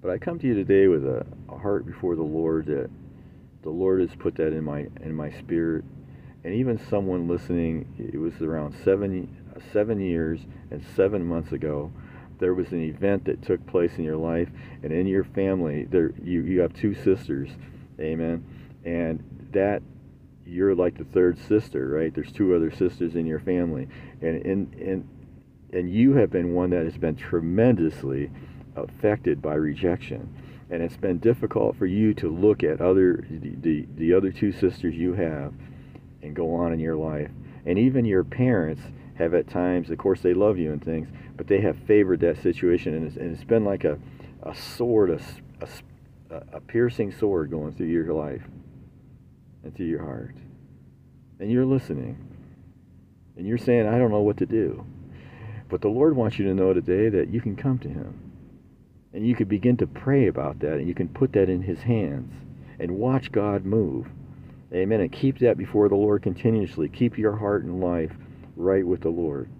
But 0.00 0.12
I 0.12 0.18
come 0.18 0.38
to 0.38 0.46
you 0.46 0.54
today 0.54 0.86
with 0.86 1.04
a, 1.04 1.26
a 1.48 1.58
heart 1.58 1.84
before 1.84 2.14
the 2.14 2.22
Lord 2.22 2.66
that 2.66 2.88
the 3.64 3.70
Lord 3.70 4.00
has 4.00 4.14
put 4.14 4.36
that 4.36 4.52
in 4.52 4.62
my 4.62 4.86
in 5.00 5.12
my 5.16 5.32
spirit, 5.32 5.84
and 6.44 6.54
even 6.54 6.78
someone 6.88 7.26
listening. 7.26 7.92
It 7.98 8.18
was 8.18 8.40
around 8.40 8.72
seven 8.84 9.36
seven 9.72 10.00
years 10.00 10.38
and 10.70 10.84
seven 10.94 11.26
months 11.26 11.50
ago. 11.50 11.90
There 12.38 12.54
was 12.54 12.70
an 12.70 12.84
event 12.84 13.24
that 13.24 13.42
took 13.42 13.66
place 13.66 13.98
in 13.98 14.04
your 14.04 14.16
life 14.16 14.48
and 14.84 14.92
in 14.92 15.08
your 15.08 15.24
family. 15.24 15.88
There, 15.90 16.12
you 16.22 16.42
you 16.42 16.60
have 16.60 16.72
two 16.72 16.94
sisters, 16.94 17.50
Amen. 17.98 18.46
And 18.84 19.48
that 19.50 19.82
you're 20.46 20.74
like 20.74 20.98
the 20.98 21.04
third 21.04 21.38
sister, 21.38 21.88
right? 21.88 22.14
There's 22.14 22.32
two 22.32 22.54
other 22.54 22.70
sisters 22.70 23.14
in 23.14 23.26
your 23.26 23.40
family, 23.40 23.88
and 24.20 24.44
and 24.44 24.74
and 24.74 25.08
and 25.72 25.90
you 25.90 26.14
have 26.14 26.30
been 26.30 26.54
one 26.54 26.70
that 26.70 26.84
has 26.84 26.98
been 26.98 27.16
tremendously 27.16 28.30
affected 28.76 29.40
by 29.40 29.54
rejection. 29.54 30.34
And 30.70 30.82
it's 30.82 30.96
been 30.96 31.18
difficult 31.18 31.76
for 31.76 31.86
you 31.86 32.14
to 32.14 32.30
look 32.30 32.62
at 32.62 32.80
other 32.80 33.26
the, 33.30 33.86
the 33.96 34.14
other 34.14 34.30
two 34.30 34.52
sisters 34.52 34.94
you 34.94 35.12
have 35.14 35.52
and 36.22 36.34
go 36.34 36.54
on 36.54 36.72
in 36.72 36.80
your 36.80 36.96
life. 36.96 37.30
And 37.66 37.78
even 37.78 38.04
your 38.04 38.24
parents 38.24 38.82
have 39.16 39.34
at 39.34 39.48
times 39.48 39.90
of 39.90 39.98
course 39.98 40.22
they 40.22 40.32
love 40.32 40.58
you 40.58 40.72
and 40.72 40.82
things 40.82 41.08
but 41.36 41.46
they 41.46 41.60
have 41.60 41.76
favored 41.86 42.20
that 42.20 42.42
situation. 42.42 42.94
And 42.94 43.06
it's, 43.06 43.16
and 43.16 43.34
it's 43.34 43.44
been 43.44 43.64
like 43.64 43.84
a, 43.84 43.98
a 44.42 44.54
sword 44.54 45.10
a, 45.10 45.20
a, 46.30 46.42
a 46.54 46.60
piercing 46.60 47.12
sword 47.12 47.50
going 47.50 47.72
through 47.72 47.88
your 47.88 48.12
life 48.14 48.42
and 49.64 49.74
through 49.74 49.86
your 49.86 50.04
heart 50.04 50.36
and 51.40 51.50
you're 51.50 51.66
listening 51.66 52.16
and 53.36 53.46
you're 53.46 53.58
saying 53.58 53.86
i 53.86 53.98
don't 53.98 54.10
know 54.10 54.22
what 54.22 54.36
to 54.36 54.46
do 54.46 54.84
but 55.68 55.80
the 55.80 55.88
lord 55.88 56.16
wants 56.16 56.38
you 56.38 56.44
to 56.44 56.54
know 56.54 56.72
today 56.72 57.08
that 57.08 57.28
you 57.28 57.40
can 57.40 57.56
come 57.56 57.78
to 57.78 57.88
him 57.88 58.32
and 59.12 59.26
you 59.26 59.34
can 59.34 59.48
begin 59.48 59.76
to 59.76 59.86
pray 59.86 60.26
about 60.26 60.58
that 60.60 60.74
and 60.74 60.88
you 60.88 60.94
can 60.94 61.08
put 61.08 61.32
that 61.32 61.48
in 61.48 61.62
his 61.62 61.80
hands 61.80 62.32
and 62.78 62.90
watch 62.90 63.30
God 63.30 63.64
move. 63.64 64.06
Amen. 64.72 65.00
And 65.00 65.12
keep 65.12 65.38
that 65.40 65.58
before 65.58 65.88
the 65.88 65.94
Lord 65.94 66.22
continuously. 66.22 66.88
Keep 66.88 67.18
your 67.18 67.36
heart 67.36 67.64
and 67.64 67.80
life 67.80 68.12
right 68.56 68.86
with 68.86 69.02
the 69.02 69.10
Lord. 69.10 69.50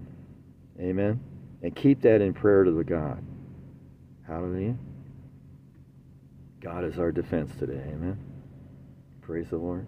Amen. 0.80 1.20
And 1.62 1.76
keep 1.76 2.00
that 2.02 2.20
in 2.22 2.32
prayer 2.32 2.64
to 2.64 2.70
the 2.70 2.84
God. 2.84 3.22
Hallelujah. 4.26 4.76
God 6.60 6.84
is 6.84 6.98
our 6.98 7.12
defense 7.12 7.52
today. 7.58 7.82
Amen. 7.92 8.31
Praise 9.22 9.48
the 9.50 9.56
Lord. 9.56 9.86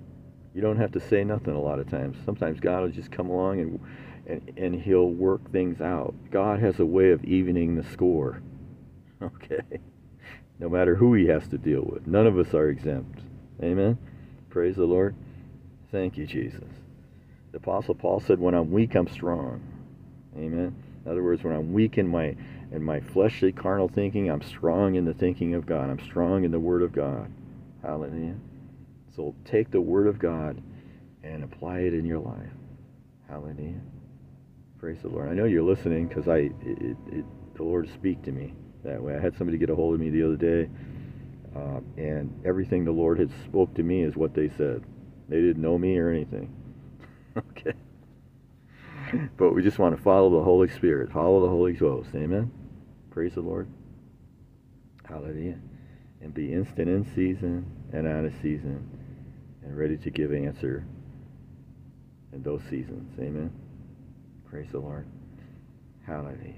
You 0.55 0.62
don't 0.62 0.76
have 0.76 0.93
to 0.93 1.01
say 1.01 1.24
nothing 1.24 1.55
a 1.55 1.61
lot 1.61 1.80
of 1.80 1.91
times. 1.91 2.16
Sometimes 2.24 2.61
God 2.61 2.82
will 2.82 2.91
just 2.91 3.11
come 3.11 3.28
along 3.28 3.61
and, 3.61 3.80
and, 4.26 4.53
and 4.57 4.74
he'll 4.80 5.11
work 5.11 5.51
things 5.51 5.80
out. 5.80 6.14
God 6.30 6.61
has 6.61 6.78
a 6.78 6.87
way 6.87 7.11
of 7.11 7.24
evening 7.24 7.76
the 7.76 7.85
score. 7.91 8.43
Okay? 9.22 9.80
No 10.59 10.68
matter 10.68 10.97
who 10.97 11.14
he 11.14 11.26
has 11.26 11.49
to 11.49 11.57
deal 11.57 11.82
with. 11.82 12.07
None 12.07 12.26
of 12.26 12.39
us 12.39 12.53
are 12.53 12.68
exempt. 12.68 13.20
Amen? 13.62 13.97
Praise 14.51 14.76
the 14.76 14.85
Lord. 14.85 15.14
Thank 15.91 16.18
you, 16.18 16.26
Jesus. 16.26 16.68
The 17.53 17.59
Apostle 17.59 17.95
Paul 17.95 18.20
said, 18.20 18.39
When 18.39 18.55
I'm 18.55 18.70
weak, 18.70 18.95
I'm 18.97 19.09
strong. 19.09 19.62
Amen? 20.37 20.74
In 21.05 21.11
other 21.11 21.22
words, 21.22 21.43
when 21.43 21.55
I'm 21.55 21.72
weak 21.72 21.97
in 21.97 22.09
my 22.09 22.37
in 22.72 22.82
my 22.82 23.01
fleshly 23.01 23.53
carnal 23.53 23.89
thinking, 23.89 24.28
I'm 24.28 24.43
strong 24.43 24.97
in 24.97 25.05
the 25.05 25.14
thinking 25.14 25.55
of 25.55 25.64
God. 25.64 25.89
I'm 25.89 26.01
strong 26.01 26.45
in 26.45 26.51
the 26.51 26.59
Word 26.59 26.82
of 26.82 26.93
God. 26.93 27.30
Hallelujah. 27.82 28.35
So 29.14 29.34
take 29.44 29.70
the 29.70 29.80
Word 29.80 30.06
of 30.06 30.18
God 30.18 30.60
and 31.22 31.44
apply 31.44 31.80
it 31.80 31.94
in 31.94 32.04
your 32.04 32.18
life. 32.18 32.50
Hallelujah. 33.28 33.80
Praise 34.78 34.98
the 35.02 35.08
Lord. 35.08 35.28
I 35.28 35.34
know 35.34 35.44
you're 35.44 35.62
listening 35.62 36.08
because 36.08 36.28
I 36.28 36.50
it, 36.62 36.96
it, 37.10 37.24
the 37.54 37.62
Lord 37.62 37.88
speak 37.94 38.22
to 38.24 38.32
me 38.32 38.54
that 38.84 39.00
way. 39.02 39.16
I 39.16 39.20
had 39.20 39.36
somebody 39.36 39.56
get 39.56 39.70
a 39.70 39.74
hold 39.74 39.94
of 39.94 40.00
me 40.00 40.10
the 40.10 40.22
other 40.24 40.36
day, 40.36 40.68
uh, 41.56 41.80
and 41.96 42.42
everything 42.44 42.84
the 42.84 42.92
Lord 42.92 43.18
had 43.18 43.30
spoke 43.44 43.72
to 43.74 43.82
me 43.82 44.02
is 44.02 44.16
what 44.16 44.34
they 44.34 44.48
said. 44.50 44.84
They 45.28 45.40
didn't 45.40 45.62
know 45.62 45.78
me 45.78 45.96
or 45.96 46.10
anything. 46.10 46.54
okay. 47.36 47.72
But 49.36 49.54
we 49.54 49.62
just 49.62 49.78
want 49.78 49.96
to 49.96 50.02
follow 50.02 50.28
the 50.30 50.42
Holy 50.42 50.68
Spirit, 50.68 51.12
follow 51.12 51.40
the 51.40 51.48
Holy 51.48 51.72
Ghost. 51.72 52.10
Amen. 52.14 52.50
Praise 53.10 53.34
the 53.34 53.40
Lord. 53.40 53.68
Hallelujah. 55.08 55.58
And 56.20 56.34
be 56.34 56.52
instant 56.52 56.88
in 56.88 57.04
season 57.14 57.64
and 57.92 58.08
out 58.08 58.24
of 58.24 58.32
season 58.42 58.93
and 59.64 59.76
ready 59.76 59.96
to 59.96 60.10
give 60.10 60.32
answer 60.32 60.84
in 62.32 62.42
those 62.42 62.60
seasons. 62.70 63.12
Amen. 63.18 63.50
Praise 64.48 64.68
the 64.72 64.78
Lord. 64.78 65.06
Hallelujah. 66.06 66.54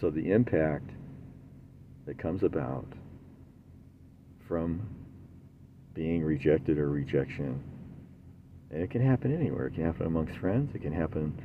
So 0.00 0.10
the 0.10 0.32
impact 0.32 0.90
that 2.06 2.18
comes 2.18 2.42
about 2.42 2.86
from 4.48 4.82
being 5.94 6.24
rejected 6.24 6.78
or 6.78 6.88
rejection. 6.88 7.62
And 8.70 8.82
it 8.82 8.90
can 8.90 9.06
happen 9.06 9.34
anywhere. 9.34 9.66
It 9.66 9.74
can 9.74 9.84
happen 9.84 10.06
amongst 10.06 10.36
friends. 10.38 10.74
It 10.74 10.82
can 10.82 10.92
happen 10.92 11.40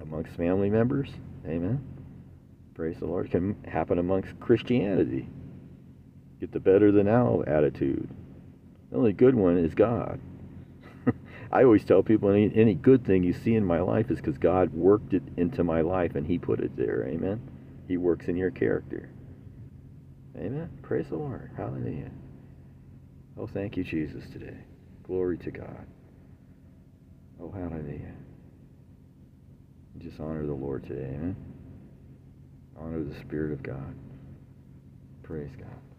amongst 0.00 0.32
family 0.36 0.70
members. 0.70 1.10
Amen. 1.46 1.84
Praise 2.74 2.96
the 3.00 3.06
Lord. 3.06 3.26
It 3.26 3.32
can 3.32 3.62
happen 3.64 3.98
amongst 3.98 4.38
Christianity. 4.40 5.28
Get 6.40 6.52
the 6.52 6.60
better 6.60 6.90
than 6.90 7.06
now 7.06 7.42
attitude. 7.46 8.08
The 8.92 8.98
only 8.98 9.14
good 9.14 9.34
one 9.34 9.56
is 9.56 9.74
God. 9.74 10.20
I 11.50 11.64
always 11.64 11.82
tell 11.82 12.02
people 12.02 12.28
any, 12.28 12.52
any 12.54 12.74
good 12.74 13.06
thing 13.06 13.24
you 13.24 13.32
see 13.32 13.54
in 13.54 13.64
my 13.64 13.80
life 13.80 14.10
is 14.10 14.18
because 14.18 14.36
God 14.36 14.70
worked 14.74 15.14
it 15.14 15.22
into 15.38 15.64
my 15.64 15.80
life 15.80 16.14
and 16.14 16.26
He 16.26 16.36
put 16.38 16.60
it 16.60 16.76
there. 16.76 17.08
Amen. 17.08 17.40
He 17.88 17.96
works 17.96 18.28
in 18.28 18.36
your 18.36 18.50
character. 18.50 19.08
Amen. 20.36 20.68
Praise 20.82 21.08
the 21.08 21.16
Lord. 21.16 21.50
Hallelujah. 21.56 22.10
Oh, 23.38 23.46
thank 23.46 23.78
you, 23.78 23.84
Jesus, 23.84 24.24
today. 24.30 24.58
Glory 25.04 25.38
to 25.38 25.50
God. 25.50 25.86
Oh, 27.40 27.50
hallelujah. 27.50 28.12
Just 29.96 30.20
honor 30.20 30.46
the 30.46 30.52
Lord 30.52 30.84
today. 30.84 31.14
Amen. 31.14 31.36
Honor 32.78 33.02
the 33.02 33.18
Spirit 33.20 33.52
of 33.52 33.62
God. 33.62 33.94
Praise 35.22 35.50
God. 35.58 35.91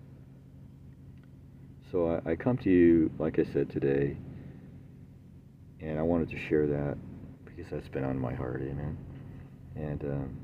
So 1.94 2.20
I, 2.26 2.32
I 2.32 2.36
come 2.36 2.58
to 2.58 2.72
you, 2.72 3.12
like 3.20 3.38
I 3.38 3.44
said 3.44 3.70
today, 3.70 4.18
and 5.80 6.00
I 6.00 6.02
wanted 6.02 6.28
to 6.32 6.40
share 6.50 6.66
that 6.66 6.98
because 7.46 7.70
that's 7.70 7.88
been 7.88 8.04
on 8.04 8.18
my 8.18 8.34
heart. 8.34 8.64
Amen. 8.64 8.98
And 9.76 10.04
um, 10.04 10.38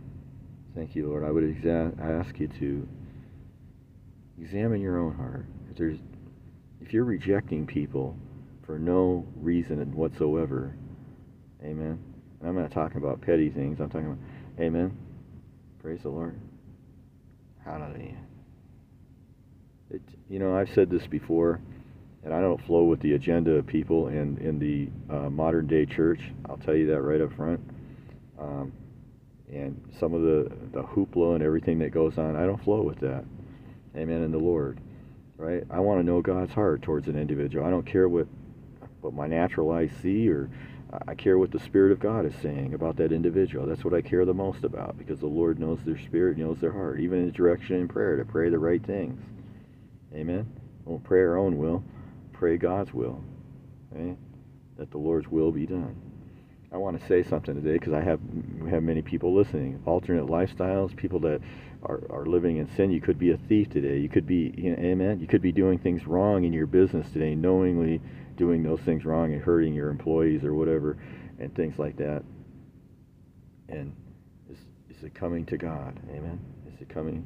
thank 0.75 0.95
you, 0.95 1.09
Lord. 1.09 1.23
I 1.23 1.31
would 1.31 1.43
exa- 1.43 1.99
I 1.99 2.11
ask 2.11 2.39
you 2.39 2.49
to 2.59 2.87
examine 4.39 4.79
your 4.79 4.99
own 4.99 5.15
heart. 5.15 5.47
If 5.71 5.77
there's 5.77 5.97
if 6.81 6.93
you're 6.93 7.03
rejecting 7.03 7.65
people 7.65 8.15
for 8.61 8.77
no 8.77 9.25
reason 9.37 9.79
whatsoever, 9.95 10.75
amen. 11.63 11.97
And 12.41 12.47
I'm 12.47 12.55
not 12.55 12.69
talking 12.69 12.97
about 12.97 13.21
petty 13.21 13.49
things. 13.49 13.79
I'm 13.79 13.89
talking 13.89 14.05
about, 14.05 14.19
amen. 14.59 14.95
Praise 15.81 16.03
the 16.03 16.09
Lord. 16.09 16.39
Hallelujah. 17.65 18.28
It, 19.91 20.01
you 20.29 20.39
know, 20.39 20.55
I've 20.55 20.73
said 20.73 20.89
this 20.89 21.07
before. 21.07 21.59
And 22.21 22.33
I 22.33 22.41
don't 22.41 22.61
flow 22.65 22.83
with 22.83 22.99
the 22.99 23.13
agenda 23.13 23.51
of 23.51 23.65
people 23.65 24.09
in, 24.09 24.37
in 24.39 24.59
the 24.59 24.89
uh, 25.13 25.29
modern 25.29 25.67
day 25.67 25.85
church. 25.85 26.19
I'll 26.49 26.57
tell 26.57 26.75
you 26.75 26.87
that 26.87 27.01
right 27.01 27.21
up 27.21 27.31
front. 27.33 27.61
Um, 28.37 28.73
and 29.49 29.81
some 29.99 30.13
of 30.13 30.21
the, 30.21 30.51
the 30.73 30.83
hoopla 30.83 31.35
and 31.35 31.43
everything 31.43 31.79
that 31.79 31.91
goes 31.91 32.17
on, 32.17 32.35
I 32.35 32.45
don't 32.45 32.61
flow 32.61 32.81
with 32.81 32.99
that. 32.99 33.23
Amen. 33.95 34.21
In 34.21 34.31
the 34.31 34.37
Lord, 34.37 34.79
right? 35.37 35.63
I 35.71 35.79
want 35.79 36.01
to 36.01 36.05
know 36.05 36.21
God's 36.21 36.53
heart 36.53 36.81
towards 36.81 37.07
an 37.07 37.17
individual. 37.17 37.65
I 37.65 37.69
don't 37.69 37.85
care 37.85 38.09
what 38.09 38.27
what 39.01 39.13
my 39.13 39.25
natural 39.25 39.71
eyes 39.71 39.91
see, 40.01 40.29
or 40.29 40.49
I 41.07 41.15
care 41.15 41.37
what 41.37 41.51
the 41.51 41.59
Spirit 41.59 41.93
of 41.93 41.99
God 42.01 42.25
is 42.25 42.33
saying 42.41 42.73
about 42.73 42.97
that 42.97 43.13
individual. 43.13 43.65
That's 43.65 43.85
what 43.85 43.93
I 43.93 44.01
care 44.01 44.25
the 44.25 44.33
most 44.33 44.65
about, 44.65 44.97
because 44.97 45.19
the 45.19 45.25
Lord 45.27 45.57
knows 45.57 45.79
their 45.85 45.97
spirit, 45.97 46.37
knows 46.37 46.59
their 46.59 46.73
heart, 46.73 46.99
even 46.99 47.19
in 47.19 47.25
the 47.27 47.31
direction 47.31 47.77
in 47.77 47.87
prayer 47.87 48.17
to 48.17 48.25
pray 48.25 48.49
the 48.49 48.59
right 48.59 48.85
things. 48.85 49.21
Amen. 50.13 50.47
Don't 50.85 51.03
pray 51.03 51.19
our 51.19 51.37
own 51.37 51.57
will, 51.57 51.83
pray 52.33 52.57
God's 52.57 52.93
will. 52.93 53.23
Okay? 53.93 54.15
That 54.77 54.91
the 54.91 54.97
Lord's 54.97 55.27
will 55.27 55.51
be 55.51 55.65
done. 55.65 55.95
I 56.71 56.77
want 56.77 56.99
to 56.99 57.07
say 57.07 57.23
something 57.23 57.55
today 57.55 57.73
because 57.73 57.93
I 57.93 58.01
have 58.01 58.19
we 58.59 58.69
have 58.69 58.83
many 58.83 59.01
people 59.01 59.35
listening. 59.35 59.81
Alternate 59.85 60.27
lifestyles, 60.27 60.95
people 60.95 61.19
that 61.21 61.41
are, 61.83 62.03
are 62.11 62.25
living 62.25 62.57
in 62.57 62.69
sin. 62.75 62.91
You 62.91 63.01
could 63.01 63.17
be 63.17 63.31
a 63.31 63.37
thief 63.37 63.69
today. 63.69 63.97
You 63.97 64.09
could 64.09 64.27
be, 64.27 64.53
you 64.55 64.71
know, 64.71 64.77
amen. 64.77 65.19
You 65.19 65.27
could 65.27 65.41
be 65.41 65.51
doing 65.51 65.79
things 65.79 66.05
wrong 66.05 66.43
in 66.43 66.53
your 66.53 66.67
business 66.67 67.09
today, 67.11 67.33
knowingly 67.33 68.01
doing 68.35 68.61
those 68.61 68.79
things 68.81 69.03
wrong 69.03 69.33
and 69.33 69.41
hurting 69.41 69.73
your 69.73 69.89
employees 69.89 70.43
or 70.43 70.53
whatever, 70.53 70.97
and 71.39 71.53
things 71.55 71.79
like 71.79 71.97
that. 71.97 72.23
And 73.67 73.95
is, 74.51 74.57
is 74.95 75.03
it 75.03 75.15
coming 75.15 75.45
to 75.47 75.57
God? 75.57 75.99
Amen. 76.11 76.39
Is 76.71 76.79
it 76.81 76.89
coming 76.89 77.25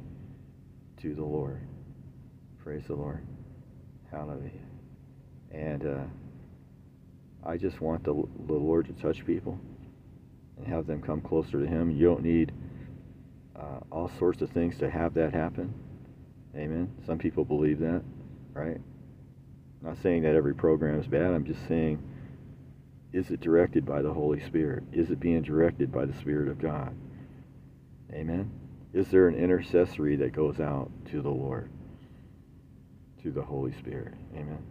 to 1.02 1.14
the 1.14 1.24
Lord? 1.24 1.60
Praise 2.64 2.84
the 2.88 2.94
Lord. 2.94 3.20
Hallelujah. 4.10 4.50
And 5.50 5.86
uh, 5.86 6.04
I 7.46 7.58
just 7.58 7.82
want 7.82 8.04
the, 8.04 8.14
the 8.46 8.54
Lord 8.54 8.86
to 8.86 8.94
touch 8.94 9.26
people 9.26 9.60
and 10.56 10.66
have 10.66 10.86
them 10.86 11.02
come 11.02 11.20
closer 11.20 11.60
to 11.60 11.66
Him. 11.66 11.90
You 11.90 12.06
don't 12.06 12.22
need 12.22 12.52
uh, 13.54 13.80
all 13.92 14.10
sorts 14.18 14.40
of 14.40 14.48
things 14.50 14.78
to 14.78 14.88
have 14.88 15.12
that 15.12 15.34
happen. 15.34 15.74
Amen. 16.56 16.90
Some 17.06 17.18
people 17.18 17.44
believe 17.44 17.80
that, 17.80 18.02
right? 18.54 18.80
I'm 19.82 19.88
not 19.88 19.98
saying 20.02 20.22
that 20.22 20.34
every 20.34 20.54
program 20.54 20.98
is 20.98 21.06
bad. 21.06 21.32
I'm 21.32 21.44
just 21.44 21.68
saying, 21.68 22.02
is 23.12 23.30
it 23.30 23.42
directed 23.42 23.84
by 23.84 24.00
the 24.00 24.12
Holy 24.12 24.40
Spirit? 24.40 24.84
Is 24.90 25.10
it 25.10 25.20
being 25.20 25.42
directed 25.42 25.92
by 25.92 26.06
the 26.06 26.14
Spirit 26.14 26.48
of 26.48 26.58
God? 26.58 26.96
Amen. 28.10 28.50
Is 28.94 29.08
there 29.08 29.28
an 29.28 29.34
intercessory 29.34 30.16
that 30.16 30.32
goes 30.32 30.60
out 30.60 30.90
to 31.10 31.20
the 31.20 31.28
Lord, 31.28 31.68
to 33.24 33.30
the 33.30 33.42
Holy 33.42 33.72
Spirit? 33.72 34.12
Amen. 34.34 34.62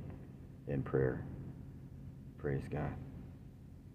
In 0.68 0.84
prayer. 0.84 1.26
Praise 2.38 2.62
God. 2.72 2.94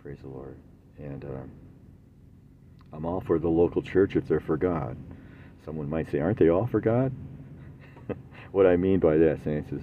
Praise 0.02 0.18
the 0.20 0.28
Lord. 0.28 0.56
And 0.98 1.24
uh, 1.24 1.46
I'm 2.92 3.06
all 3.06 3.20
for 3.20 3.38
the 3.38 3.48
local 3.48 3.82
church 3.82 4.16
if 4.16 4.26
they're 4.26 4.40
for 4.40 4.56
God. 4.56 4.96
Someone 5.64 5.88
might 5.88 6.10
say, 6.10 6.18
aren't 6.18 6.38
they 6.38 6.48
all 6.48 6.66
for 6.66 6.80
God? 6.80 7.12
what 8.52 8.66
I 8.66 8.76
mean 8.76 8.98
by 8.98 9.16
that, 9.16 9.44
saints, 9.44 9.70
is 9.70 9.82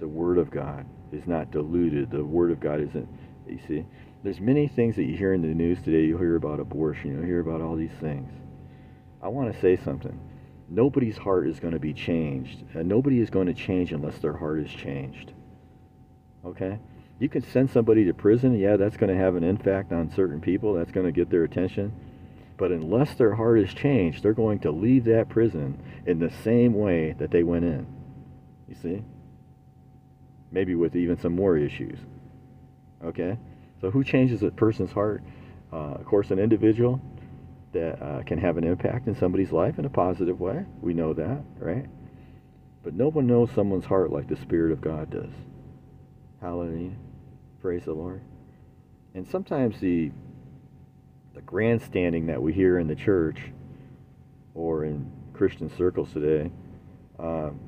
the 0.00 0.08
Word 0.08 0.38
of 0.38 0.50
God 0.50 0.86
is 1.12 1.26
not 1.26 1.50
diluted. 1.50 2.10
The 2.10 2.24
Word 2.24 2.50
of 2.50 2.60
God 2.60 2.80
isn't, 2.80 3.08
you 3.46 3.60
see, 3.68 3.84
there's 4.22 4.40
many 4.40 4.68
things 4.68 4.96
that 4.96 5.04
you 5.04 5.16
hear 5.18 5.34
in 5.34 5.42
the 5.42 5.48
news 5.48 5.82
today. 5.82 6.06
You'll 6.06 6.18
hear 6.18 6.36
about 6.36 6.60
abortion, 6.60 7.12
You'll 7.12 7.26
hear 7.26 7.40
about 7.40 7.60
all 7.60 7.76
these 7.76 7.92
things. 8.00 8.30
I 9.22 9.28
want 9.28 9.52
to 9.52 9.60
say 9.60 9.76
something. 9.76 10.18
Nobody's 10.68 11.18
heart 11.18 11.46
is 11.46 11.60
going 11.60 11.74
to 11.74 11.80
be 11.80 11.92
changed. 11.92 12.64
And 12.74 12.88
nobody 12.88 13.20
is 13.20 13.30
going 13.30 13.46
to 13.46 13.54
change 13.54 13.92
unless 13.92 14.18
their 14.18 14.36
heart 14.36 14.60
is 14.60 14.70
changed. 14.70 15.32
Okay? 16.44 16.78
You 17.18 17.28
can 17.28 17.42
send 17.42 17.70
somebody 17.70 18.04
to 18.06 18.14
prison. 18.14 18.58
Yeah, 18.58 18.76
that's 18.76 18.96
going 18.96 19.14
to 19.14 19.20
have 19.22 19.36
an 19.36 19.44
impact 19.44 19.92
on 19.92 20.10
certain 20.10 20.40
people. 20.40 20.74
That's 20.74 20.92
going 20.92 21.06
to 21.06 21.12
get 21.12 21.30
their 21.30 21.44
attention. 21.44 21.92
But 22.56 22.70
unless 22.70 23.14
their 23.14 23.34
heart 23.34 23.58
is 23.60 23.74
changed, 23.74 24.22
they're 24.22 24.32
going 24.32 24.60
to 24.60 24.70
leave 24.70 25.04
that 25.04 25.28
prison 25.28 25.80
in 26.06 26.18
the 26.18 26.30
same 26.42 26.74
way 26.74 27.14
that 27.18 27.30
they 27.30 27.42
went 27.42 27.64
in. 27.64 27.86
You 28.68 28.74
see? 28.74 29.04
Maybe 30.50 30.74
with 30.74 30.96
even 30.96 31.18
some 31.18 31.34
more 31.34 31.56
issues. 31.56 31.98
Okay? 33.04 33.38
So 33.80 33.90
who 33.90 34.04
changes 34.04 34.42
a 34.42 34.50
person's 34.50 34.92
heart? 34.92 35.22
Uh, 35.72 35.94
of 35.94 36.04
course, 36.04 36.30
an 36.30 36.38
individual 36.38 37.00
that 37.74 38.02
uh, 38.02 38.22
can 38.22 38.38
have 38.38 38.56
an 38.56 38.64
impact 38.64 39.06
in 39.06 39.14
somebody's 39.14 39.52
life 39.52 39.78
in 39.78 39.84
a 39.84 39.90
positive 39.90 40.40
way. 40.40 40.64
We 40.80 40.94
know 40.94 41.12
that, 41.12 41.42
right? 41.58 41.86
But 42.82 42.94
no 42.94 43.08
one 43.08 43.26
knows 43.26 43.50
someone's 43.54 43.84
heart 43.84 44.10
like 44.10 44.28
the 44.28 44.36
Spirit 44.36 44.72
of 44.72 44.80
God 44.80 45.10
does. 45.10 45.32
Hallelujah. 46.40 46.92
Praise 47.60 47.84
the 47.84 47.92
Lord. 47.92 48.22
And 49.14 49.28
sometimes 49.28 49.78
the 49.80 50.10
the 51.34 51.42
grandstanding 51.42 52.26
that 52.26 52.40
we 52.40 52.52
hear 52.52 52.78
in 52.78 52.86
the 52.86 52.94
church 52.94 53.38
or 54.54 54.84
in 54.84 55.10
Christian 55.32 55.68
circles 55.76 56.12
today, 56.12 56.50
um, 57.18 57.58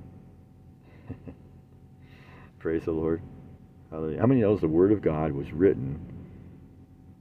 praise 2.60 2.84
the 2.84 2.92
Lord. 2.92 3.22
Hallelujah. 3.90 4.20
How 4.20 4.26
many 4.26 4.40
knows 4.40 4.60
the 4.60 4.68
Word 4.68 4.92
of 4.92 5.02
God 5.02 5.32
was 5.32 5.52
written 5.52 5.98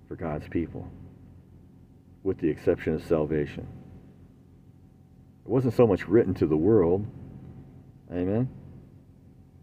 for 0.07 0.15
God's 0.15 0.47
people, 0.49 0.87
with 2.25 2.39
the 2.39 2.49
exception 2.49 2.95
of 2.95 3.03
salvation? 3.05 3.67
It 5.45 5.49
wasn't 5.49 5.75
so 5.75 5.85
much 5.85 6.07
written 6.07 6.33
to 6.35 6.47
the 6.47 6.57
world. 6.57 7.05
Amen. 8.11 8.49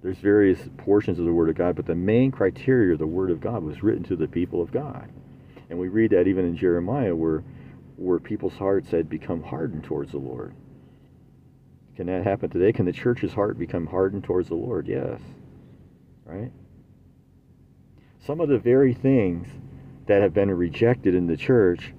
There's 0.00 0.18
various 0.18 0.60
portions 0.78 1.18
of 1.18 1.24
the 1.24 1.32
Word 1.32 1.48
of 1.48 1.56
God, 1.56 1.76
but 1.76 1.86
the 1.86 1.94
main 1.94 2.30
criteria 2.30 2.92
of 2.92 2.98
the 3.00 3.06
Word 3.06 3.30
of 3.30 3.40
God 3.40 3.62
was 3.62 3.82
written 3.82 4.04
to 4.04 4.16
the 4.16 4.28
people 4.28 4.62
of 4.62 4.72
God. 4.72 5.10
And 5.70 5.78
we 5.78 5.88
read 5.88 6.10
that 6.10 6.26
even 6.26 6.44
in 6.44 6.56
Jeremiah 6.56 7.14
where, 7.14 7.42
where 7.96 8.18
people's 8.18 8.54
hearts 8.54 8.90
had 8.90 9.08
become 9.08 9.42
hardened 9.42 9.84
towards 9.84 10.12
the 10.12 10.18
Lord. 10.18 10.54
Can 11.96 12.06
that 12.06 12.24
happen 12.24 12.48
today? 12.50 12.72
Can 12.72 12.86
the 12.86 12.92
church's 12.92 13.32
heart 13.32 13.58
become 13.58 13.86
hardened 13.86 14.24
towards 14.24 14.48
the 14.48 14.54
Lord? 14.54 14.86
Yes. 14.86 15.20
Right? 16.24 16.50
Some 18.24 18.40
of 18.40 18.48
the 18.48 18.58
very 18.58 18.94
things 18.94 19.48
that 20.06 20.22
have 20.22 20.32
been 20.32 20.50
rejected 20.50 21.14
in 21.14 21.26
the 21.26 21.36
church, 21.36 21.92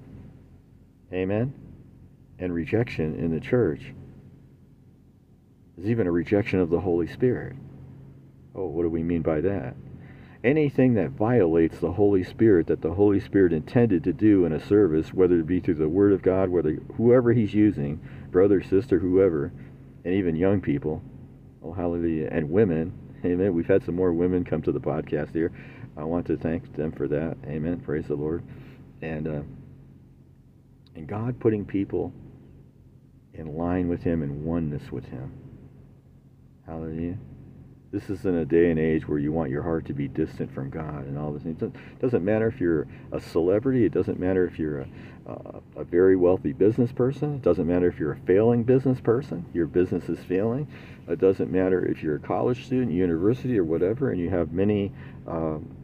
amen, 1.12 1.52
and 2.38 2.52
rejection 2.52 3.14
in 3.16 3.30
the 3.30 3.40
church 3.40 3.92
is 5.78 5.86
even 5.86 6.06
a 6.06 6.12
rejection 6.12 6.60
of 6.60 6.70
the 6.70 6.80
Holy 6.80 7.06
Spirit. 7.06 7.56
Oh, 8.54 8.66
what 8.66 8.82
do 8.82 8.88
we 8.88 9.02
mean 9.02 9.22
by 9.22 9.40
that? 9.40 9.74
Anything 10.44 10.94
that 10.94 11.10
violates 11.10 11.78
the 11.78 11.92
Holy 11.92 12.22
Spirit 12.22 12.66
that 12.66 12.82
the 12.82 12.92
Holy 12.92 13.18
Spirit 13.18 13.52
intended 13.52 14.04
to 14.04 14.12
do 14.12 14.44
in 14.44 14.52
a 14.52 14.64
service, 14.64 15.12
whether 15.12 15.40
it 15.40 15.46
be 15.46 15.58
through 15.58 15.74
the 15.74 15.88
Word 15.88 16.12
of 16.12 16.22
God, 16.22 16.50
whether 16.50 16.74
whoever 16.96 17.32
He's 17.32 17.54
using, 17.54 18.00
brother, 18.30 18.62
sister, 18.62 18.98
whoever, 18.98 19.52
and 20.04 20.14
even 20.14 20.36
young 20.36 20.60
people, 20.60 21.02
oh 21.62 21.72
hallelujah, 21.72 22.28
and 22.30 22.50
women, 22.50 22.92
amen. 23.24 23.54
We've 23.54 23.66
had 23.66 23.84
some 23.84 23.94
more 23.94 24.12
women 24.12 24.44
come 24.44 24.60
to 24.62 24.72
the 24.72 24.80
podcast 24.80 25.32
here. 25.32 25.50
I 25.96 26.04
want 26.04 26.26
to 26.26 26.36
thank 26.36 26.74
them 26.76 26.92
for 26.92 27.08
that, 27.08 27.36
amen. 27.46 27.80
Praise 27.80 28.06
the 28.06 28.14
Lord, 28.14 28.42
and 29.00 29.26
uh, 29.26 29.42
and 30.94 31.06
God 31.06 31.38
putting 31.40 31.64
people 31.64 32.12
in 33.34 33.56
line 33.56 33.88
with 33.88 34.02
Him 34.02 34.22
and 34.22 34.44
oneness 34.44 34.90
with 34.92 35.04
Him. 35.06 35.32
Hallelujah. 36.66 37.18
This 37.94 38.10
is 38.10 38.24
in 38.24 38.34
a 38.34 38.44
day 38.44 38.70
and 38.70 38.78
age 38.80 39.06
where 39.06 39.18
you 39.18 39.30
want 39.30 39.50
your 39.50 39.62
heart 39.62 39.86
to 39.86 39.92
be 39.92 40.08
distant 40.08 40.52
from 40.52 40.68
God 40.68 41.06
and 41.06 41.16
all 41.16 41.30
this. 41.30 41.44
It 41.44 41.72
doesn't 42.00 42.24
matter 42.24 42.48
if 42.48 42.60
you're 42.60 42.88
a 43.12 43.20
celebrity. 43.20 43.84
It 43.84 43.92
doesn't 43.92 44.18
matter 44.18 44.44
if 44.46 44.58
you're 44.58 44.80
a, 44.80 44.88
a, 45.28 45.60
a 45.76 45.84
very 45.84 46.16
wealthy 46.16 46.52
business 46.52 46.90
person. 46.90 47.36
It 47.36 47.42
doesn't 47.42 47.68
matter 47.68 47.86
if 47.86 48.00
you're 48.00 48.14
a 48.14 48.18
failing 48.26 48.64
business 48.64 49.00
person. 49.00 49.44
Your 49.54 49.66
business 49.66 50.08
is 50.08 50.18
failing. 50.24 50.66
It 51.06 51.20
doesn't 51.20 51.52
matter 51.52 51.86
if 51.86 52.02
you're 52.02 52.16
a 52.16 52.20
college 52.20 52.64
student, 52.64 52.90
university, 52.90 53.56
or 53.56 53.64
whatever, 53.64 54.10
and 54.10 54.20
you 54.20 54.28
have 54.28 54.50
many. 54.52 54.90
Um, 55.28 55.76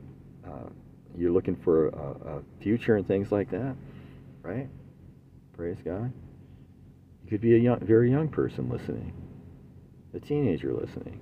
uh, 0.45 0.69
you're 1.17 1.31
looking 1.31 1.55
for 1.55 1.91
a, 1.91 2.39
a 2.39 2.43
future 2.61 2.97
and 2.97 3.07
things 3.07 3.31
like 3.31 3.51
that, 3.51 3.77
right? 4.43 4.69
Praise 5.61 5.77
God. 5.85 6.11
You 7.23 7.29
could 7.29 7.43
be 7.43 7.55
a 7.55 7.59
young, 7.59 7.81
very 7.81 8.11
young 8.11 8.29
person 8.29 8.71
listening, 8.71 9.13
a 10.15 10.19
teenager 10.19 10.73
listening 10.73 11.21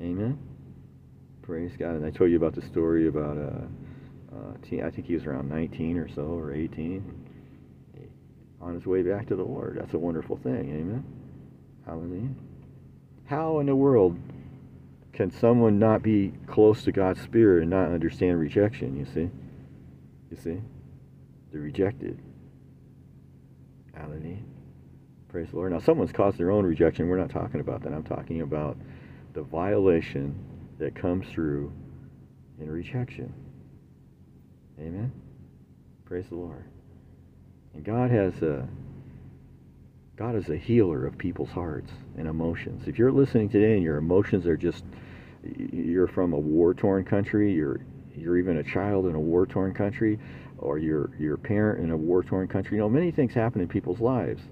Amen. 0.00 0.38
Praise 1.42 1.72
God. 1.78 1.96
And 1.96 2.06
I 2.06 2.10
told 2.10 2.30
you 2.30 2.38
about 2.38 2.54
the 2.54 2.62
story 2.62 3.08
about 3.08 3.36
a, 3.36 3.68
uh, 4.34 4.54
teen, 4.62 4.82
I 4.82 4.88
think 4.88 5.06
he 5.06 5.12
was 5.12 5.26
around 5.26 5.50
19 5.50 5.98
or 5.98 6.08
so, 6.08 6.22
or 6.22 6.54
18, 6.54 7.04
on 8.62 8.72
his 8.72 8.86
way 8.86 9.02
back 9.02 9.26
to 9.28 9.36
the 9.36 9.44
Lord. 9.44 9.76
That's 9.78 9.92
a 9.92 9.98
wonderful 9.98 10.38
thing. 10.38 10.70
Amen. 10.70 11.04
Hallelujah. 11.84 12.30
How 13.26 13.58
in 13.58 13.66
the 13.66 13.76
world 13.76 14.18
can 15.12 15.30
someone 15.30 15.78
not 15.78 16.02
be 16.02 16.32
close 16.46 16.84
to 16.84 16.92
God's 16.92 17.20
Spirit 17.20 17.60
and 17.60 17.70
not 17.70 17.90
understand 17.90 18.40
rejection? 18.40 18.96
You 18.96 19.04
see? 19.04 19.30
You 20.30 20.38
see? 20.42 20.62
They're 21.52 21.60
rejected. 21.60 22.18
Hallelujah. 23.94 24.38
Praise 25.28 25.48
the 25.50 25.56
Lord. 25.56 25.72
Now, 25.72 25.78
someone's 25.78 26.12
caused 26.12 26.38
their 26.38 26.50
own 26.50 26.64
rejection. 26.64 27.08
We're 27.08 27.18
not 27.18 27.30
talking 27.30 27.60
about 27.60 27.82
that. 27.82 27.92
I'm 27.92 28.02
talking 28.02 28.40
about 28.40 28.76
the 29.32 29.42
violation 29.42 30.34
that 30.78 30.94
comes 30.94 31.28
through 31.28 31.72
in 32.58 32.70
rejection. 32.70 33.32
Amen. 34.78 35.12
Praise 36.04 36.26
the 36.28 36.34
Lord. 36.34 36.64
And 37.74 37.84
God 37.84 38.10
has 38.10 38.34
a 38.42 38.66
God 40.16 40.34
is 40.34 40.50
a 40.50 40.56
healer 40.56 41.06
of 41.06 41.16
people's 41.16 41.50
hearts 41.50 41.90
and 42.18 42.28
emotions. 42.28 42.86
If 42.86 42.98
you're 42.98 43.12
listening 43.12 43.48
today 43.48 43.74
and 43.74 43.82
your 43.82 43.96
emotions 43.96 44.46
are 44.46 44.56
just 44.56 44.84
you're 45.72 46.08
from 46.08 46.32
a 46.32 46.38
war-torn 46.38 47.04
country, 47.04 47.52
you're 47.52 47.80
you're 48.14 48.36
even 48.36 48.58
a 48.58 48.64
child 48.64 49.06
in 49.06 49.14
a 49.14 49.20
war-torn 49.20 49.72
country, 49.72 50.18
or 50.60 50.78
you're 50.78 51.10
you're 51.18 51.36
parent 51.36 51.82
in 51.82 51.90
a 51.90 51.96
war-torn 51.96 52.48
country. 52.48 52.76
You 52.76 52.82
know, 52.82 52.88
many 52.88 53.10
things 53.10 53.34
happen 53.34 53.60
in 53.60 53.68
people's 53.68 54.00
lives, 54.00 54.42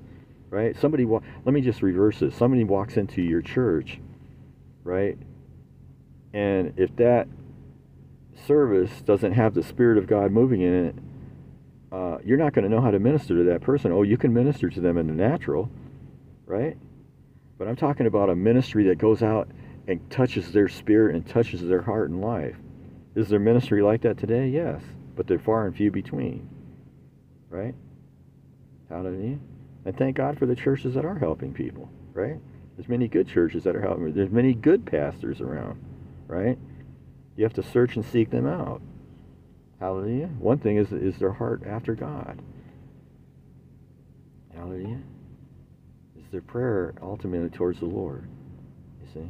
right? 0.51 0.77
Somebody, 0.79 1.05
wa- 1.05 1.21
let 1.45 1.55
me 1.55 1.61
just 1.61 1.83
reverse 1.83 2.19
this. 2.19 2.35
Somebody 2.35 2.65
walks 2.65 2.97
into 2.97 3.23
your 3.23 3.43
church, 3.43 4.01
right? 4.85 5.17
And 6.33 6.75
if 6.77 6.95
that 6.97 7.29
service 8.47 8.91
doesn't 9.03 9.33
have 9.33 9.55
the 9.55 9.63
Spirit 9.63 9.99
of 9.99 10.07
God 10.07 10.31
moving 10.31 10.63
in 10.63 10.87
it, 10.87 10.95
uh, 11.91 12.19
you're 12.25 12.39
not 12.39 12.53
going 12.53 12.65
to 12.65 12.71
know 12.71 12.81
how 12.81 12.91
to 12.91 12.99
minister 12.99 13.37
to 13.37 13.45
that 13.45 13.63
person. 13.63 13.93
Oh, 13.93 14.03
you 14.03 14.17
can 14.17 14.33
minister 14.33 14.69
to 14.69 14.81
them 14.81 14.99
in 14.99 15.07
the 15.07 15.15
natural, 15.15 15.71
right? 16.47 16.77
But 17.59 17.69
I'm 17.69 17.77
talking 17.77 18.07
about 18.07 18.31
a 18.31 18.37
ministry 18.37 18.85
that 18.85 18.99
goes 18.99 19.23
out 19.23 19.49
and 19.87 20.09
touches 20.11 20.53
their 20.53 20.69
spirit 20.69 21.15
and 21.15 21.27
touches 21.27 21.63
their 21.63 21.83
heart 21.83 22.11
and 22.11 22.21
life. 22.21 22.57
Is 23.15 23.29
there 23.29 23.41
ministry 23.41 23.83
like 23.83 24.03
that 24.03 24.19
today? 24.19 24.49
Yes, 24.49 24.83
but 25.19 25.27
they're 25.27 25.41
far 25.41 25.67
and 25.67 25.77
few 25.77 25.91
between, 25.91 26.49
right? 27.51 27.75
Hallelujah. 28.89 29.41
And 29.85 29.99
thank 29.99 30.17
God 30.17 30.39
for 30.39 30.47
the 30.47 30.55
churches 30.55 30.95
that 30.95 31.05
are 31.05 31.19
helping 31.19 31.53
people, 31.53 31.91
right? 32.13 32.37
There's 32.77 32.89
many 32.89 33.09
good 33.09 33.27
churches 33.27 33.65
that 33.65 33.75
are 33.75 33.81
helping. 33.81 34.15
There's 34.15 34.31
many 34.31 34.55
good 34.55 34.87
pastors 34.87 35.41
around, 35.41 35.83
right? 36.29 36.57
You 37.37 37.43
have 37.43 37.55
to 37.55 37.65
search 37.65 37.97
and 37.97 38.05
seek 38.05 38.31
them 38.31 38.47
out. 38.47 38.81
Hallelujah. 39.81 40.29
One 40.39 40.59
thing 40.59 40.77
is 40.77 40.93
is 40.93 41.19
their 41.19 41.33
heart 41.33 41.65
after 41.67 41.97
God. 41.97 42.41
Hallelujah. 44.55 45.01
Is 46.17 46.31
their 46.31 46.43
prayer 46.43 46.95
ultimately 47.03 47.51
towards 47.51 47.81
the 47.81 47.87
Lord. 47.87 48.29
You 49.03 49.09
see? 49.23 49.29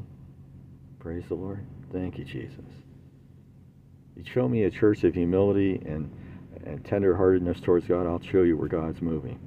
Praise 0.98 1.24
the 1.28 1.34
Lord. 1.34 1.64
Thank 1.90 2.18
you, 2.18 2.26
Jesus. 2.26 2.60
Show 4.24 4.48
me 4.48 4.64
a 4.64 4.70
church 4.70 5.04
of 5.04 5.14
humility 5.14 5.80
and, 5.86 6.10
and 6.64 6.82
tenderheartedness 6.84 7.62
towards 7.62 7.86
God, 7.86 8.06
I'll 8.06 8.20
show 8.20 8.42
you 8.42 8.56
where 8.56 8.68
God's 8.68 9.00
moving. 9.00 9.38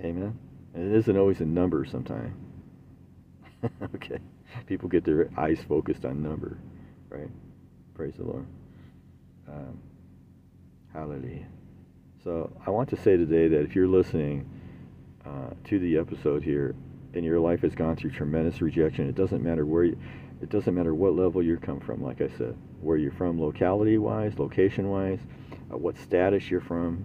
Amen. 0.00 0.38
And 0.74 0.92
it 0.92 0.98
isn't 0.98 1.16
always 1.16 1.40
in 1.40 1.54
number 1.54 1.84
sometimes. 1.84 2.34
okay. 3.94 4.18
People 4.66 4.88
get 4.88 5.04
their 5.04 5.30
eyes 5.36 5.60
focused 5.68 6.04
on 6.04 6.22
number, 6.22 6.58
right? 7.08 7.28
Praise 7.94 8.14
the 8.16 8.24
Lord. 8.24 8.46
Um, 9.48 9.78
hallelujah. 10.92 11.46
So 12.24 12.50
I 12.66 12.70
want 12.70 12.88
to 12.90 12.96
say 12.96 13.16
today 13.16 13.48
that 13.48 13.62
if 13.62 13.74
you're 13.74 13.88
listening 13.88 14.48
uh, 15.24 15.50
to 15.64 15.78
the 15.78 15.98
episode 15.98 16.42
here 16.42 16.74
and 17.14 17.24
your 17.24 17.40
life 17.40 17.60
has 17.62 17.74
gone 17.74 17.96
through 17.96 18.10
tremendous 18.10 18.60
rejection, 18.60 19.08
it 19.08 19.14
doesn't 19.14 19.42
matter 19.42 19.66
where 19.66 19.84
you, 19.84 19.98
it 20.40 20.48
doesn't 20.48 20.74
matter 20.74 20.94
what 20.94 21.14
level 21.14 21.42
you 21.42 21.56
come 21.58 21.80
from, 21.80 22.02
like 22.02 22.20
I 22.20 22.28
said, 22.38 22.56
where 22.80 22.96
you're 22.96 23.12
from 23.12 23.40
locality 23.40 23.98
wise, 23.98 24.38
location 24.38 24.88
wise, 24.88 25.18
uh, 25.72 25.76
what 25.76 25.98
status 25.98 26.50
you're 26.50 26.62
from, 26.62 27.04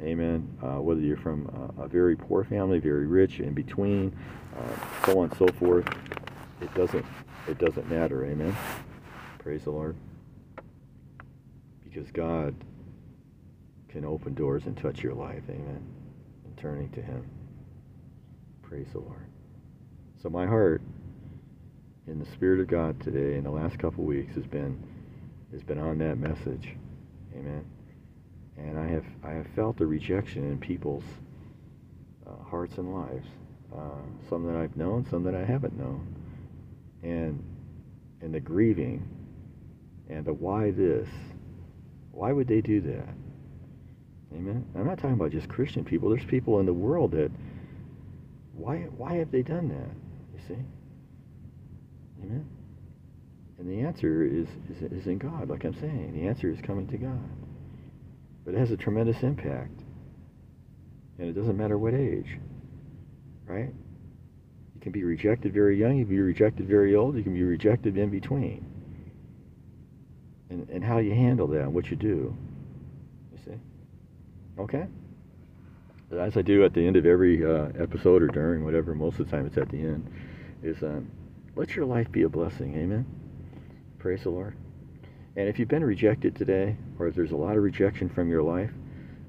amen, 0.00 0.48
uh, 0.62 0.80
whether 0.80 1.00
you're 1.00 1.16
from 1.16 1.72
a, 1.78 1.82
a, 1.82 1.88
very 1.88 2.16
poor 2.16 2.44
family, 2.44 2.78
very 2.78 3.06
rich, 3.06 3.40
in 3.40 3.52
between, 3.52 4.16
uh, 4.56 5.06
so 5.06 5.18
on 5.18 5.28
and 5.28 5.38
so 5.38 5.48
forth, 5.58 5.88
it 6.60 6.72
doesn't, 6.74 7.04
it 7.48 7.58
doesn't 7.58 7.90
matter, 7.90 8.24
amen. 8.24 8.56
Praise 9.40 9.64
the 9.64 9.70
Lord. 9.70 9.96
Because 11.82 12.10
God 12.12 12.54
can 13.88 14.04
open 14.04 14.34
doors 14.34 14.66
and 14.66 14.76
touch 14.76 15.02
your 15.02 15.14
life, 15.14 15.42
amen, 15.48 15.82
and 16.44 16.56
turning 16.56 16.90
to 16.90 17.02
Him. 17.02 17.28
Praise 18.62 18.88
the 18.92 19.00
Lord. 19.00 19.26
So 20.22 20.28
my 20.28 20.46
heart 20.46 20.82
in 22.08 22.18
the 22.18 22.26
Spirit 22.26 22.60
of 22.60 22.68
God 22.68 23.00
today 23.02 23.36
in 23.36 23.44
the 23.44 23.50
last 23.50 23.78
couple 23.78 24.04
weeks 24.04 24.34
has 24.34 24.46
been 24.46 24.82
has 25.52 25.62
been 25.62 25.78
on 25.78 25.98
that 25.98 26.16
message. 26.16 26.74
Amen. 27.34 27.64
And 28.56 28.78
I 28.78 28.86
have 28.88 29.04
I 29.22 29.30
have 29.32 29.46
felt 29.54 29.76
the 29.76 29.86
rejection 29.86 30.44
in 30.44 30.58
people's 30.58 31.04
uh, 32.26 32.42
hearts 32.44 32.78
and 32.78 32.94
lives. 32.94 33.26
Uh, 33.74 34.00
some 34.30 34.46
that 34.46 34.56
I've 34.56 34.76
known, 34.76 35.06
some 35.10 35.22
that 35.24 35.34
I 35.34 35.44
haven't 35.44 35.78
known, 35.78 36.14
and 37.02 37.44
and 38.22 38.34
the 38.34 38.40
grieving, 38.40 39.06
and 40.08 40.24
the 40.24 40.32
why 40.32 40.70
this, 40.70 41.08
why 42.10 42.32
would 42.32 42.48
they 42.48 42.62
do 42.62 42.80
that? 42.80 43.14
Amen. 44.34 44.64
I'm 44.74 44.86
not 44.86 44.96
talking 44.96 45.12
about 45.12 45.30
just 45.30 45.48
Christian 45.48 45.84
people. 45.84 46.08
There's 46.08 46.24
people 46.24 46.60
in 46.60 46.66
the 46.66 46.72
world 46.72 47.12
that 47.12 47.30
why 48.54 48.88
why 48.96 49.16
have 49.16 49.30
they 49.30 49.42
done 49.42 49.68
that? 49.68 49.90
You 50.34 50.56
see. 50.56 50.62
Amen. 52.22 52.46
And 53.58 53.68
the 53.68 53.80
answer 53.80 54.24
is, 54.24 54.46
is, 54.70 54.92
is 54.92 55.06
in 55.06 55.18
God, 55.18 55.48
like 55.48 55.64
I'm 55.64 55.74
saying. 55.80 56.12
The 56.14 56.28
answer 56.28 56.48
is 56.50 56.60
coming 56.60 56.86
to 56.88 56.96
God. 56.96 57.18
But 58.44 58.54
it 58.54 58.58
has 58.58 58.70
a 58.70 58.76
tremendous 58.76 59.22
impact. 59.22 59.80
And 61.18 61.28
it 61.28 61.32
doesn't 61.32 61.56
matter 61.56 61.76
what 61.76 61.94
age. 61.94 62.38
Right? 63.46 63.72
You 64.74 64.80
can 64.80 64.92
be 64.92 65.02
rejected 65.02 65.52
very 65.52 65.78
young, 65.78 65.96
you 65.96 66.04
can 66.04 66.14
be 66.14 66.20
rejected 66.20 66.68
very 66.68 66.94
old, 66.94 67.16
you 67.16 67.24
can 67.24 67.34
be 67.34 67.42
rejected 67.42 67.96
in 67.96 68.10
between. 68.10 68.64
And, 70.50 70.68
and 70.70 70.84
how 70.84 70.98
you 70.98 71.12
handle 71.12 71.48
that 71.48 71.62
and 71.62 71.74
what 71.74 71.90
you 71.90 71.96
do. 71.96 72.36
You 73.32 73.38
see? 73.44 73.58
Okay? 74.60 74.86
As 76.12 76.36
I 76.36 76.42
do 76.42 76.64
at 76.64 76.72
the 76.72 76.86
end 76.86 76.96
of 76.96 77.04
every 77.04 77.44
uh, 77.44 77.68
episode 77.78 78.22
or 78.22 78.28
during, 78.28 78.64
whatever, 78.64 78.94
most 78.94 79.18
of 79.18 79.26
the 79.26 79.36
time 79.36 79.46
it's 79.46 79.58
at 79.58 79.68
the 79.68 79.78
end, 79.78 80.10
is 80.62 80.80
um, 80.82 81.10
let 81.58 81.74
your 81.74 81.84
life 81.84 82.10
be 82.12 82.22
a 82.22 82.28
blessing. 82.28 82.74
Amen? 82.76 83.04
Praise 83.98 84.22
the 84.22 84.30
Lord. 84.30 84.56
And 85.34 85.48
if 85.48 85.58
you've 85.58 85.68
been 85.68 85.84
rejected 85.84 86.36
today, 86.36 86.76
or 87.00 87.08
if 87.08 87.16
there's 87.16 87.32
a 87.32 87.36
lot 87.36 87.56
of 87.56 87.64
rejection 87.64 88.08
from 88.08 88.30
your 88.30 88.44
life, 88.44 88.70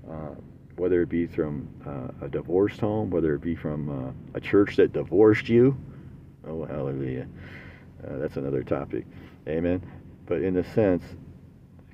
uh, 0.08 0.36
whether 0.76 1.02
it 1.02 1.10
be 1.10 1.26
from 1.26 1.68
uh, 1.88 2.26
a 2.26 2.30
divorced 2.30 2.80
home, 2.80 3.10
whether 3.10 3.34
it 3.34 3.42
be 3.42 3.56
from 3.56 3.90
uh, 3.90 4.38
a 4.38 4.40
church 4.40 4.76
that 4.76 4.94
divorced 4.94 5.50
you, 5.50 5.76
oh, 6.48 6.66
hallelujah. 6.66 7.28
Uh, 8.04 8.18
that's 8.18 8.38
another 8.38 8.64
topic. 8.64 9.06
Amen. 9.48 9.82
But 10.28 10.44
in 10.44 10.58
a 10.58 10.74
sense, 10.76 11.04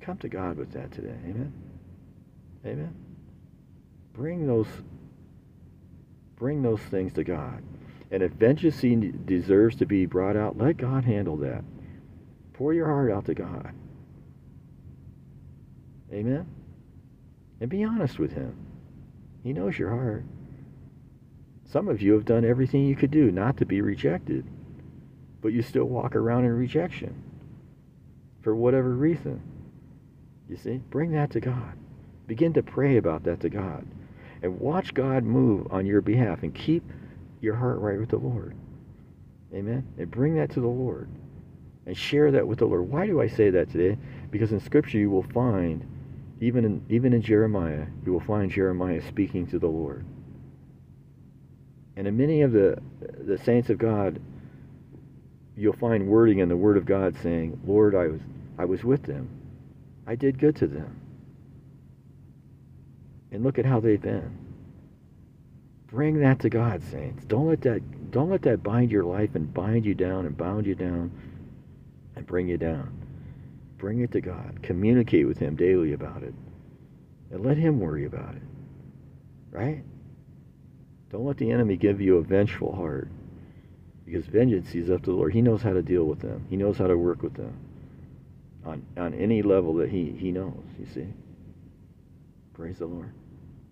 come 0.01 0.17
to 0.17 0.27
God 0.27 0.57
with 0.57 0.71
that 0.73 0.91
today. 0.91 1.15
Amen. 1.29 1.53
Amen. 2.65 2.93
Bring 4.13 4.45
those 4.45 4.67
bring 6.35 6.61
those 6.61 6.81
things 6.81 7.13
to 7.13 7.23
God. 7.23 7.63
And 8.11 8.21
if 8.21 8.31
vengeance 8.33 8.81
deserves 9.25 9.75
to 9.77 9.85
be 9.85 10.05
brought 10.05 10.37
out, 10.37 10.57
let 10.57 10.77
God 10.77 11.05
handle 11.05 11.37
that. 11.37 11.63
Pour 12.53 12.73
your 12.73 12.85
heart 12.85 13.11
out 13.11 13.25
to 13.25 13.33
God. 13.33 13.73
Amen? 16.13 16.45
And 17.59 17.69
be 17.69 17.83
honest 17.83 18.19
with 18.19 18.33
Him. 18.33 18.55
He 19.43 19.53
knows 19.53 19.77
your 19.77 19.89
heart. 19.89 20.23
Some 21.65 21.87
of 21.87 22.01
you 22.01 22.13
have 22.13 22.25
done 22.25 22.45
everything 22.45 22.85
you 22.85 22.95
could 22.95 23.11
do 23.11 23.31
not 23.31 23.57
to 23.57 23.65
be 23.65 23.81
rejected, 23.81 24.45
but 25.41 25.51
you 25.51 25.61
still 25.61 25.85
walk 25.85 26.15
around 26.15 26.45
in 26.45 26.51
rejection 26.51 27.21
for 28.41 28.55
whatever 28.55 28.89
reason. 28.89 29.41
You 30.47 30.57
see? 30.57 30.77
Bring 30.89 31.11
that 31.11 31.31
to 31.31 31.39
God. 31.39 31.73
Begin 32.27 32.53
to 32.53 32.63
pray 32.63 32.97
about 32.97 33.23
that 33.23 33.39
to 33.41 33.49
God. 33.49 33.85
And 34.41 34.59
watch 34.59 34.93
God 34.93 35.23
move 35.23 35.67
on 35.71 35.85
your 35.85 36.01
behalf 36.01 36.43
and 36.43 36.53
keep 36.53 36.83
your 37.41 37.55
heart 37.55 37.79
right 37.79 37.99
with 37.99 38.09
the 38.09 38.17
Lord. 38.17 38.55
Amen? 39.53 39.85
And 39.97 40.11
bring 40.11 40.35
that 40.35 40.51
to 40.51 40.59
the 40.59 40.67
Lord. 40.67 41.09
And 41.85 41.95
share 41.95 42.31
that 42.31 42.47
with 42.47 42.59
the 42.59 42.65
Lord. 42.65 42.89
Why 42.89 43.05
do 43.05 43.21
I 43.21 43.27
say 43.27 43.49
that 43.51 43.71
today? 43.71 43.97
Because 44.31 44.51
in 44.51 44.59
Scripture 44.59 44.97
you 44.97 45.09
will 45.09 45.23
find, 45.23 45.85
even 46.41 46.65
in, 46.65 46.85
even 46.89 47.13
in 47.13 47.21
Jeremiah, 47.21 47.85
you 48.05 48.11
will 48.11 48.19
find 48.19 48.51
Jeremiah 48.51 49.01
speaking 49.07 49.47
to 49.47 49.59
the 49.59 49.67
Lord. 49.67 50.05
And 51.95 52.07
in 52.07 52.17
many 52.17 52.41
of 52.41 52.51
the, 52.51 52.81
the 53.19 53.37
saints 53.37 53.69
of 53.69 53.77
God, 53.77 54.19
you'll 55.55 55.73
find 55.73 56.07
wording 56.07 56.39
in 56.39 56.49
the 56.49 56.57
Word 56.57 56.75
of 56.75 56.85
God 56.85 57.15
saying, 57.21 57.59
Lord, 57.65 57.95
I 57.95 58.07
was, 58.07 58.21
I 58.57 58.65
was 58.65 58.83
with 58.83 59.03
them. 59.03 59.29
I 60.07 60.15
did 60.15 60.37
good 60.39 60.55
to 60.57 60.67
them. 60.67 60.99
And 63.31 63.43
look 63.43 63.57
at 63.57 63.65
how 63.65 63.79
they've 63.79 64.01
been. 64.01 64.44
Bring 65.95 66.19
that 66.19 66.39
to 66.41 66.49
God, 66.49 66.83
saints. 66.91 67.23
Don't 67.23 67.47
let 67.47 67.61
that 67.61 68.11
don't 68.11 68.29
let 68.29 68.41
that 68.41 68.61
bind 68.61 68.91
your 68.91 69.05
life 69.05 69.33
and 69.33 69.53
bind 69.53 69.85
you 69.85 69.93
down 69.93 70.25
and 70.25 70.35
bound 70.35 70.65
you 70.65 70.75
down 70.75 71.09
and 72.17 72.27
bring 72.27 72.49
you 72.49 72.57
down. 72.57 73.01
Bring 73.77 74.01
it 74.01 74.11
to 74.11 74.19
God. 74.19 74.61
Communicate 74.61 75.25
with 75.25 75.37
him 75.37 75.55
daily 75.55 75.93
about 75.93 76.21
it. 76.21 76.33
And 77.31 77.45
let 77.45 77.55
him 77.55 77.79
worry 77.79 78.05
about 78.05 78.35
it. 78.35 78.41
Right? 79.51 79.85
Don't 81.11 81.25
let 81.25 81.37
the 81.37 81.49
enemy 81.49 81.77
give 81.77 82.01
you 82.01 82.17
a 82.17 82.21
vengeful 82.21 82.75
heart. 82.75 83.07
Because 84.05 84.25
vengeance 84.25 84.75
is 84.75 84.89
up 84.89 85.01
to 85.03 85.11
the 85.11 85.15
Lord. 85.15 85.33
He 85.33 85.41
knows 85.41 85.61
how 85.61 85.71
to 85.71 85.81
deal 85.81 86.03
with 86.03 86.19
them. 86.19 86.45
He 86.49 86.57
knows 86.57 86.77
how 86.77 86.87
to 86.87 86.97
work 86.97 87.23
with 87.23 87.35
them 87.35 87.57
on, 88.65 88.85
on 88.97 89.13
any 89.13 89.41
level 89.41 89.73
that 89.75 89.89
he, 89.89 90.11
he 90.11 90.33
knows, 90.33 90.61
you 90.77 90.87
see. 90.93 91.07
Praise 92.53 92.79
the 92.79 92.85
Lord. 92.85 93.13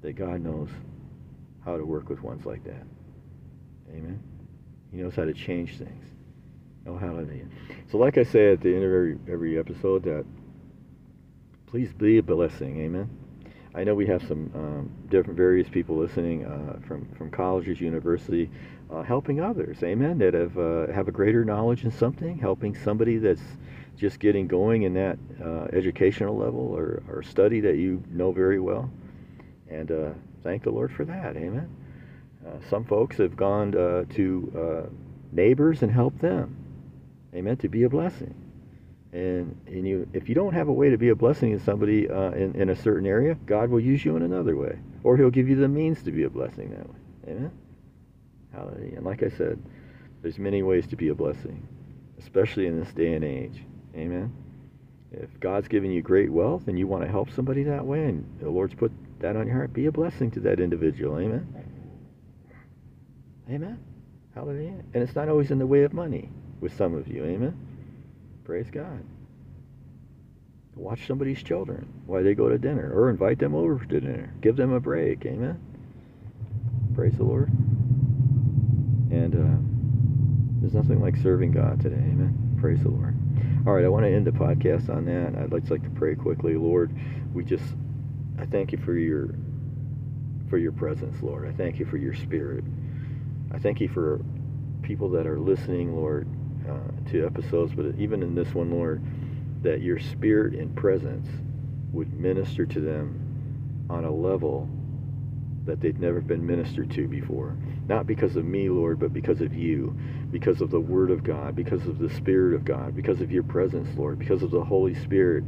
That 0.02 0.14
God 0.14 0.40
knows 0.42 0.70
how 1.66 1.78
to 1.78 1.86
work 1.86 2.10
with 2.10 2.22
ones 2.22 2.46
like 2.46 2.64
that. 2.64 2.84
Amen. 3.90 4.22
He 4.92 4.98
knows 4.98 5.16
how 5.16 5.26
to 5.26 5.34
change 5.34 5.78
things. 5.78 6.06
Oh, 6.86 6.98
hallelujah. 6.98 7.46
So 7.92 7.98
like 7.98 8.18
I 8.18 8.24
say 8.24 8.52
at 8.52 8.62
the 8.62 8.70
end 8.70 8.84
of 8.84 8.92
every, 8.92 9.18
every 9.32 9.60
episode, 9.60 10.04
that 10.04 10.26
please 11.68 11.94
be 11.94 12.18
a 12.18 12.24
blessing. 12.24 12.80
Amen. 12.82 13.10
I 13.76 13.84
know 13.84 13.96
we 13.96 14.06
have 14.06 14.22
some 14.28 14.52
um, 14.54 14.92
different 15.10 15.36
various 15.36 15.68
people 15.68 15.98
listening 15.98 16.46
uh, 16.46 16.80
from 16.88 17.08
from 17.18 17.32
colleges, 17.32 17.82
university, 17.82 18.52
uh, 18.92 19.02
helping 19.02 19.42
others. 19.42 19.82
Amen. 19.82 20.20
That 20.20 20.36
have 20.36 20.58
uh, 20.58 20.92
have 20.94 21.08
a 21.08 21.12
greater 21.12 21.44
knowledge 21.44 21.84
in 21.84 21.90
something, 21.90 22.38
helping 22.38 22.76
somebody 22.76 23.18
that's 23.18 23.42
just 23.98 24.20
getting 24.20 24.48
going 24.48 24.84
in 24.84 24.94
that 24.94 25.18
uh, 25.44 25.66
educational 25.74 26.38
level 26.38 26.62
or, 26.62 27.04
or 27.10 27.24
study 27.24 27.60
that 27.62 27.78
you 27.78 28.04
know 28.12 28.32
very 28.32 28.60
well. 28.60 28.92
And 29.70 29.92
uh, 29.92 30.10
thank 30.44 30.64
the 30.64 30.72
Lord 30.72 30.92
for 30.92 31.06
that. 31.06 31.36
Amen. 31.36 31.70
Uh, 32.46 32.58
some 32.70 32.84
folks 32.84 33.18
have 33.18 33.36
gone 33.36 33.72
to 33.72 34.90
neighbors 35.32 35.82
and 35.82 35.92
helped 35.92 36.20
them. 36.20 36.56
Amen. 37.34 37.58
To 37.58 37.70
be 37.70 37.84
a 37.84 37.90
blessing. 37.90 38.36
And, 39.12 39.60
and 39.68 39.88
you, 39.88 40.08
if 40.14 40.28
you 40.28 40.36
don't 40.36 40.54
have 40.54 40.68
a 40.70 40.74
way 40.74 40.90
to 40.90 40.98
be 40.98 41.10
a 41.10 41.16
blessing 41.16 41.58
to 41.58 41.64
somebody 41.64 42.10
uh, 42.10 42.32
in, 42.32 42.56
in 42.56 42.70
a 42.70 42.76
certain 42.76 43.06
area, 43.06 43.36
God 43.46 43.70
will 43.70 43.80
use 43.80 44.04
you 44.04 44.16
in 44.16 44.24
another 44.24 44.56
way. 44.56 44.80
Or 45.04 45.18
he'll 45.18 45.30
give 45.30 45.48
you 45.48 45.56
the 45.56 45.68
means 45.68 46.02
to 46.04 46.12
be 46.12 46.24
a 46.24 46.30
blessing 46.30 46.72
that 46.72 46.90
way. 46.90 46.96
Amen? 47.28 47.52
Hallelujah. 48.54 48.98
And 48.98 49.06
like 49.06 49.22
I 49.22 49.30
said, 49.30 49.62
there's 50.22 50.40
many 50.40 50.64
ways 50.64 50.88
to 50.88 50.96
be 50.96 51.10
a 51.10 51.16
blessing, 51.16 51.68
especially 52.20 52.66
in 52.66 52.80
this 52.80 52.92
day 52.94 53.14
and 53.14 53.24
age. 53.24 53.62
Amen? 53.96 54.34
If 55.12 55.40
God's 55.40 55.68
given 55.68 55.92
you 55.92 56.02
great 56.02 56.32
wealth 56.32 56.68
and 56.68 56.80
you 56.80 56.88
want 56.88 57.04
to 57.04 57.10
help 57.10 57.30
somebody 57.32 57.64
that 57.64 57.86
way 57.86 58.06
and 58.06 58.26
the 58.42 58.50
Lord's 58.50 58.74
put 58.74 58.92
that 59.24 59.36
on 59.38 59.48
your 59.48 59.56
heart, 59.56 59.74
be 59.74 59.86
a 59.88 59.92
blessing 59.92 60.30
to 60.32 60.40
that 60.42 60.60
individual. 60.60 61.18
Amen? 61.18 61.48
Amen? 63.50 63.80
Hallelujah. 64.36 64.84
And 64.94 65.04
it's 65.04 65.16
not 65.16 65.30
always 65.30 65.50
in 65.50 65.60
the 65.60 65.68
way 65.68 65.84
of 65.84 65.94
money 65.94 66.30
with 66.60 66.76
some 66.78 66.94
of 66.94 67.08
you. 67.08 67.24
Amen? 67.24 67.58
Praise 68.44 68.68
God. 68.70 69.04
Watch 70.76 71.08
somebody's 71.08 71.42
children 71.42 71.88
while 72.06 72.24
they 72.24 72.34
go 72.34 72.50
to 72.50 72.58
dinner 72.58 72.92
or 72.94 73.10
invite 73.10 73.40
them 73.40 73.56
over 73.56 73.86
to 73.86 74.02
dinner. 74.02 74.34
Give 74.42 74.56
them 74.56 74.74
a 74.74 74.80
break. 74.80 75.26
Amen. 75.26 75.60
Praise 76.94 77.14
the 77.16 77.24
Lord. 77.24 77.50
And 79.12 79.36
uh, 79.36 80.60
there's 80.60 80.74
nothing 80.74 81.00
like 81.00 81.16
serving 81.18 81.52
God 81.52 81.80
today. 81.80 81.96
Amen. 81.96 82.58
Praise 82.60 82.82
the 82.82 82.90
Lord. 82.90 83.16
All 83.66 83.74
right, 83.74 83.86
I 83.86 83.88
want 83.88 84.04
to 84.06 84.14
end 84.14 84.28
the 84.28 84.32
podcast 84.32 84.90
on 84.90 85.06
that. 85.06 85.40
I'd 85.42 85.54
like 85.54 85.66
to, 85.68 85.74
like 85.74 85.84
to 85.84 85.90
pray 85.92 86.16
quickly. 86.16 86.56
Lord, 86.56 86.92
we 87.34 87.46
just, 87.46 87.64
I 88.40 88.46
thank 88.46 88.72
you 88.72 88.78
for 88.78 88.96
your, 88.98 89.30
for 90.50 90.58
your 90.58 90.72
presence, 90.72 91.22
Lord. 91.22 91.48
I 91.48 91.54
thank 91.54 91.80
you 91.80 91.86
for 91.86 91.98
your 91.98 92.14
spirit. 92.14 92.64
I 93.52 93.60
thank 93.60 93.80
you 93.80 93.88
for 93.88 94.22
people 94.82 95.10
that 95.12 95.28
are 95.28 95.40
listening, 95.40 95.96
Lord, 95.96 96.28
uh, 96.70 97.10
to 97.12 97.26
episodes, 97.26 97.74
but 97.76 97.86
even 97.98 98.24
in 98.24 98.36
this 98.36 98.54
one, 98.54 98.72
Lord, 98.72 99.04
that 99.62 99.82
your 99.82 100.00
spirit 100.00 100.56
and 100.56 100.76
presence 100.76 101.28
would 101.92 102.14
minister 102.14 102.66
to 102.66 102.80
them 102.80 103.88
on 103.90 104.06
a 104.06 104.12
level 104.12 104.70
that 105.66 105.80
they've 105.80 106.00
never 106.00 106.20
been 106.20 106.46
ministered 106.46 106.92
to 106.92 107.08
before. 107.08 107.56
Not 107.88 108.08
because 108.08 108.36
of 108.36 108.46
me, 108.46 108.70
Lord, 108.70 109.00
but 109.00 109.14
because 109.14 109.42
of 109.42 109.54
you, 109.54 109.98
because 110.32 110.62
of 110.62 110.72
the 110.72 110.80
Word 110.80 111.12
of 111.12 111.24
God, 111.24 111.56
because 111.56 111.86
of 111.86 112.00
the 112.00 112.10
Spirit 112.10 112.56
of 112.56 112.66
God, 112.66 112.96
because 112.96 113.22
of 113.22 113.32
your 113.32 113.44
presence, 113.44 113.90
Lord, 113.98 114.20
because 114.20 114.44
of 114.44 114.52
the 114.52 114.64
Holy 114.64 114.96
Spirit 114.96 115.44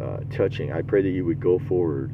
uh, 0.00 0.18
touching. 0.30 0.72
I 0.72 0.82
pray 0.82 1.02
that 1.02 1.10
you 1.10 1.24
would 1.24 1.40
go 1.40 1.58
forward 1.58 2.12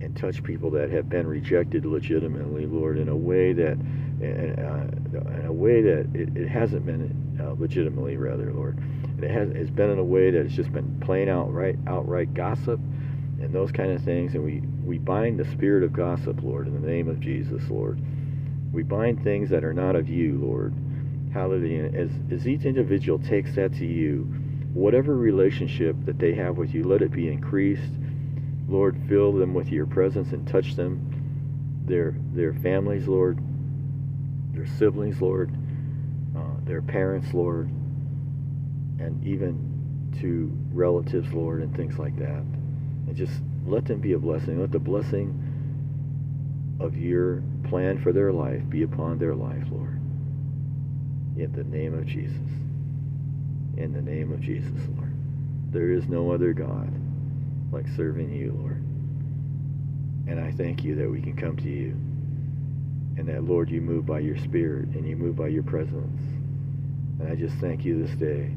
and 0.00 0.16
touch 0.16 0.42
people 0.42 0.70
that 0.70 0.90
have 0.90 1.08
been 1.08 1.26
rejected 1.26 1.84
legitimately, 1.84 2.66
Lord, 2.66 2.98
in 2.98 3.08
a 3.08 3.16
way 3.16 3.52
that 3.52 3.78
uh, 4.20 5.34
in 5.38 5.44
a 5.46 5.52
way 5.52 5.80
that 5.80 6.08
it, 6.14 6.36
it 6.36 6.48
hasn't 6.48 6.84
been 6.84 7.38
uh, 7.40 7.54
legitimately, 7.58 8.16
rather, 8.16 8.52
Lord. 8.52 8.78
And 8.78 9.24
it 9.24 9.30
has 9.30 9.50
it's 9.50 9.70
been 9.70 9.90
in 9.90 9.98
a 9.98 10.04
way 10.04 10.30
that 10.30 10.40
it's 10.46 10.54
just 10.54 10.72
been 10.72 11.00
plain 11.00 11.28
outright 11.28 11.76
outright 11.86 12.34
gossip 12.34 12.80
and 13.40 13.52
those 13.52 13.72
kind 13.72 13.92
of 13.92 14.02
things. 14.02 14.34
And 14.34 14.44
we 14.44 14.62
we 14.84 14.98
bind 14.98 15.38
the 15.38 15.44
spirit 15.52 15.84
of 15.84 15.92
gossip, 15.92 16.42
Lord, 16.42 16.66
in 16.66 16.80
the 16.80 16.86
name 16.88 17.08
of 17.08 17.20
Jesus, 17.20 17.62
Lord. 17.68 18.00
We 18.72 18.82
bind 18.82 19.22
things 19.24 19.50
that 19.50 19.64
are 19.64 19.72
not 19.72 19.96
of 19.96 20.08
you, 20.08 20.38
Lord. 20.38 20.74
Hallelujah. 21.32 21.90
As 21.94 22.10
as 22.30 22.46
each 22.46 22.64
individual 22.64 23.18
takes 23.18 23.54
that 23.56 23.72
to 23.74 23.86
you, 23.86 24.22
whatever 24.74 25.16
relationship 25.16 25.96
that 26.04 26.18
they 26.18 26.34
have 26.34 26.56
with 26.56 26.74
you, 26.74 26.84
let 26.84 27.02
it 27.02 27.12
be 27.12 27.28
increased. 27.28 27.92
Lord, 28.68 29.00
fill 29.08 29.32
them 29.32 29.54
with 29.54 29.68
your 29.68 29.86
presence 29.86 30.32
and 30.32 30.46
touch 30.46 30.76
them, 30.76 31.82
their 31.86 32.14
their 32.32 32.52
families, 32.52 33.08
Lord 33.08 33.42
their 34.58 34.66
siblings, 34.66 35.20
Lord, 35.22 35.54
uh, 36.36 36.40
their 36.64 36.82
parents, 36.82 37.32
Lord, 37.32 37.68
and 38.98 39.24
even 39.24 40.12
to 40.20 40.50
relatives, 40.72 41.32
Lord, 41.32 41.62
and 41.62 41.74
things 41.76 41.96
like 41.96 42.16
that. 42.18 42.42
And 43.06 43.14
just 43.14 43.40
let 43.64 43.84
them 43.84 44.00
be 44.00 44.14
a 44.14 44.18
blessing. 44.18 44.60
Let 44.60 44.72
the 44.72 44.80
blessing 44.80 45.44
of 46.80 46.96
your 46.96 47.42
plan 47.68 48.02
for 48.02 48.12
their 48.12 48.32
life 48.32 48.68
be 48.68 48.82
upon 48.82 49.18
their 49.18 49.36
life, 49.36 49.64
Lord. 49.70 50.00
In 51.36 51.52
the 51.52 51.64
name 51.64 51.94
of 51.94 52.04
Jesus. 52.06 52.36
In 53.76 53.92
the 53.92 54.02
name 54.02 54.32
of 54.32 54.40
Jesus, 54.40 54.72
Lord. 54.96 55.14
There 55.70 55.92
is 55.92 56.08
no 56.08 56.32
other 56.32 56.52
God 56.52 56.92
like 57.72 57.86
serving 57.96 58.32
you, 58.32 58.52
Lord. 58.52 58.82
And 60.26 60.40
I 60.40 60.52
thank 60.52 60.84
you 60.84 60.94
that 60.96 61.10
we 61.10 61.20
can 61.20 61.36
come 61.36 61.56
to 61.56 61.68
you 61.68 61.96
and 63.18 63.28
that, 63.28 63.44
Lord, 63.44 63.68
you 63.68 63.80
move 63.80 64.06
by 64.06 64.20
your 64.20 64.38
Spirit 64.38 64.88
and 64.90 65.06
you 65.06 65.16
move 65.16 65.36
by 65.36 65.48
your 65.48 65.64
presence. 65.64 66.20
And 67.18 67.28
I 67.28 67.34
just 67.34 67.56
thank 67.56 67.84
you 67.84 68.06
this 68.06 68.16
day 68.16 68.54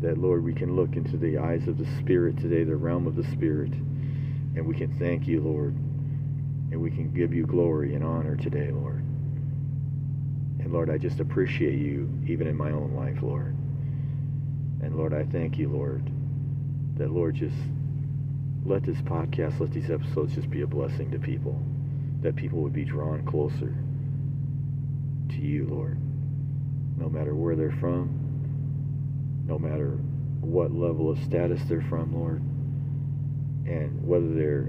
that, 0.00 0.16
Lord, 0.16 0.42
we 0.42 0.54
can 0.54 0.74
look 0.74 0.96
into 0.96 1.16
the 1.16 1.38
eyes 1.38 1.68
of 1.68 1.76
the 1.76 1.86
Spirit 1.98 2.38
today, 2.38 2.64
the 2.64 2.76
realm 2.76 3.06
of 3.06 3.14
the 3.16 3.24
Spirit, 3.24 3.72
and 3.72 4.66
we 4.66 4.74
can 4.74 4.96
thank 4.98 5.26
you, 5.26 5.40
Lord, 5.40 5.74
and 6.70 6.80
we 6.80 6.90
can 6.90 7.12
give 7.12 7.34
you 7.34 7.44
glory 7.44 7.94
and 7.94 8.04
honor 8.04 8.36
today, 8.36 8.70
Lord. 8.70 9.04
And 10.60 10.72
Lord, 10.72 10.88
I 10.88 10.98
just 10.98 11.20
appreciate 11.20 11.78
you 11.78 12.08
even 12.26 12.46
in 12.46 12.56
my 12.56 12.70
own 12.70 12.94
life, 12.94 13.22
Lord. 13.22 13.54
And 14.82 14.96
Lord, 14.96 15.12
I 15.12 15.24
thank 15.24 15.58
you, 15.58 15.68
Lord, 15.68 16.10
that, 16.98 17.10
Lord, 17.10 17.36
just 17.36 17.56
let 18.64 18.82
this 18.84 18.98
podcast, 18.98 19.60
let 19.60 19.72
these 19.72 19.90
episodes 19.90 20.34
just 20.34 20.50
be 20.50 20.62
a 20.62 20.66
blessing 20.66 21.10
to 21.12 21.18
people 21.18 21.62
that 22.20 22.34
people 22.34 22.60
would 22.60 22.72
be 22.72 22.84
drawn 22.84 23.24
closer 23.24 23.74
to 25.30 25.36
you, 25.36 25.66
Lord. 25.66 25.98
No 26.98 27.08
matter 27.08 27.34
where 27.34 27.54
they're 27.54 27.76
from, 27.80 29.44
no 29.46 29.58
matter 29.58 29.90
what 30.40 30.72
level 30.72 31.10
of 31.10 31.18
status 31.24 31.60
they're 31.68 31.86
from, 31.88 32.12
Lord, 32.12 32.42
and 33.66 34.04
whether 34.06 34.34
they're 34.34 34.68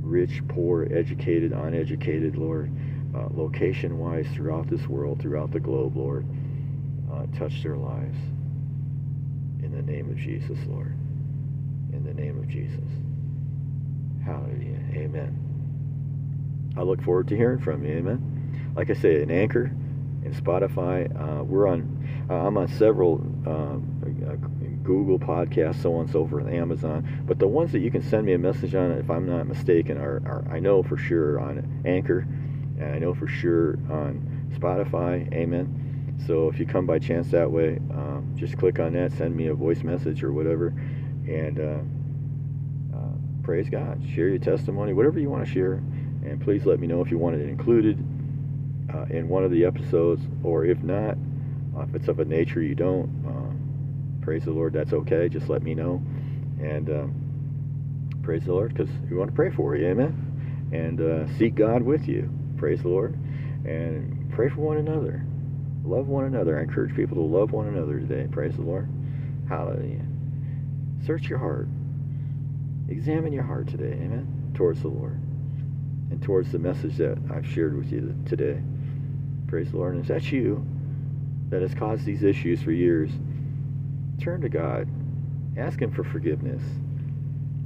rich, 0.00 0.40
poor, 0.48 0.86
educated, 0.92 1.52
uneducated, 1.52 2.36
Lord, 2.36 2.70
uh, 3.14 3.28
location 3.32 3.98
wise 3.98 4.26
throughout 4.34 4.68
this 4.68 4.86
world, 4.86 5.20
throughout 5.20 5.50
the 5.50 5.60
globe, 5.60 5.96
Lord, 5.96 6.26
uh, 7.12 7.26
touch 7.36 7.62
their 7.62 7.76
lives. 7.76 8.16
In 9.62 9.72
the 9.72 9.82
name 9.82 10.10
of 10.10 10.16
Jesus, 10.16 10.58
Lord. 10.68 10.94
In 11.94 12.04
the 12.04 12.12
name 12.12 12.38
of 12.38 12.48
Jesus. 12.48 12.80
Hallelujah. 14.24 14.80
Amen. 14.94 16.74
I 16.76 16.82
look 16.82 17.00
forward 17.02 17.28
to 17.28 17.36
hearing 17.36 17.60
from 17.60 17.84
you. 17.84 17.96
Amen. 17.96 18.72
Like 18.74 18.90
I 18.90 18.94
say, 18.94 19.22
in 19.22 19.30
Anchor, 19.30 19.66
in 20.24 20.34
Spotify, 20.34 21.08
uh, 21.14 21.44
we're 21.44 21.68
on. 21.68 22.26
Uh, 22.28 22.34
I'm 22.34 22.56
on 22.56 22.66
several 22.68 23.14
um, 23.46 24.24
uh, 24.26 24.34
Google 24.82 25.18
podcasts, 25.18 25.82
so 25.82 25.94
on 25.94 26.02
and 26.02 26.10
so 26.10 26.26
forth, 26.26 26.48
Amazon. 26.48 27.22
But 27.26 27.38
the 27.38 27.46
ones 27.46 27.70
that 27.72 27.80
you 27.80 27.90
can 27.90 28.02
send 28.02 28.26
me 28.26 28.32
a 28.32 28.38
message 28.38 28.74
on, 28.74 28.90
if 28.92 29.08
I'm 29.08 29.26
not 29.26 29.46
mistaken, 29.46 29.98
are, 29.98 30.22
are 30.26 30.44
I 30.50 30.58
know 30.58 30.82
for 30.82 30.96
sure 30.96 31.38
on 31.38 31.82
Anchor, 31.84 32.20
and 32.78 32.94
I 32.94 32.98
know 32.98 33.14
for 33.14 33.28
sure 33.28 33.78
on 33.88 34.50
Spotify. 34.58 35.32
Amen. 35.32 36.16
So 36.26 36.48
if 36.48 36.58
you 36.58 36.66
come 36.66 36.86
by 36.86 36.98
chance 36.98 37.30
that 37.30 37.50
way, 37.50 37.78
um, 37.92 38.34
just 38.36 38.56
click 38.58 38.78
on 38.78 38.94
that, 38.94 39.12
send 39.12 39.36
me 39.36 39.48
a 39.48 39.54
voice 39.54 39.82
message 39.82 40.22
or 40.22 40.32
whatever, 40.32 40.74
and 41.26 41.60
uh, 41.60 42.96
uh, 42.96 43.42
praise 43.42 43.68
God. 43.68 44.02
Share 44.14 44.28
your 44.28 44.38
testimony, 44.38 44.92
whatever 44.92 45.18
you 45.18 45.30
want 45.30 45.46
to 45.46 45.52
share. 45.52 45.74
And 46.24 46.40
please 46.40 46.64
let 46.64 46.80
me 46.80 46.86
know 46.86 47.00
if 47.02 47.10
you 47.10 47.18
want 47.18 47.36
it 47.36 47.48
included 47.48 47.98
uh, 48.92 49.04
in 49.10 49.28
one 49.28 49.44
of 49.44 49.50
the 49.50 49.64
episodes, 49.64 50.22
or 50.42 50.64
if 50.64 50.78
not, 50.82 51.16
uh, 51.76 51.82
if 51.82 51.94
it's 51.94 52.08
of 52.08 52.20
a 52.20 52.24
nature 52.24 52.62
you 52.62 52.74
don't, 52.74 53.10
uh, 53.26 54.24
praise 54.24 54.44
the 54.44 54.50
Lord, 54.50 54.72
that's 54.72 54.92
okay. 54.92 55.28
Just 55.28 55.48
let 55.48 55.62
me 55.62 55.74
know. 55.74 56.02
And 56.60 56.88
um, 56.88 58.20
praise 58.22 58.44
the 58.44 58.52
Lord, 58.52 58.74
because 58.74 58.90
we 59.10 59.16
want 59.16 59.30
to 59.30 59.34
pray 59.36 59.50
for 59.50 59.76
you, 59.76 59.86
amen? 59.88 60.70
And 60.72 61.00
uh, 61.00 61.38
seek 61.38 61.54
God 61.54 61.82
with 61.82 62.08
you. 62.08 62.30
Praise 62.56 62.82
the 62.82 62.88
Lord. 62.88 63.14
And 63.66 64.32
pray 64.32 64.48
for 64.48 64.60
one 64.60 64.78
another. 64.78 65.24
Love 65.84 66.08
one 66.08 66.24
another. 66.24 66.58
I 66.58 66.62
encourage 66.62 66.94
people 66.96 67.16
to 67.16 67.22
love 67.22 67.52
one 67.52 67.66
another 67.66 67.98
today. 67.98 68.26
Praise 68.30 68.56
the 68.56 68.62
Lord. 68.62 68.88
Hallelujah. 69.48 70.06
Search 71.06 71.28
your 71.28 71.38
heart. 71.38 71.68
Examine 72.88 73.32
your 73.32 73.42
heart 73.42 73.68
today. 73.68 73.92
Amen. 73.92 74.52
Towards 74.54 74.82
the 74.82 74.88
Lord 74.88 75.20
and 76.10 76.22
towards 76.22 76.52
the 76.52 76.58
message 76.58 76.96
that 76.96 77.18
I've 77.30 77.46
shared 77.46 77.76
with 77.76 77.90
you 77.90 78.14
today. 78.26 78.60
Praise 79.48 79.70
the 79.70 79.76
Lord. 79.76 79.94
And 79.94 80.02
if 80.02 80.08
that's 80.08 80.32
you 80.32 80.66
that 81.50 81.62
has 81.62 81.74
caused 81.74 82.04
these 82.04 82.22
issues 82.22 82.62
for 82.62 82.72
years, 82.72 83.10
turn 84.20 84.40
to 84.40 84.48
God. 84.48 84.88
Ask 85.56 85.80
Him 85.80 85.92
for 85.92 86.04
forgiveness. 86.04 86.62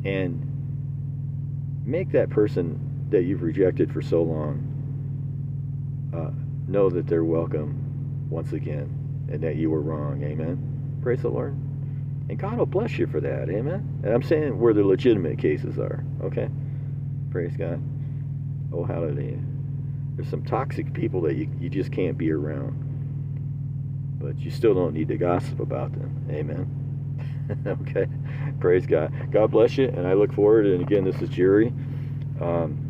And 0.04 0.44
make 1.84 2.10
that 2.12 2.30
person 2.30 3.06
that 3.10 3.22
you've 3.22 3.42
rejected 3.42 3.92
for 3.92 4.02
so 4.02 4.22
long 4.22 4.74
uh, 6.14 6.30
know 6.70 6.90
that 6.90 7.06
they're 7.06 7.24
welcome 7.24 8.28
once 8.28 8.52
again 8.52 9.28
and 9.30 9.40
that 9.42 9.56
you 9.56 9.70
were 9.70 9.80
wrong. 9.80 10.22
Amen. 10.22 10.98
Praise 11.02 11.22
the 11.22 11.28
Lord. 11.28 11.56
And 12.28 12.38
God 12.38 12.58
will 12.58 12.66
bless 12.66 12.98
you 12.98 13.06
for 13.06 13.20
that. 13.20 13.48
Amen. 13.48 14.00
And 14.02 14.12
I'm 14.12 14.22
saying 14.22 14.58
where 14.58 14.74
the 14.74 14.84
legitimate 14.84 15.38
cases 15.38 15.78
are. 15.78 16.04
Okay? 16.22 16.48
Praise 17.30 17.56
God. 17.56 17.82
Oh, 18.72 18.84
hallelujah. 18.84 19.40
There's 20.16 20.28
some 20.28 20.44
toxic 20.44 20.92
people 20.92 21.22
that 21.22 21.36
you, 21.36 21.48
you 21.60 21.70
just 21.70 21.92
can't 21.92 22.18
be 22.18 22.30
around. 22.32 22.84
But 24.20 24.38
you 24.38 24.50
still 24.50 24.74
don't 24.74 24.92
need 24.92 25.08
to 25.08 25.16
gossip 25.16 25.60
about 25.60 25.92
them. 25.92 26.26
Amen. 26.30 27.64
okay. 27.66 28.06
Praise 28.60 28.84
God. 28.86 29.12
God 29.30 29.50
bless 29.50 29.78
you. 29.78 29.86
And 29.86 30.06
I 30.06 30.14
look 30.14 30.32
forward. 30.32 30.66
And 30.66 30.82
again, 30.82 31.04
this 31.04 31.20
is 31.22 31.28
Jerry. 31.28 31.68
Um, 32.40 32.84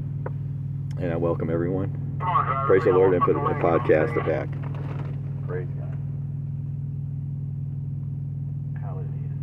and 1.00 1.12
I 1.12 1.16
welcome 1.16 1.50
everyone. 1.50 2.18
Praise 2.66 2.82
the 2.84 2.90
Lord 2.90 3.14
and 3.14 3.22
put 3.22 3.34
the 3.34 3.40
podcast 3.40 4.14
back. 4.26 4.48
Praise 5.46 5.68
God. 5.78 5.96
Hallelujah. 8.80 9.36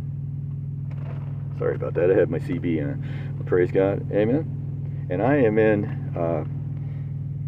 Sorry 1.58 1.74
about 1.74 1.94
that. 1.94 2.10
I 2.10 2.14
had 2.14 2.30
my 2.30 2.38
CB 2.38 2.78
in. 2.78 3.44
Praise 3.46 3.70
God. 3.70 4.10
Amen. 4.12 5.06
And 5.08 5.22
I 5.22 5.36
am 5.36 5.58
in 5.58 5.84
uh, 6.16 6.44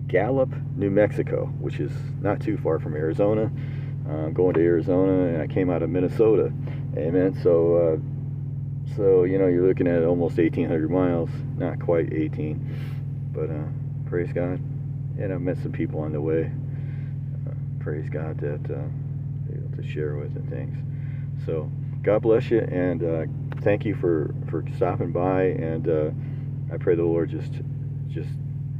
Gallup, 0.07 0.51
New 0.77 0.91
Mexico, 0.91 1.47
which 1.61 1.81
is 1.81 1.93
not 2.21 2.41
too 2.41 2.57
far 2.59 2.79
from 2.79 2.95
Arizona. 2.95 3.51
Uh, 4.09 4.13
I'm 4.13 4.33
going 4.33 4.55
to 4.55 4.61
Arizona, 4.61 5.35
and 5.35 5.43
I 5.43 5.53
came 5.53 5.69
out 5.69 5.83
of 5.83 5.91
Minnesota. 5.91 6.53
Amen. 6.97 7.39
So, 7.43 7.77
uh, 7.77 8.95
so 8.97 9.25
you 9.25 9.39
know, 9.39 9.49
you're 9.49 9.67
looking 9.67 9.87
at 9.87 10.03
almost 10.05 10.39
1,800 10.39 10.91
miles. 10.91 11.29
Not 11.57 11.79
quite 11.81 12.13
18, 12.13 13.31
but 13.33 13.51
uh, 13.51 14.09
praise 14.09 14.33
God. 14.33 14.61
And 15.19 15.33
I've 15.33 15.43
met 15.43 15.59
some 15.59 15.73
people 15.73 16.01
on 16.01 16.13
the 16.13 16.21
way. 16.21 16.51
Uh, 17.47 17.53
praise 17.81 18.09
God 18.09 18.39
that 18.41 18.75
uh, 18.75 19.53
able 19.53 19.77
to 19.77 19.87
share 19.87 20.15
with 20.15 20.35
and 20.37 20.49
things. 20.49 20.79
So, 21.45 21.71
God 22.09 22.23
bless 22.23 22.51
you, 22.51 22.61
and 22.61 23.05
uh, 23.05 23.61
thank 23.61 23.85
you 23.85 23.95
for 23.95 24.35
for 24.49 24.65
stopping 24.77 25.13
by. 25.13 25.43
And 25.43 25.87
uh, 25.87 26.75
I 26.75 26.79
pray 26.79 26.95
the 26.95 27.03
Lord 27.03 27.29
just 27.29 27.53
just 28.09 28.31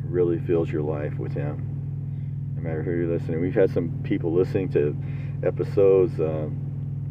really 0.03 0.39
fills 0.39 0.71
your 0.71 0.81
life 0.81 1.13
with 1.19 1.35
Him. 1.35 2.55
No 2.57 2.63
matter 2.63 2.83
who 2.83 2.93
you're 2.93 3.19
listening, 3.19 3.43
we've 3.43 3.55
had 3.55 3.71
some 3.71 3.91
people 4.03 4.33
listening 4.33 4.71
to 4.71 4.97
episodes, 5.47 6.19
uh, 6.19 6.49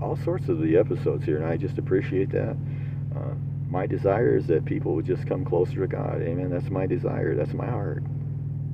all 0.01 0.17
sorts 0.25 0.49
of 0.49 0.59
the 0.59 0.75
episodes 0.75 1.23
here, 1.23 1.37
and 1.37 1.45
I 1.45 1.55
just 1.55 1.77
appreciate 1.77 2.31
that. 2.31 2.57
Uh, 3.15 3.35
my 3.69 3.85
desire 3.85 4.37
is 4.37 4.47
that 4.47 4.65
people 4.65 4.95
would 4.95 5.05
just 5.05 5.27
come 5.27 5.45
closer 5.45 5.81
to 5.81 5.87
God. 5.87 6.23
Amen. 6.23 6.49
That's 6.49 6.71
my 6.71 6.87
desire. 6.87 7.35
That's 7.35 7.53
my 7.53 7.67
heart. 7.67 8.01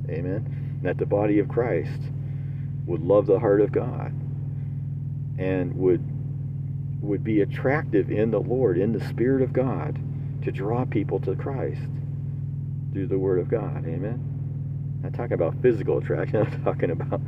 Amen. 0.08 0.46
And 0.78 0.82
that 0.84 0.96
the 0.96 1.04
body 1.04 1.40
of 1.40 1.48
Christ 1.48 2.00
would 2.86 3.02
love 3.02 3.26
the 3.26 3.38
heart 3.38 3.60
of 3.60 3.70
God 3.70 4.14
and 5.36 5.76
would 5.76 6.13
would 7.04 7.24
be 7.24 7.40
attractive 7.40 8.10
in 8.10 8.30
the 8.30 8.40
Lord, 8.40 8.78
in 8.78 8.92
the 8.92 9.04
Spirit 9.08 9.42
of 9.42 9.52
God, 9.52 9.98
to 10.42 10.52
draw 10.52 10.84
people 10.84 11.20
to 11.20 11.34
Christ 11.34 11.80
through 12.92 13.06
the 13.06 13.18
Word 13.18 13.38
of 13.38 13.48
God. 13.48 13.84
Amen. 13.86 14.22
I'm 14.96 15.02
not 15.02 15.14
talking 15.14 15.34
about 15.34 15.60
physical 15.60 15.98
attraction. 15.98 16.36
I'm 16.46 16.64
talking 16.64 16.90
about 16.90 17.20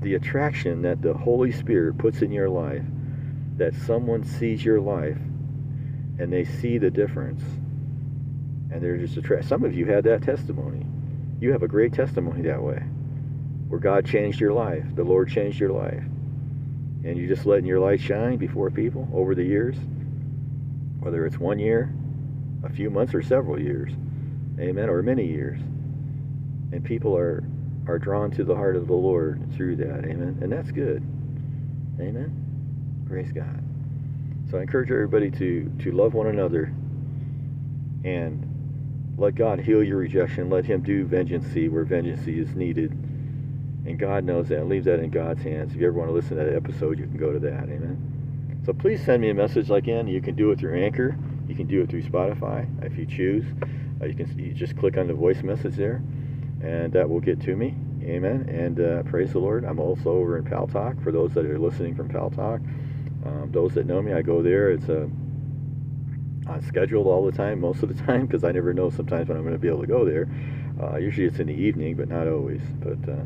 the 0.00 0.14
attraction 0.14 0.82
that 0.82 1.02
the 1.02 1.14
Holy 1.14 1.52
Spirit 1.52 1.98
puts 1.98 2.22
in 2.22 2.30
your 2.30 2.48
life, 2.48 2.84
that 3.56 3.74
someone 3.86 4.24
sees 4.24 4.64
your 4.64 4.80
life 4.80 5.18
and 6.18 6.32
they 6.32 6.44
see 6.44 6.78
the 6.78 6.90
difference. 6.90 7.42
And 8.70 8.82
they're 8.82 8.98
just 8.98 9.16
attracted. 9.16 9.48
Some 9.48 9.64
of 9.64 9.74
you 9.74 9.86
had 9.86 10.04
that 10.04 10.22
testimony. 10.22 10.86
You 11.40 11.52
have 11.52 11.62
a 11.62 11.68
great 11.68 11.92
testimony 11.92 12.42
that 12.42 12.62
way, 12.62 12.82
where 13.68 13.80
God 13.80 14.06
changed 14.06 14.40
your 14.40 14.52
life, 14.52 14.84
the 14.94 15.04
Lord 15.04 15.28
changed 15.28 15.58
your 15.58 15.72
life. 15.72 16.02
And 17.04 17.18
you're 17.18 17.28
just 17.28 17.46
letting 17.46 17.66
your 17.66 17.80
light 17.80 18.00
shine 18.00 18.38
before 18.38 18.70
people 18.70 19.06
over 19.12 19.34
the 19.34 19.44
years, 19.44 19.76
whether 21.00 21.26
it's 21.26 21.38
one 21.38 21.58
year, 21.58 21.92
a 22.62 22.70
few 22.70 22.88
months, 22.88 23.14
or 23.14 23.22
several 23.22 23.60
years. 23.60 23.92
Amen. 24.58 24.88
Or 24.88 25.02
many 25.02 25.26
years. 25.26 25.60
And 26.72 26.82
people 26.82 27.16
are 27.16 27.44
are 27.86 27.98
drawn 27.98 28.30
to 28.30 28.44
the 28.44 28.54
heart 28.54 28.76
of 28.76 28.86
the 28.86 28.94
Lord 28.94 29.52
through 29.54 29.76
that. 29.76 30.06
Amen. 30.06 30.38
And 30.40 30.50
that's 30.50 30.70
good. 30.70 31.02
Amen. 32.00 33.04
Praise 33.06 33.30
God. 33.30 33.62
So 34.50 34.58
I 34.58 34.62
encourage 34.62 34.90
everybody 34.90 35.30
to 35.32 35.70
to 35.80 35.92
love 35.92 36.14
one 36.14 36.28
another 36.28 36.72
and 38.04 39.14
let 39.18 39.34
God 39.34 39.60
heal 39.60 39.82
your 39.82 39.98
rejection. 39.98 40.48
Let 40.48 40.64
Him 40.64 40.82
do 40.82 41.04
vengeance 41.04 41.46
where 41.70 41.84
vengeance 41.84 42.26
is 42.26 42.54
needed. 42.54 42.96
And 43.86 43.98
God 43.98 44.24
knows 44.24 44.48
that. 44.48 44.66
Leave 44.66 44.84
that 44.84 45.00
in 45.00 45.10
God's 45.10 45.42
hands. 45.42 45.74
If 45.74 45.80
you 45.80 45.86
ever 45.86 45.96
want 45.96 46.08
to 46.08 46.14
listen 46.14 46.36
to 46.36 46.44
that 46.44 46.54
episode, 46.54 46.98
you 46.98 47.06
can 47.06 47.18
go 47.18 47.32
to 47.32 47.38
that. 47.40 47.64
Amen. 47.64 48.62
So 48.64 48.72
please 48.72 49.04
send 49.04 49.20
me 49.20 49.30
a 49.30 49.34
message 49.34 49.68
like 49.68 49.88
in. 49.88 50.08
You 50.08 50.22
can 50.22 50.34
do 50.34 50.50
it 50.50 50.58
through 50.58 50.82
Anchor. 50.82 51.16
You 51.46 51.54
can 51.54 51.66
do 51.66 51.82
it 51.82 51.90
through 51.90 52.02
Spotify 52.02 52.66
if 52.84 52.96
you 52.96 53.04
choose. 53.04 53.44
Uh, 54.00 54.06
you 54.06 54.14
can 54.14 54.38
you 54.38 54.52
just 54.54 54.76
click 54.78 54.96
on 54.96 55.06
the 55.06 55.12
voice 55.12 55.42
message 55.42 55.74
there, 55.74 56.02
and 56.62 56.92
that 56.94 57.08
will 57.08 57.20
get 57.20 57.40
to 57.42 57.56
me. 57.56 57.74
Amen. 58.02 58.48
And 58.48 58.80
uh, 58.80 59.02
praise 59.04 59.32
the 59.32 59.38
Lord. 59.38 59.64
I'm 59.64 59.78
also 59.78 60.10
over 60.10 60.38
in 60.38 60.44
Paltalk. 60.44 61.02
for 61.02 61.12
those 61.12 61.34
that 61.34 61.44
are 61.44 61.58
listening 61.58 61.94
from 61.94 62.08
Paltalk. 62.08 62.60
Um, 63.26 63.50
those 63.52 63.74
that 63.74 63.86
know 63.86 64.00
me, 64.00 64.12
I 64.12 64.22
go 64.22 64.42
there. 64.42 64.70
It's 64.70 64.88
a 64.88 65.10
uh, 66.48 66.60
scheduled 66.60 67.06
all 67.06 67.24
the 67.24 67.32
time, 67.32 67.60
most 67.60 67.82
of 67.82 67.94
the 67.94 68.02
time, 68.06 68.26
because 68.26 68.44
I 68.44 68.52
never 68.52 68.74
know 68.74 68.90
sometimes 68.90 69.28
when 69.28 69.36
I'm 69.36 69.44
going 69.44 69.54
to 69.54 69.58
be 69.58 69.68
able 69.68 69.80
to 69.80 69.86
go 69.86 70.04
there. 70.04 70.28
Uh, 70.80 70.96
usually 70.96 71.26
it's 71.26 71.38
in 71.38 71.46
the 71.46 71.54
evening, 71.54 71.96
but 71.96 72.08
not 72.08 72.28
always. 72.28 72.62
But 72.80 73.10
uh, 73.10 73.22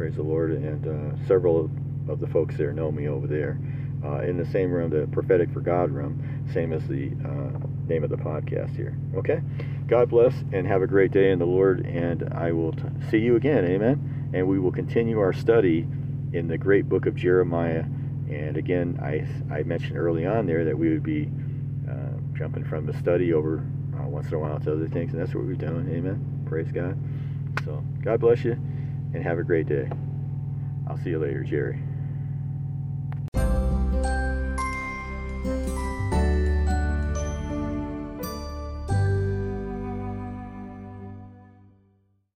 praise 0.00 0.16
the 0.16 0.22
Lord, 0.22 0.52
and 0.52 0.86
uh, 0.86 1.26
several 1.28 1.70
of 2.08 2.20
the 2.20 2.26
folks 2.28 2.56
there 2.56 2.72
know 2.72 2.90
me 2.90 3.06
over 3.06 3.26
there. 3.26 3.60
Uh, 4.02 4.20
in 4.20 4.38
the 4.38 4.46
same 4.46 4.72
room, 4.72 4.88
the 4.88 5.06
prophetic 5.08 5.52
for 5.52 5.60
God 5.60 5.90
room, 5.90 6.48
same 6.54 6.72
as 6.72 6.82
the 6.88 7.10
uh, 7.22 7.68
name 7.86 8.02
of 8.02 8.08
the 8.08 8.16
podcast 8.16 8.74
here. 8.74 8.96
Okay? 9.14 9.42
God 9.88 10.08
bless 10.08 10.32
and 10.54 10.66
have 10.66 10.80
a 10.80 10.86
great 10.86 11.10
day 11.10 11.30
in 11.32 11.38
the 11.38 11.44
Lord, 11.44 11.84
and 11.84 12.32
I 12.32 12.50
will 12.50 12.72
t- 12.72 12.82
see 13.10 13.18
you 13.18 13.36
again. 13.36 13.66
Amen. 13.66 14.30
And 14.32 14.48
we 14.48 14.58
will 14.58 14.72
continue 14.72 15.18
our 15.18 15.34
study 15.34 15.86
in 16.32 16.48
the 16.48 16.56
great 16.56 16.88
book 16.88 17.04
of 17.04 17.14
Jeremiah. 17.14 17.84
And 18.30 18.56
again, 18.56 18.98
I, 19.02 19.28
I 19.54 19.64
mentioned 19.64 19.98
early 19.98 20.24
on 20.24 20.46
there 20.46 20.64
that 20.64 20.78
we 20.78 20.88
would 20.88 21.02
be 21.02 21.28
uh, 21.86 22.16
jumping 22.32 22.64
from 22.64 22.86
the 22.86 22.94
study 22.94 23.34
over 23.34 23.58
uh, 23.98 24.08
once 24.08 24.28
in 24.28 24.32
a 24.32 24.38
while 24.38 24.58
to 24.60 24.72
other 24.72 24.88
things, 24.88 25.12
and 25.12 25.20
that's 25.20 25.34
what 25.34 25.44
we're 25.44 25.56
doing. 25.56 25.94
Amen. 25.94 26.46
Praise 26.46 26.72
God. 26.72 26.96
So, 27.66 27.84
God 28.02 28.20
bless 28.20 28.44
you, 28.44 28.56
and 29.14 29.22
have 29.22 29.38
a 29.38 29.42
great 29.42 29.68
day. 29.68 29.88
I'll 30.88 30.98
see 30.98 31.10
you 31.10 31.18
later, 31.18 31.44
Jerry. 31.44 31.80